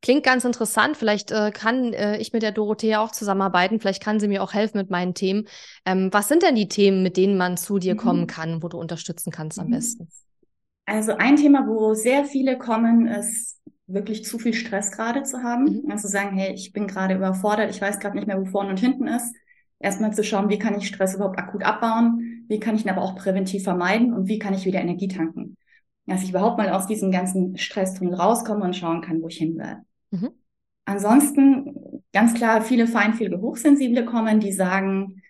Klingt 0.00 0.22
ganz 0.22 0.44
interessant. 0.44 0.96
Vielleicht 0.96 1.32
äh, 1.32 1.50
kann 1.50 1.92
äh, 1.92 2.18
ich 2.18 2.32
mit 2.32 2.42
der 2.42 2.52
Dorothea 2.52 3.00
auch 3.00 3.10
zusammenarbeiten. 3.10 3.80
Vielleicht 3.80 4.02
kann 4.02 4.20
sie 4.20 4.28
mir 4.28 4.44
auch 4.44 4.54
helfen 4.54 4.78
mit 4.78 4.90
meinen 4.90 5.14
Themen. 5.14 5.48
Ähm, 5.84 6.10
was 6.12 6.28
sind 6.28 6.44
denn 6.44 6.54
die 6.54 6.68
Themen, 6.68 7.02
mit 7.02 7.16
denen 7.16 7.36
man 7.36 7.56
zu 7.56 7.78
dir 7.78 7.94
mhm. 7.94 7.98
kommen 7.98 8.26
kann, 8.28 8.62
wo 8.62 8.68
du 8.68 8.78
unterstützen 8.78 9.32
kannst 9.32 9.58
am 9.58 9.66
mhm. 9.66 9.72
besten? 9.72 10.08
Also 10.86 11.16
ein 11.16 11.36
Thema, 11.36 11.66
wo 11.66 11.94
sehr 11.94 12.24
viele 12.24 12.58
kommen, 12.58 13.08
ist 13.08 13.60
wirklich 13.88 14.24
zu 14.24 14.38
viel 14.38 14.54
Stress 14.54 14.92
gerade 14.92 15.24
zu 15.24 15.42
haben. 15.42 15.64
Mhm. 15.64 15.90
Also 15.90 16.06
sagen, 16.06 16.36
hey, 16.36 16.54
ich 16.54 16.72
bin 16.72 16.86
gerade 16.86 17.16
überfordert, 17.16 17.70
ich 17.70 17.80
weiß 17.80 17.98
gerade 17.98 18.16
nicht 18.16 18.28
mehr, 18.28 18.40
wo 18.40 18.44
vorne 18.44 18.70
und 18.70 18.78
hinten 18.78 19.08
ist. 19.08 19.34
Erstmal 19.80 20.12
zu 20.12 20.24
schauen, 20.24 20.48
wie 20.48 20.58
kann 20.58 20.76
ich 20.76 20.88
Stress 20.88 21.14
überhaupt 21.14 21.38
akut 21.38 21.62
abbauen, 21.62 22.44
wie 22.48 22.58
kann 22.58 22.74
ich 22.74 22.84
ihn 22.84 22.90
aber 22.90 23.02
auch 23.02 23.14
präventiv 23.14 23.62
vermeiden 23.62 24.12
und 24.12 24.28
wie 24.28 24.38
kann 24.38 24.54
ich 24.54 24.64
wieder 24.64 24.80
Energie 24.80 25.08
tanken. 25.08 25.56
Dass 26.06 26.22
ich 26.22 26.30
überhaupt 26.30 26.58
mal 26.58 26.70
aus 26.70 26.86
diesem 26.86 27.10
ganzen 27.12 27.56
Stress 27.58 27.94
drin 27.94 28.14
rauskomme 28.14 28.64
und 28.64 28.74
schauen 28.74 29.02
kann, 29.02 29.22
wo 29.22 29.28
ich 29.28 29.36
hin 29.36 29.56
will. 29.56 29.76
Mhm. 30.10 30.30
Ansonsten 30.84 32.02
ganz 32.12 32.34
klar, 32.34 32.62
viele 32.62 32.86
feinfühlige 32.86 33.40
Hochsensible 33.40 34.04
kommen, 34.04 34.40
die 34.40 34.52
sagen, 34.52 35.22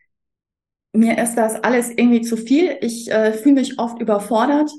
mir 0.92 1.18
ist 1.18 1.34
das 1.34 1.57
alles 1.57 1.90
irgendwie 1.90 2.22
zu 2.22 2.36
viel. 2.36 2.76
Ich 2.80 3.11
äh, 3.11 3.32
fühle 3.32 3.57
mich 3.57 3.78
oft 3.78 4.01
überfordert 4.01 4.70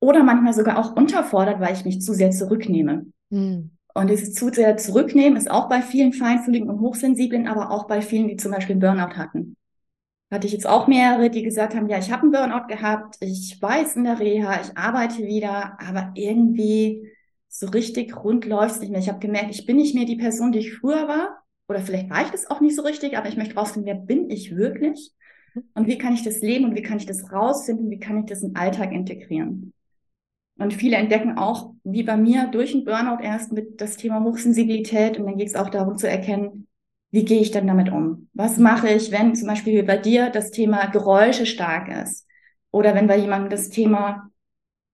oder 0.00 0.22
manchmal 0.22 0.54
sogar 0.54 0.78
auch 0.78 0.96
unterfordert, 0.96 1.60
weil 1.60 1.74
ich 1.74 1.84
mich 1.84 2.00
zu 2.00 2.14
sehr 2.14 2.30
zurücknehme. 2.30 3.06
Mhm. 3.30 3.70
Und 3.94 4.10
dieses 4.10 4.34
zu 4.34 4.50
sehr 4.50 4.76
zurücknehmen 4.76 5.36
ist 5.36 5.50
auch 5.50 5.68
bei 5.68 5.82
vielen 5.82 6.12
feinfühligen 6.12 6.70
und 6.70 6.80
hochsensiblen, 6.80 7.48
aber 7.48 7.70
auch 7.70 7.86
bei 7.86 8.02
vielen, 8.02 8.28
die 8.28 8.36
zum 8.36 8.52
Beispiel 8.52 8.74
einen 8.74 8.80
Burnout 8.80 9.16
hatten. 9.16 9.56
Hatte 10.30 10.46
ich 10.46 10.52
jetzt 10.52 10.66
auch 10.66 10.86
mehrere, 10.86 11.28
die 11.28 11.42
gesagt 11.42 11.74
haben, 11.74 11.88
ja, 11.88 11.98
ich 11.98 12.12
habe 12.12 12.22
einen 12.22 12.30
Burnout 12.30 12.68
gehabt, 12.68 13.16
ich 13.20 13.58
weiß 13.60 13.96
in 13.96 14.04
der 14.04 14.20
Reha, 14.20 14.60
ich 14.60 14.76
arbeite 14.76 15.24
wieder, 15.24 15.76
aber 15.80 16.12
irgendwie 16.14 17.10
so 17.48 17.66
richtig 17.66 18.16
rund 18.16 18.44
läuft 18.44 18.76
es 18.76 18.80
nicht 18.80 18.90
mehr. 18.90 19.00
Ich 19.00 19.08
habe 19.08 19.18
gemerkt, 19.18 19.50
ich 19.50 19.66
bin 19.66 19.76
nicht 19.76 19.94
mehr 19.94 20.04
die 20.04 20.16
Person, 20.16 20.52
die 20.52 20.60
ich 20.60 20.74
früher 20.74 21.08
war. 21.08 21.42
Oder 21.68 21.80
vielleicht 21.80 22.10
war 22.10 22.22
ich 22.22 22.30
das 22.30 22.48
auch 22.48 22.60
nicht 22.60 22.76
so 22.76 22.82
richtig, 22.82 23.16
aber 23.16 23.28
ich 23.28 23.36
möchte 23.36 23.56
rausfinden, 23.56 23.86
wer 23.86 24.00
bin 24.00 24.30
ich 24.30 24.56
wirklich? 24.56 25.12
Und 25.74 25.88
wie 25.88 25.98
kann 25.98 26.14
ich 26.14 26.22
das 26.22 26.40
leben 26.40 26.64
und 26.64 26.76
wie 26.76 26.82
kann 26.82 26.98
ich 26.98 27.06
das 27.06 27.32
rausfinden? 27.32 27.90
Wie 27.90 27.98
kann 27.98 28.20
ich 28.20 28.26
das 28.26 28.42
in 28.42 28.50
den 28.50 28.56
Alltag 28.56 28.92
integrieren? 28.92 29.72
Und 30.60 30.74
viele 30.74 30.96
entdecken 30.96 31.38
auch, 31.38 31.72
wie 31.84 32.02
bei 32.02 32.18
mir, 32.18 32.46
durch 32.48 32.74
einen 32.74 32.84
Burnout 32.84 33.22
erst 33.22 33.50
mit 33.50 33.80
das 33.80 33.96
Thema 33.96 34.22
Hochsensibilität. 34.22 35.18
Und 35.18 35.24
dann 35.24 35.38
geht 35.38 35.48
es 35.48 35.54
auch 35.54 35.70
darum 35.70 35.96
zu 35.96 36.06
erkennen, 36.06 36.68
wie 37.10 37.24
gehe 37.24 37.40
ich 37.40 37.50
dann 37.50 37.66
damit 37.66 37.90
um? 37.90 38.28
Was 38.34 38.58
mache 38.58 38.90
ich, 38.90 39.10
wenn 39.10 39.34
zum 39.34 39.48
Beispiel 39.48 39.82
bei 39.84 39.96
dir 39.96 40.28
das 40.28 40.50
Thema 40.50 40.86
Geräusche 40.88 41.46
stark 41.46 41.88
ist? 41.88 42.26
Oder 42.72 42.94
wenn 42.94 43.06
bei 43.06 43.16
jemandem 43.16 43.48
das 43.48 43.70
Thema 43.70 44.30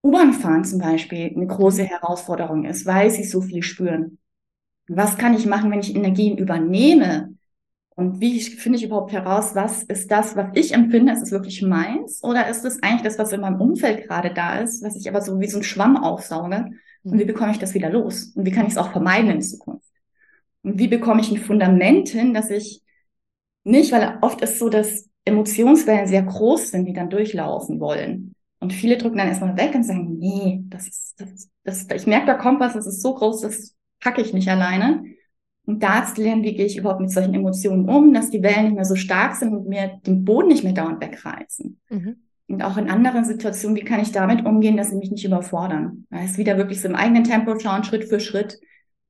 U-Bahn 0.04 0.34
fahren 0.34 0.64
zum 0.64 0.78
Beispiel 0.78 1.32
eine 1.34 1.48
große 1.48 1.82
Herausforderung 1.82 2.64
ist, 2.64 2.86
weil 2.86 3.10
sie 3.10 3.24
so 3.24 3.40
viel 3.40 3.64
spüren. 3.64 4.18
Was 4.86 5.18
kann 5.18 5.34
ich 5.34 5.46
machen, 5.46 5.72
wenn 5.72 5.80
ich 5.80 5.96
Energien 5.96 6.38
übernehme? 6.38 7.35
Und 7.96 8.20
wie 8.20 8.40
finde 8.42 8.78
ich 8.78 8.84
überhaupt 8.84 9.12
heraus, 9.12 9.54
was 9.54 9.82
ist 9.82 10.10
das, 10.10 10.36
was 10.36 10.48
ich 10.52 10.74
empfinde? 10.74 11.12
Ist 11.12 11.22
es 11.22 11.30
wirklich 11.32 11.62
meins? 11.62 12.22
Oder 12.22 12.46
ist 12.48 12.64
es 12.66 12.82
eigentlich 12.82 13.02
das, 13.02 13.18
was 13.18 13.32
in 13.32 13.40
meinem 13.40 13.58
Umfeld 13.58 14.06
gerade 14.06 14.32
da 14.34 14.58
ist, 14.58 14.84
was 14.84 14.96
ich 14.96 15.08
aber 15.08 15.22
so 15.22 15.40
wie 15.40 15.48
so 15.48 15.58
ein 15.58 15.64
Schwamm 15.64 15.96
aufsauge? 15.96 16.66
Und 17.04 17.18
wie 17.18 17.24
mhm. 17.24 17.28
bekomme 17.28 17.52
ich 17.52 17.58
das 17.58 17.72
wieder 17.72 17.88
los? 17.88 18.32
Und 18.34 18.44
wie 18.44 18.50
kann 18.50 18.66
ich 18.66 18.72
es 18.72 18.78
auch 18.78 18.92
vermeiden 18.92 19.30
in 19.30 19.40
Zukunft? 19.40 19.88
Und 20.62 20.78
wie 20.78 20.88
bekomme 20.88 21.22
ich 21.22 21.30
ein 21.30 21.38
Fundament 21.38 22.10
hin, 22.10 22.34
dass 22.34 22.50
ich 22.50 22.82
nicht, 23.64 23.92
weil 23.92 24.18
oft 24.20 24.42
ist 24.42 24.58
so, 24.58 24.68
dass 24.68 25.08
Emotionswellen 25.24 26.06
sehr 26.06 26.22
groß 26.22 26.72
sind, 26.72 26.84
die 26.84 26.92
dann 26.92 27.08
durchlaufen 27.08 27.80
wollen. 27.80 28.34
Und 28.60 28.74
viele 28.74 28.98
drücken 28.98 29.16
dann 29.16 29.28
erstmal 29.28 29.56
weg 29.56 29.74
und 29.74 29.84
sagen, 29.84 30.18
nee, 30.18 30.60
das 30.68 30.86
ist, 30.86 31.14
das, 31.18 31.50
das, 31.64 31.86
ich 31.94 32.06
merke, 32.06 32.26
da 32.26 32.34
kommt 32.34 32.60
was, 32.60 32.74
das 32.74 32.86
ist 32.86 33.00
so 33.00 33.14
groß, 33.14 33.40
das 33.40 33.74
packe 34.00 34.20
ich 34.20 34.34
nicht 34.34 34.48
alleine. 34.48 35.02
Und 35.66 35.82
da 35.82 36.04
zu 36.04 36.22
lernen, 36.22 36.44
wie 36.44 36.54
gehe 36.54 36.64
ich 36.64 36.78
überhaupt 36.78 37.00
mit 37.00 37.10
solchen 37.10 37.34
Emotionen 37.34 37.88
um, 37.88 38.14
dass 38.14 38.30
die 38.30 38.42
Wellen 38.42 38.66
nicht 38.66 38.74
mehr 38.76 38.84
so 38.84 38.94
stark 38.94 39.34
sind 39.34 39.52
und 39.52 39.68
mir 39.68 40.00
den 40.06 40.24
Boden 40.24 40.48
nicht 40.48 40.62
mehr 40.62 40.72
dauernd 40.72 41.00
wegreißen. 41.00 41.80
Mhm. 41.90 42.16
Und 42.48 42.62
auch 42.62 42.76
in 42.76 42.88
anderen 42.88 43.24
Situationen, 43.24 43.76
wie 43.76 43.84
kann 43.84 44.00
ich 44.00 44.12
damit 44.12 44.46
umgehen, 44.46 44.76
dass 44.76 44.90
sie 44.90 44.96
mich 44.96 45.10
nicht 45.10 45.24
überfordern? 45.24 46.06
Da 46.10 46.22
ist 46.22 46.38
wieder 46.38 46.56
wirklich 46.56 46.80
so 46.80 46.88
im 46.88 46.94
eigenen 46.94 47.24
Tempo 47.24 47.58
schauen, 47.58 47.82
Schritt 47.82 48.04
für 48.04 48.20
Schritt. 48.20 48.60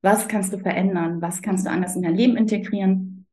Was 0.01 0.27
kannst 0.27 0.51
du 0.51 0.57
verändern? 0.57 1.21
Was 1.21 1.43
kannst 1.43 1.67
du 1.67 1.69
anders 1.69 1.95
in 1.95 2.01
dein 2.01 2.15
Leben 2.15 2.35
integrieren? 2.35 3.27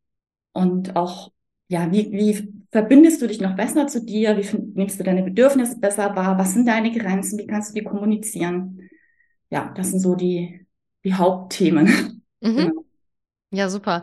Und 0.53 0.95
auch, 0.95 1.33
ja, 1.69 1.91
wie, 1.91 2.13
wie 2.13 2.53
verbindest 2.71 3.23
du 3.23 3.27
dich 3.27 3.41
noch 3.41 3.57
besser 3.57 3.87
zu 3.87 4.05
dir? 4.05 4.37
Wie 4.37 4.57
nimmst 4.75 5.01
du 5.01 5.05
deine 5.05 5.23
Bedürfnisse 5.23 5.81
besser 5.81 6.15
wahr? 6.15 6.37
Was 6.39 6.53
sind 6.53 6.69
deine 6.69 6.93
Grenzen? 6.93 7.39
Wie 7.39 7.47
kannst 7.47 7.71
du 7.71 7.81
die 7.81 7.87
kommunizieren? 7.87 8.81
Ja, 9.49 9.73
das 9.75 9.91
sind 9.91 10.01
so 10.01 10.15
die, 10.15 10.67
die 11.03 11.15
Hauptthemen. 11.15 12.23
Mhm. 12.43 12.57
Genau. 12.57 12.84
Ja, 13.55 13.69
super. 13.69 14.03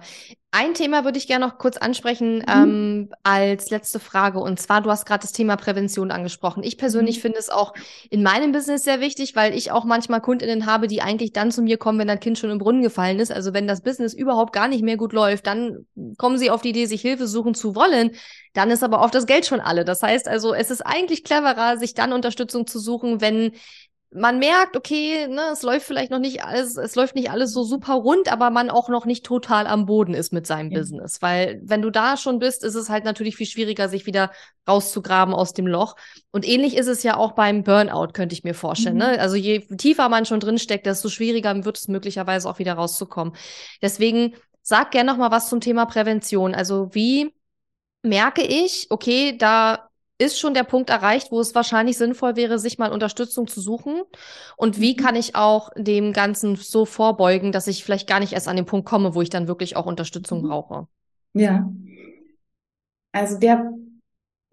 Ein 0.53 0.73
Thema 0.73 1.05
würde 1.05 1.17
ich 1.17 1.27
gerne 1.27 1.45
noch 1.45 1.57
kurz 1.57 1.77
ansprechen 1.77 2.39
mhm. 2.39 2.43
ähm, 2.47 3.09
als 3.23 3.69
letzte 3.69 3.99
Frage. 3.99 4.39
Und 4.39 4.59
zwar, 4.59 4.81
du 4.81 4.89
hast 4.89 5.05
gerade 5.05 5.21
das 5.21 5.33
Thema 5.33 5.55
Prävention 5.55 6.11
angesprochen. 6.11 6.63
Ich 6.63 6.77
persönlich 6.77 7.17
mhm. 7.17 7.21
finde 7.21 7.39
es 7.39 7.49
auch 7.49 7.73
in 8.09 8.23
meinem 8.23 8.51
Business 8.51 8.83
sehr 8.83 9.01
wichtig, 9.01 9.35
weil 9.35 9.53
ich 9.53 9.71
auch 9.71 9.83
manchmal 9.83 10.21
Kundinnen 10.21 10.65
habe, 10.65 10.87
die 10.87 11.01
eigentlich 11.01 11.33
dann 11.33 11.51
zu 11.51 11.61
mir 11.61 11.77
kommen, 11.77 11.99
wenn 11.99 12.07
das 12.07 12.19
Kind 12.19 12.37
schon 12.37 12.49
im 12.49 12.59
Brunnen 12.59 12.81
gefallen 12.81 13.19
ist. 13.19 13.31
Also 13.31 13.53
wenn 13.53 13.67
das 13.67 13.81
Business 13.81 14.13
überhaupt 14.13 14.53
gar 14.53 14.67
nicht 14.67 14.83
mehr 14.83 14.97
gut 14.97 15.13
läuft, 15.13 15.47
dann 15.47 15.85
kommen 16.17 16.37
sie 16.37 16.49
auf 16.49 16.61
die 16.61 16.69
Idee, 16.69 16.85
sich 16.85 17.01
Hilfe 17.01 17.27
suchen 17.27 17.53
zu 17.53 17.75
wollen. 17.75 18.11
Dann 18.53 18.71
ist 18.71 18.83
aber 18.83 19.01
oft 19.01 19.15
das 19.15 19.25
Geld 19.25 19.45
schon 19.45 19.61
alle. 19.61 19.85
Das 19.85 20.03
heißt 20.03 20.27
also, 20.27 20.53
es 20.53 20.69
ist 20.69 20.81
eigentlich 20.81 21.23
cleverer, 21.23 21.77
sich 21.77 21.93
dann 21.93 22.11
Unterstützung 22.11 22.67
zu 22.67 22.79
suchen, 22.79 23.21
wenn 23.21 23.51
man 24.13 24.39
merkt, 24.39 24.75
okay, 24.75 25.27
ne, 25.27 25.41
es 25.53 25.61
läuft 25.61 25.85
vielleicht 25.85 26.11
noch 26.11 26.19
nicht 26.19 26.43
alles, 26.43 26.75
es 26.75 26.95
läuft 26.95 27.15
nicht 27.15 27.31
alles 27.31 27.53
so 27.53 27.63
super 27.63 27.93
rund, 27.93 28.29
aber 28.29 28.49
man 28.49 28.69
auch 28.69 28.89
noch 28.89 29.05
nicht 29.05 29.25
total 29.25 29.67
am 29.67 29.85
Boden 29.85 30.13
ist 30.13 30.33
mit 30.33 30.45
seinem 30.45 30.69
ja. 30.69 30.79
Business. 30.79 31.21
Weil 31.21 31.61
wenn 31.63 31.81
du 31.81 31.89
da 31.89 32.17
schon 32.17 32.37
bist, 32.37 32.65
ist 32.65 32.75
es 32.75 32.89
halt 32.89 33.05
natürlich 33.05 33.37
viel 33.37 33.45
schwieriger, 33.47 33.87
sich 33.87 34.05
wieder 34.05 34.31
rauszugraben 34.67 35.33
aus 35.33 35.53
dem 35.53 35.65
Loch. 35.65 35.95
Und 36.31 36.45
ähnlich 36.45 36.75
ist 36.75 36.87
es 36.87 37.03
ja 37.03 37.15
auch 37.15 37.31
beim 37.31 37.63
Burnout, 37.63 38.09
könnte 38.13 38.33
ich 38.33 38.43
mir 38.43 38.53
vorstellen. 38.53 38.97
Ne? 38.97 39.05
Mhm. 39.05 39.11
Ne? 39.11 39.19
Also 39.21 39.37
je 39.37 39.59
tiefer 39.77 40.09
man 40.09 40.25
schon 40.25 40.41
drin 40.41 40.57
steckt, 40.57 40.85
desto 40.85 41.07
schwieriger 41.07 41.63
wird 41.63 41.77
es 41.77 41.87
möglicherweise 41.87 42.49
auch 42.49 42.59
wieder 42.59 42.73
rauszukommen. 42.73 43.33
Deswegen 43.81 44.35
sag 44.61 44.91
gerne 44.91 45.11
noch 45.11 45.17
mal 45.17 45.31
was 45.31 45.47
zum 45.47 45.61
Thema 45.61 45.85
Prävention. 45.85 46.53
Also 46.53 46.93
wie 46.93 47.33
merke 48.03 48.41
ich, 48.41 48.87
okay, 48.89 49.37
da 49.37 49.90
ist 50.21 50.39
schon 50.39 50.53
der 50.53 50.63
Punkt 50.63 50.89
erreicht, 50.89 51.31
wo 51.31 51.39
es 51.39 51.55
wahrscheinlich 51.55 51.97
sinnvoll 51.97 52.35
wäre, 52.35 52.59
sich 52.59 52.77
mal 52.77 52.91
Unterstützung 52.91 53.47
zu 53.47 53.59
suchen? 53.59 54.01
Und 54.55 54.79
wie 54.79 54.93
mhm. 54.93 54.97
kann 54.97 55.15
ich 55.15 55.35
auch 55.35 55.71
dem 55.75 56.13
Ganzen 56.13 56.55
so 56.55 56.85
vorbeugen, 56.85 57.51
dass 57.51 57.67
ich 57.67 57.83
vielleicht 57.83 58.07
gar 58.07 58.19
nicht 58.19 58.33
erst 58.33 58.47
an 58.47 58.55
den 58.55 58.65
Punkt 58.65 58.87
komme, 58.87 59.15
wo 59.15 59.21
ich 59.21 59.29
dann 59.29 59.47
wirklich 59.47 59.75
auch 59.75 59.85
Unterstützung 59.85 60.43
mhm. 60.43 60.47
brauche? 60.47 60.87
Ja. 61.33 61.69
Also 63.11 63.37
der 63.37 63.73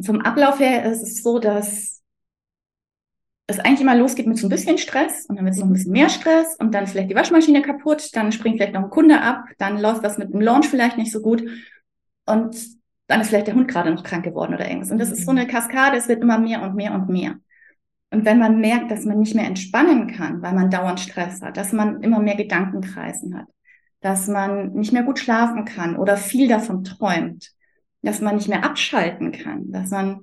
vom 0.03 0.21
Ablauf 0.21 0.61
her 0.61 0.91
ist 0.91 1.03
es 1.03 1.23
so, 1.23 1.39
dass 1.39 2.03
es 3.47 3.59
eigentlich 3.59 3.81
immer 3.81 3.97
losgeht 3.97 4.27
mit 4.27 4.39
so 4.39 4.47
ein 4.47 4.51
bisschen 4.51 4.79
Stress 4.79 5.27
und 5.27 5.37
dann 5.37 5.45
wird 5.45 5.55
es 5.55 5.61
noch 5.61 5.67
ein 5.67 5.73
bisschen 5.73 5.93
mehr 5.93 6.09
Stress 6.09 6.55
und 6.59 6.73
dann 6.73 6.87
vielleicht 6.87 7.11
die 7.11 7.15
Waschmaschine 7.15 7.63
kaputt, 7.63 8.15
dann 8.15 8.31
springt 8.31 8.59
vielleicht 8.59 8.75
noch 8.75 8.85
ein 8.85 8.91
Kunde 8.91 9.21
ab, 9.21 9.45
dann 9.59 9.81
läuft 9.81 10.03
was 10.03 10.19
mit 10.19 10.33
dem 10.33 10.41
Launch 10.41 10.69
vielleicht 10.69 10.99
nicht 10.99 11.11
so 11.11 11.21
gut 11.21 11.43
und 12.27 12.78
dann 13.09 13.23
ist 13.23 13.29
vielleicht 13.29 13.49
der 13.49 13.55
Hund 13.55 13.69
gerade 13.69 13.91
noch 13.91 14.05
krank 14.05 14.25
geworden 14.25 14.55
oder 14.55 14.69
irgendwas. 14.69 14.91
Und 14.91 14.99
das 14.99 15.11
ist 15.11 15.25
so 15.25 15.33
eine 15.33 15.47
Kaskade, 15.47 15.97
es 15.97 16.09
wird 16.09 16.23
immer 16.23 16.39
mehr 16.39 16.63
und 16.63 16.77
mehr 16.77 16.95
und 16.95 17.09
mehr. 17.09 17.37
Und 18.11 18.25
wenn 18.25 18.39
man 18.39 18.61
merkt, 18.61 18.91
dass 18.91 19.05
man 19.05 19.19
nicht 19.19 19.35
mehr 19.35 19.47
entspannen 19.47 20.07
kann, 20.09 20.41
weil 20.43 20.55
man 20.55 20.71
dauernd 20.71 21.01
Stress 21.01 21.43
hat, 21.43 21.57
dass 21.57 21.73
man 21.73 22.03
immer 22.03 22.21
mehr 22.21 22.37
Gedankenkreisen 22.37 23.37
hat, 23.37 23.47
dass 24.01 24.29
man 24.29 24.73
nicht 24.75 24.93
mehr 24.93 25.03
gut 25.03 25.19
schlafen 25.19 25.65
kann 25.65 25.97
oder 25.97 26.17
viel 26.17 26.49
davon 26.49 26.85
träumt, 26.85 27.51
dass 28.03 28.21
man 28.21 28.37
nicht 28.37 28.49
mehr 28.49 28.65
abschalten 28.65 29.33
kann, 29.33 29.73
dass 29.73 29.91
man 29.91 30.21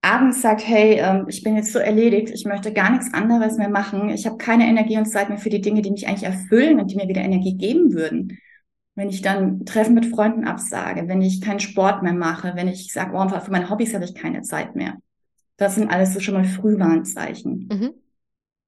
abends 0.00 0.40
sagt, 0.40 0.66
hey, 0.66 1.00
ähm, 1.00 1.26
ich 1.28 1.42
bin 1.42 1.56
jetzt 1.56 1.72
so 1.72 1.80
erledigt, 1.80 2.30
ich 2.32 2.46
möchte 2.46 2.72
gar 2.72 2.90
nichts 2.90 3.12
anderes 3.12 3.58
mehr 3.58 3.68
machen, 3.68 4.08
ich 4.08 4.24
habe 4.24 4.38
keine 4.38 4.66
Energie 4.66 4.96
und 4.96 5.06
Zeit 5.06 5.28
mehr 5.28 5.38
für 5.38 5.50
die 5.50 5.60
Dinge, 5.60 5.82
die 5.82 5.90
mich 5.90 6.06
eigentlich 6.06 6.24
erfüllen 6.24 6.80
und 6.80 6.90
die 6.90 6.96
mir 6.96 7.08
wieder 7.08 7.22
Energie 7.22 7.56
geben 7.56 7.92
würden 7.92 8.38
wenn 8.98 9.10
ich 9.10 9.22
dann 9.22 9.64
Treffen 9.64 9.94
mit 9.94 10.06
Freunden 10.06 10.44
absage, 10.44 11.06
wenn 11.06 11.22
ich 11.22 11.40
keinen 11.40 11.60
Sport 11.60 12.02
mehr 12.02 12.12
mache, 12.12 12.54
wenn 12.56 12.66
ich 12.66 12.92
sage, 12.92 13.12
oh, 13.14 13.28
für 13.28 13.52
meine 13.52 13.70
Hobbys 13.70 13.94
habe 13.94 14.04
ich 14.04 14.16
keine 14.16 14.42
Zeit 14.42 14.74
mehr. 14.74 14.96
Das 15.56 15.76
sind 15.76 15.88
alles 15.88 16.14
so 16.14 16.20
schon 16.20 16.34
mal 16.34 16.44
Frühwarnzeichen. 16.44 17.68
Mhm. 17.70 17.90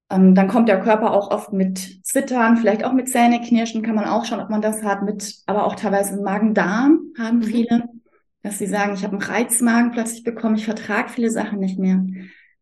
Ähm, 0.09 0.33
dann 0.33 0.47
kommt 0.47 0.69
der 0.69 0.79
Körper 0.79 1.11
auch 1.11 1.31
oft 1.31 1.51
mit 1.51 2.05
Zittern, 2.05 2.55
vielleicht 2.55 2.85
auch 2.85 2.93
mit 2.93 3.09
Zähneknirschen, 3.09 3.81
kann 3.81 3.95
man 3.95 4.05
auch 4.05 4.23
schauen, 4.23 4.39
ob 4.39 4.49
man 4.49 4.61
das 4.61 4.83
hat, 4.83 5.03
mit, 5.03 5.35
aber 5.47 5.65
auch 5.65 5.75
teilweise 5.75 6.21
Magen-Darm 6.21 7.11
haben 7.19 7.39
mhm. 7.39 7.43
viele, 7.43 7.89
dass 8.41 8.57
sie 8.57 8.67
sagen, 8.67 8.93
ich 8.93 9.03
habe 9.03 9.17
einen 9.17 9.23
Reizmagen 9.23 9.91
plötzlich 9.91 10.23
bekommen, 10.23 10.55
ich 10.55 10.63
vertrage 10.63 11.09
viele 11.09 11.29
Sachen 11.29 11.59
nicht 11.59 11.77
mehr. 11.77 12.05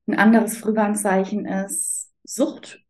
Ein 0.08 0.18
anderes 0.18 0.58
Frühwarnzeichen 0.58 1.46
ist 1.46 2.10
Sucht. 2.24 2.84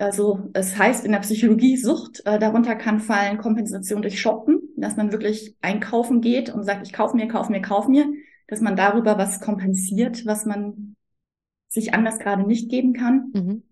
Also 0.00 0.50
es 0.54 0.76
heißt 0.76 1.04
in 1.04 1.12
der 1.12 1.20
Psychologie 1.20 1.76
Sucht, 1.76 2.22
äh, 2.26 2.38
darunter 2.38 2.74
kann 2.74 2.98
fallen 2.98 3.38
Kompensation 3.38 4.02
durch 4.02 4.20
Shoppen, 4.20 4.60
dass 4.76 4.96
man 4.96 5.12
wirklich 5.12 5.56
einkaufen 5.60 6.20
geht 6.20 6.52
und 6.52 6.64
sagt, 6.64 6.86
ich 6.86 6.92
kaufe 6.92 7.16
mir, 7.16 7.28
kaufe 7.28 7.52
mir, 7.52 7.62
kaufe 7.62 7.90
mir, 7.90 8.06
dass 8.48 8.60
man 8.60 8.74
darüber 8.74 9.18
was 9.18 9.40
kompensiert, 9.40 10.26
was 10.26 10.46
man 10.46 10.96
sich 11.68 11.94
anders 11.94 12.18
gerade 12.18 12.42
nicht 12.46 12.70
geben 12.70 12.92
kann. 12.92 13.30
Mhm. 13.32 13.62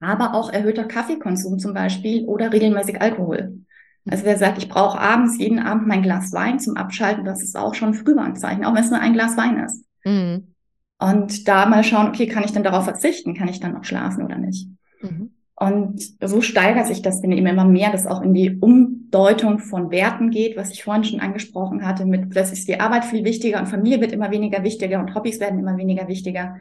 aber 0.00 0.34
auch 0.34 0.52
erhöhter 0.52 0.84
Kaffeekonsum 0.84 1.58
zum 1.58 1.72
Beispiel 1.72 2.26
oder 2.26 2.52
regelmäßig 2.52 3.00
Alkohol. 3.00 3.64
Also 4.06 4.24
wer 4.24 4.36
sagt, 4.36 4.58
ich 4.58 4.68
brauche 4.68 5.00
abends 5.00 5.38
jeden 5.38 5.58
Abend 5.58 5.86
mein 5.86 6.02
Glas 6.02 6.30
Wein 6.34 6.58
zum 6.58 6.76
Abschalten, 6.76 7.24
das 7.24 7.42
ist 7.42 7.56
auch 7.56 7.74
schon 7.74 7.90
ein 7.90 7.94
Frühwarnzeichen, 7.94 8.66
auch 8.66 8.74
wenn 8.74 8.84
es 8.84 8.90
nur 8.90 9.00
ein 9.00 9.14
Glas 9.14 9.38
Wein 9.38 9.64
ist. 9.64 9.86
Mhm. 10.04 10.54
Und 10.98 11.48
da 11.48 11.64
mal 11.64 11.84
schauen, 11.84 12.08
okay, 12.08 12.26
kann 12.26 12.44
ich 12.44 12.52
denn 12.52 12.64
darauf 12.64 12.84
verzichten? 12.84 13.34
Kann 13.34 13.48
ich 13.48 13.60
dann 13.60 13.72
noch 13.72 13.84
schlafen 13.84 14.24
oder 14.24 14.36
nicht? 14.36 14.68
Mhm. 15.00 15.30
Und 15.56 16.02
so 16.20 16.40
steigert 16.40 16.86
sich 16.86 17.02
das, 17.02 17.22
wenn 17.22 17.30
eben 17.30 17.46
immer 17.46 17.64
mehr, 17.64 17.92
dass 17.92 18.08
auch 18.08 18.22
in 18.22 18.34
die 18.34 18.58
Umdeutung 18.58 19.60
von 19.60 19.90
Werten 19.92 20.30
geht, 20.30 20.56
was 20.56 20.70
ich 20.70 20.82
vorhin 20.82 21.04
schon 21.04 21.20
angesprochen 21.20 21.86
hatte, 21.86 22.06
mit 22.06 22.30
plötzlich 22.30 22.60
ist 22.60 22.68
die 22.68 22.80
Arbeit 22.80 23.04
viel 23.04 23.24
wichtiger 23.24 23.60
und 23.60 23.66
Familie 23.66 24.00
wird 24.00 24.12
immer 24.12 24.32
weniger 24.32 24.64
wichtiger 24.64 24.98
und 24.98 25.14
Hobbys 25.14 25.38
werden 25.38 25.60
immer 25.60 25.76
weniger 25.76 26.08
wichtiger. 26.08 26.56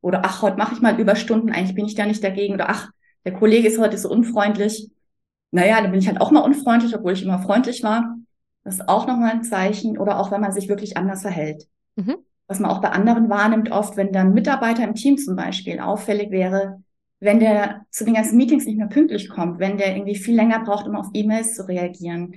Oder 0.00 0.22
ach, 0.24 0.40
heute 0.40 0.56
mache 0.56 0.74
ich 0.74 0.80
mal 0.80 0.98
Überstunden, 0.98 1.50
eigentlich 1.50 1.74
bin 1.74 1.84
ich 1.84 1.94
da 1.94 2.06
nicht 2.06 2.24
dagegen. 2.24 2.54
Oder 2.54 2.70
ach, 2.70 2.90
der 3.24 3.34
Kollege 3.34 3.68
ist 3.68 3.78
heute 3.78 3.98
so 3.98 4.08
unfreundlich. 4.08 4.90
Naja, 5.50 5.80
dann 5.82 5.90
bin 5.90 6.00
ich 6.00 6.08
halt 6.08 6.20
auch 6.20 6.30
mal 6.30 6.40
unfreundlich, 6.40 6.94
obwohl 6.96 7.12
ich 7.12 7.22
immer 7.22 7.40
freundlich 7.40 7.82
war. 7.82 8.16
Das 8.64 8.74
ist 8.74 8.88
auch 8.88 9.06
nochmal 9.06 9.32
ein 9.32 9.44
Zeichen. 9.44 9.98
Oder 9.98 10.18
auch 10.18 10.30
wenn 10.30 10.40
man 10.40 10.52
sich 10.52 10.68
wirklich 10.68 10.96
anders 10.96 11.22
verhält. 11.22 11.66
Mhm. 11.96 12.16
Was 12.46 12.60
man 12.60 12.70
auch 12.70 12.80
bei 12.80 12.90
anderen 12.90 13.28
wahrnimmt, 13.28 13.70
oft, 13.70 13.96
wenn 13.96 14.12
dann 14.12 14.32
Mitarbeiter 14.32 14.84
im 14.84 14.94
Team 14.94 15.18
zum 15.18 15.36
Beispiel 15.36 15.80
auffällig 15.80 16.30
wäre, 16.30 16.82
wenn 17.20 17.40
der 17.40 17.86
zu 17.90 18.04
den 18.04 18.14
ganzen 18.14 18.36
Meetings 18.36 18.64
nicht 18.66 18.78
mehr 18.78 18.86
pünktlich 18.86 19.28
kommt, 19.28 19.58
wenn 19.58 19.76
der 19.76 19.94
irgendwie 19.96 20.16
viel 20.16 20.36
länger 20.36 20.64
braucht, 20.64 20.86
um 20.86 20.94
auf 20.94 21.08
E-Mails 21.14 21.54
zu 21.54 21.66
reagieren, 21.66 22.34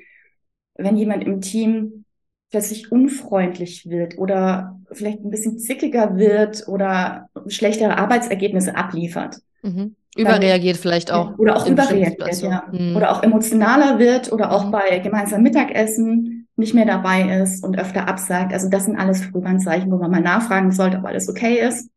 wenn 0.75 0.97
jemand 0.97 1.23
im 1.23 1.41
Team 1.41 2.05
plötzlich 2.49 2.91
unfreundlich 2.91 3.89
wird 3.89 4.17
oder 4.17 4.79
vielleicht 4.91 5.19
ein 5.19 5.29
bisschen 5.29 5.57
zickiger 5.59 6.17
wird 6.17 6.67
oder 6.67 7.29
schlechtere 7.47 7.97
Arbeitsergebnisse 7.97 8.75
abliefert. 8.75 9.37
Mhm. 9.61 9.95
Überreagiert 10.17 10.75
dann, 10.75 10.81
vielleicht 10.81 11.11
auch. 11.11 11.37
Oder 11.37 11.55
auch 11.55 11.65
überreagiert, 11.65 12.41
ja. 12.41 12.65
Mhm. 12.71 12.97
Oder 12.97 13.11
auch 13.11 13.23
emotionaler 13.23 13.99
wird 13.99 14.31
oder 14.33 14.51
auch 14.51 14.65
mhm. 14.65 14.71
bei 14.71 14.99
gemeinsamem 14.99 15.43
Mittagessen 15.43 16.47
nicht 16.57 16.73
mehr 16.73 16.85
dabei 16.85 17.39
ist 17.41 17.63
und 17.63 17.79
öfter 17.79 18.07
absagt. 18.07 18.51
Also 18.51 18.67
das 18.69 18.85
sind 18.85 18.97
alles 18.97 19.23
Frühwarnzeichen, 19.23 19.89
wo 19.89 19.97
man 19.97 20.11
mal 20.11 20.21
nachfragen 20.21 20.71
sollte, 20.71 20.97
ob 20.97 21.05
alles 21.05 21.29
okay 21.29 21.65
ist. 21.65 21.89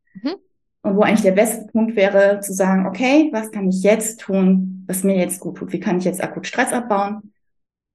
Und 0.85 0.97
wo 0.97 1.01
eigentlich 1.01 1.23
der 1.23 1.33
beste 1.33 1.67
Punkt 1.73 1.97
wäre, 1.97 2.41
zu 2.41 2.53
sagen, 2.53 2.87
okay, 2.87 3.31
was 3.33 3.51
kann 3.51 3.71
ich 3.71 3.83
jetzt 3.83 4.21
tun, 4.21 4.85
was 4.87 5.03
mir 5.03 5.17
jetzt 5.17 5.41
gut 5.41 5.57
tut? 5.57 5.73
Wie 5.73 5.81
kann 5.81 5.97
ich 5.97 6.05
jetzt 6.05 6.23
akut 6.23 6.47
Stress 6.47 6.75
abbauen? 6.75 7.33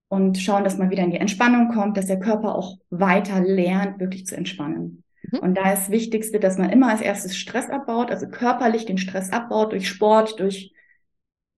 Und 0.07 0.39
schauen, 0.39 0.63
dass 0.63 0.79
man 0.79 0.89
wieder 0.89 1.03
in 1.03 1.11
die 1.11 1.19
Entspannung 1.19 1.71
kommt, 1.71 1.97
dass 1.97 2.07
der 2.07 2.19
Körper 2.19 2.55
auch 2.55 2.77
weiter 2.89 3.41
lernt, 3.41 3.99
wirklich 3.99 4.25
zu 4.25 4.35
entspannen. 4.35 5.03
Mhm. 5.31 5.39
Und 5.39 5.53
da 5.55 5.71
ist 5.71 5.83
das 5.83 5.89
Wichtigste, 5.91 6.39
dass 6.39 6.57
man 6.57 6.71
immer 6.71 6.89
als 6.89 7.01
erstes 7.01 7.37
Stress 7.37 7.69
abbaut, 7.69 8.09
also 8.09 8.27
körperlich 8.27 8.87
den 8.87 8.97
Stress 8.97 9.31
abbaut, 9.31 9.71
durch 9.71 9.87
Sport, 9.87 10.39
durch 10.39 10.73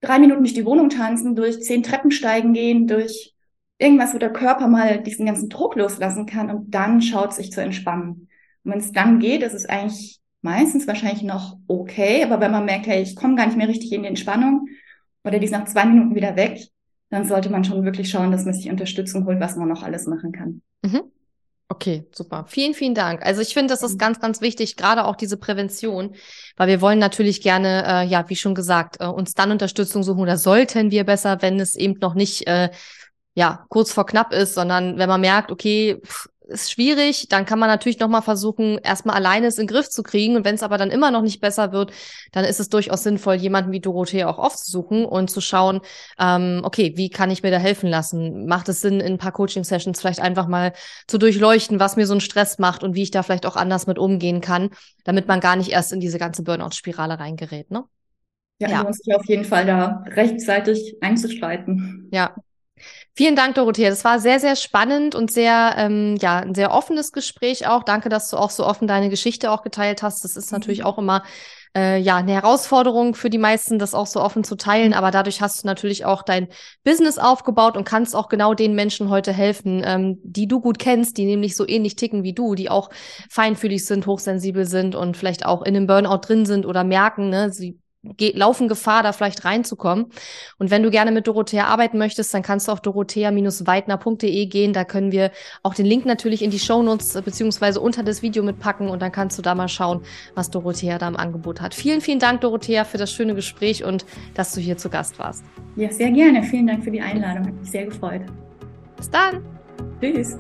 drei 0.02 0.20
Minuten 0.20 0.42
durch 0.42 0.54
die 0.54 0.66
Wohnung 0.66 0.90
tanzen, 0.90 1.38
durch 1.38 1.62
zehn 1.62 1.82
Treppen 1.82 2.12
steigen 2.12 2.52
gehen, 2.52 2.88
durch 2.88 3.34
irgendwas, 3.78 4.14
wo 4.14 4.18
der 4.18 4.34
Körper 4.34 4.68
mal 4.68 5.02
diesen 5.02 5.28
ganzen 5.28 5.48
Druck 5.48 5.78
loslassen 5.78 6.26
kann 6.26 6.52
und 6.52 6.76
dann 6.76 7.02
schaut 7.02 7.34
sich 7.34 7.54
zu 7.54 7.62
entspannen. 7.62 8.28
Und 8.66 8.72
wenn 8.74 8.80
es 8.80 8.92
dann 8.92 9.20
geht, 9.20 9.44
ist 9.44 9.54
es 9.54 9.66
eigentlich 9.66 10.21
meistens 10.42 10.88
wahrscheinlich 10.88 11.24
noch 11.24 11.58
okay, 11.68 12.24
aber 12.24 12.40
wenn 12.40 12.52
man 12.52 12.66
merkt, 12.66 12.88
hey, 12.88 13.02
ich 13.02 13.16
komme 13.16 13.36
gar 13.36 13.46
nicht 13.46 13.58
mehr 13.58 13.68
richtig 13.68 13.92
in 13.92 14.04
die 14.04 14.10
Entspannung 14.10 14.68
oder 15.24 15.40
die 15.40 15.46
ist 15.46 15.52
nach 15.52 15.66
zwei 15.66 15.86
Minuten 15.86 16.16
wieder 16.16 16.36
weg, 16.36 16.60
dann 17.10 17.28
sollte 17.28 17.50
man 17.50 17.64
schon 17.64 17.84
wirklich 17.84 18.10
schauen, 18.10 18.32
dass 18.32 18.46
man 18.46 18.54
sich 18.54 18.70
Unterstützung 18.70 19.26
holt, 19.26 19.40
was 19.40 19.56
man 19.56 19.68
noch 19.68 19.84
alles 19.84 20.08
machen 20.08 20.32
kann. 20.32 20.62
Mhm. 20.82 21.02
Okay, 21.68 22.06
super. 22.12 22.46
Vielen, 22.50 22.74
vielen 22.74 22.96
Dank. 22.96 23.26
Also 23.26 23.42
ich 23.42 23.54
finde, 23.54 23.74
das 23.74 23.82
ist 23.82 23.94
mhm. 23.94 24.00
ganz, 24.00 24.20
ganz 24.20 24.42
wichtig, 24.42 24.76
gerade 24.76 25.06
auch 25.06 25.16
diese 25.16 25.38
Prävention, 25.38 26.16
weil 26.58 26.68
wir 26.68 26.82
wollen 26.82 27.00
natürlich 27.00 27.42
gerne, 27.42 27.86
äh, 27.88 28.06
ja, 28.08 28.28
wie 28.30 28.36
schon 28.36 28.56
gesagt, 28.56 28.98
äh, 29.00 29.06
uns 29.06 29.36
dann 29.36 29.52
Unterstützung 29.52 30.04
suchen 30.04 30.20
oder 30.20 30.38
sollten 30.38 30.92
wir 30.92 31.06
besser, 31.06 31.42
wenn 31.42 31.60
es 31.62 31.76
eben 31.76 31.98
noch 32.02 32.14
nicht, 32.14 32.46
äh, 32.46 32.72
ja, 33.36 33.66
kurz 33.70 33.94
vor 33.94 34.06
knapp 34.06 34.34
ist, 34.34 34.54
sondern 34.54 34.98
wenn 34.98 35.08
man 35.08 35.22
merkt, 35.22 35.50
okay, 35.50 36.02
pff, 36.06 36.28
ist 36.52 36.72
schwierig. 36.72 37.28
Dann 37.30 37.46
kann 37.46 37.60
man 37.60 37.70
natürlich 37.70 38.00
nochmal 38.00 38.22
versuchen, 38.22 38.78
erstmal 38.78 39.16
alleine 39.16 39.48
es 39.48 39.58
in 39.58 39.66
den 39.66 39.74
Griff 39.74 39.90
zu 39.90 40.04
kriegen. 40.04 40.36
Und 40.36 40.46
wenn 40.46 40.56
es 40.56 40.64
aber 40.64 40.78
dann 40.78 40.92
immer 40.92 41.10
noch 41.10 41.22
nicht 41.22 41.42
besser 41.42 41.72
wird, 41.72 41.92
dann 42.32 42.46
ist 42.46 42.60
es 42.60 42.70
durchaus 42.70 43.04
sinnvoll, 43.04 43.36
jemanden 43.36 43.72
wie 43.72 43.80
Dorothea 43.80 44.30
auch 44.30 44.38
aufzusuchen 44.38 45.06
und 45.06 45.30
zu 45.30 45.42
schauen, 45.42 45.82
ähm, 46.20 46.62
okay, 46.64 46.94
wie 46.96 47.10
kann 47.10 47.32
ich 47.32 47.44
mir 47.44 47.52
da 47.52 47.58
helfen 47.58 47.90
lassen? 47.90 48.46
Macht 48.46 48.70
es 48.70 48.82
Sinn, 48.82 49.00
in 49.00 49.14
ein 49.14 49.18
paar 49.18 49.32
Coaching-Sessions 49.32 50.00
vielleicht 50.00 50.22
einfach 50.22 50.48
mal 50.48 50.74
zu 51.08 51.18
durchleuchten, 51.18 51.80
was 51.80 51.96
mir 51.96 52.06
so 52.06 52.14
einen 52.14 52.22
Stress 52.22 52.60
macht 52.60 52.84
und 52.84 52.96
wie 52.96 53.04
ich 53.04 53.12
da 53.12 53.24
vielleicht 53.24 53.46
auch 53.46 53.56
anders 53.56 53.88
mit 53.88 53.98
umgehen 53.98 54.42
kann, 54.42 54.70
damit 55.04 55.28
man 55.28 55.40
gar 55.40 55.56
nicht 55.56 55.72
erst 55.72 55.94
in 55.94 56.00
diese 56.00 56.20
ganze 56.20 56.44
Burnout-Spirale 56.44 57.20
reingerät, 57.20 57.72
ne? 57.72 57.86
Ja, 58.60 58.70
ja. 58.70 58.82
lohnt 58.84 58.96
sich 58.96 59.16
auf 59.16 59.26
jeden 59.26 59.44
Fall 59.44 59.66
da 59.66 60.04
rechtzeitig 60.08 60.98
einzuschreiten. 61.02 62.10
Ja, 62.12 62.36
Vielen 63.14 63.36
Dank, 63.36 63.56
Dorothea. 63.56 63.90
Das 63.90 64.06
war 64.06 64.20
sehr, 64.20 64.40
sehr 64.40 64.56
spannend 64.56 65.16
und 65.16 65.32
sehr, 65.32 65.76
ähm, 65.78 66.16
ja, 66.22 66.40
ein 66.40 66.56
sehr 66.56 66.72
offenes 66.72 67.12
Gespräch 67.12 67.68
auch. 67.68 67.84
Danke, 67.84 68.08
dass 68.08 68.30
du 68.30 68.38
auch 68.38 68.50
so 68.50 68.66
offen 68.66 68.88
deine 68.88 69.10
Geschichte 69.10 69.52
auch 69.52 69.64
geteilt 69.64 70.02
hast. 70.02 70.24
Das 70.24 70.38
ist 70.38 70.52
natürlich 70.52 70.80
mhm. 70.80 70.86
auch 70.86 70.98
immer 70.98 71.24
äh, 71.76 72.00
ja 72.00 72.18
eine 72.18 72.34
Herausforderung 72.34 73.16
für 73.16 73.30
die 73.30 73.38
meisten, 73.38 73.80
das 73.80 73.94
auch 73.94 74.08
so 74.08 74.22
offen 74.22 74.46
zu 74.46 74.56
teilen. 74.56 74.94
Aber 74.94 75.12
dadurch 75.12 75.42
hast 75.42 75.64
du 75.64 75.68
natürlich 75.68 76.06
auch 76.06 76.24
dein 76.24 76.48
Business 76.86 77.18
aufgebaut 77.18 77.76
und 77.76 77.84
kannst 77.84 78.16
auch 78.16 78.30
genau 78.30 78.54
den 78.54 78.76
Menschen 78.76 79.10
heute 79.10 79.34
helfen, 79.34 79.82
ähm, 79.86 80.20
die 80.24 80.48
du 80.48 80.62
gut 80.62 80.80
kennst, 80.80 81.18
die 81.18 81.26
nämlich 81.26 81.58
so 81.58 81.68
ähnlich 81.68 81.98
ticken 81.98 82.24
wie 82.24 82.34
du, 82.34 82.56
die 82.56 82.70
auch 82.70 82.90
feinfühlig 83.30 83.86
sind, 83.86 84.08
hochsensibel 84.08 84.66
sind 84.66 84.96
und 84.96 85.18
vielleicht 85.18 85.46
auch 85.46 85.64
in 85.64 85.76
einem 85.76 85.88
Burnout 85.88 86.20
drin 86.22 86.46
sind 86.46 86.66
oder 86.66 86.86
merken, 86.86 87.30
ne, 87.30 87.52
sie 87.52 87.78
laufen 88.04 88.68
Gefahr, 88.68 89.04
da 89.04 89.14
vielleicht 89.14 89.46
reinzukommen. 89.46 90.08
Und 90.58 90.72
wenn 90.72 90.84
du 90.84 90.90
gerne 90.90 91.12
mit 91.12 91.28
Dorothea 91.28 91.66
arbeiten 91.66 91.98
möchtest, 91.98 92.34
dann 92.34 92.42
kannst 92.42 92.68
du 92.68 92.72
auf 92.72 92.82
dorothea-weidner.de 92.82 94.46
gehen. 94.48 94.74
Da 94.74 94.84
können 94.86 95.12
wir 95.12 95.32
auch 95.64 95.74
den 95.74 95.86
Link 95.86 96.06
natürlich 96.06 96.42
in 96.42 96.52
die 96.52 96.60
Shownotes 96.60 97.16
äh, 97.16 97.22
beziehungsweise 97.22 97.80
unter 97.80 98.04
das 98.04 98.22
Video 98.22 98.44
mitpacken 98.44 98.90
und 98.90 99.02
dann 99.02 99.12
kannst 99.12 99.38
du 99.38 99.42
da 99.42 99.54
mal 99.54 99.68
schauen, 99.68 100.02
was 100.34 100.50
Dorothea 100.50 100.98
da 100.98 101.08
im 101.08 101.16
Angebot 101.16 101.62
hat. 101.62 101.76
Vielen, 101.76 102.02
vielen 102.02 102.20
Dank, 102.20 102.42
Dorothea, 102.42 102.86
für 102.86 102.98
das 102.98 103.12
schöne 103.12 103.36
Gespräch 103.36 103.84
und 103.84 104.06
dass 104.34 104.54
du 104.54 104.62
hier 104.62 104.78
zu 104.78 104.90
Gast 104.90 105.20
warst. 105.20 105.44
Ja, 105.76 105.92
sehr 105.92 106.12
gerne. 106.12 106.44
Vielen 106.44 106.68
Dank 106.68 106.84
für 106.84 106.92
die 106.92 107.02
Einladung. 107.02 107.48
Hat 107.48 107.54
mich 107.54 107.72
sehr 107.72 107.86
gefreut. 107.86 108.22
Bis 108.98 109.10
dann. 109.10 109.44
Tschüss. 110.00 110.38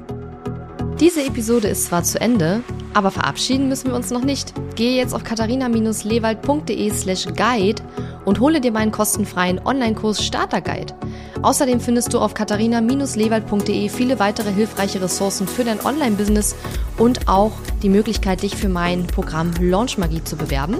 Diese 1.01 1.25
Episode 1.25 1.67
ist 1.67 1.85
zwar 1.85 2.03
zu 2.03 2.21
Ende, 2.21 2.61
aber 2.93 3.09
verabschieden 3.09 3.67
müssen 3.67 3.87
wir 3.87 3.95
uns 3.95 4.11
noch 4.11 4.23
nicht. 4.23 4.53
Gehe 4.75 4.95
jetzt 4.95 5.15
auf 5.15 5.23
katharina-lewald.de 5.23 6.93
slash 6.93 7.25
guide 7.35 7.81
und 8.23 8.39
hole 8.39 8.61
dir 8.61 8.71
meinen 8.71 8.91
kostenfreien 8.91 9.59
Online-Kurs 9.65 10.23
Starter-Guide. 10.23 10.93
Außerdem 11.41 11.79
findest 11.79 12.13
du 12.13 12.19
auf 12.19 12.35
katharina-lewald.de 12.35 13.89
viele 13.89 14.19
weitere 14.19 14.53
hilfreiche 14.53 15.01
Ressourcen 15.01 15.47
für 15.47 15.63
dein 15.63 15.83
Online-Business 15.83 16.55
und 16.99 17.27
auch 17.27 17.53
die 17.81 17.89
Möglichkeit, 17.89 18.43
dich 18.43 18.55
für 18.55 18.69
mein 18.69 19.07
Programm 19.07 19.53
Launch 19.59 19.97
Magie 19.97 20.23
zu 20.23 20.35
bewerben. 20.35 20.77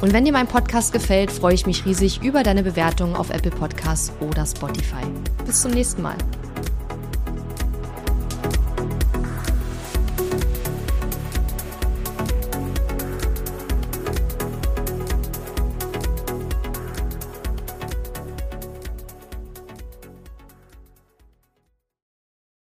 Und 0.00 0.14
wenn 0.14 0.24
dir 0.24 0.32
mein 0.32 0.46
Podcast 0.46 0.94
gefällt, 0.94 1.30
freue 1.30 1.52
ich 1.52 1.66
mich 1.66 1.84
riesig 1.84 2.22
über 2.22 2.42
deine 2.42 2.62
Bewertung 2.62 3.14
auf 3.14 3.28
Apple 3.28 3.50
Podcasts 3.50 4.12
oder 4.20 4.46
Spotify. 4.46 5.04
Bis 5.44 5.60
zum 5.60 5.72
nächsten 5.72 6.00
Mal. 6.00 6.16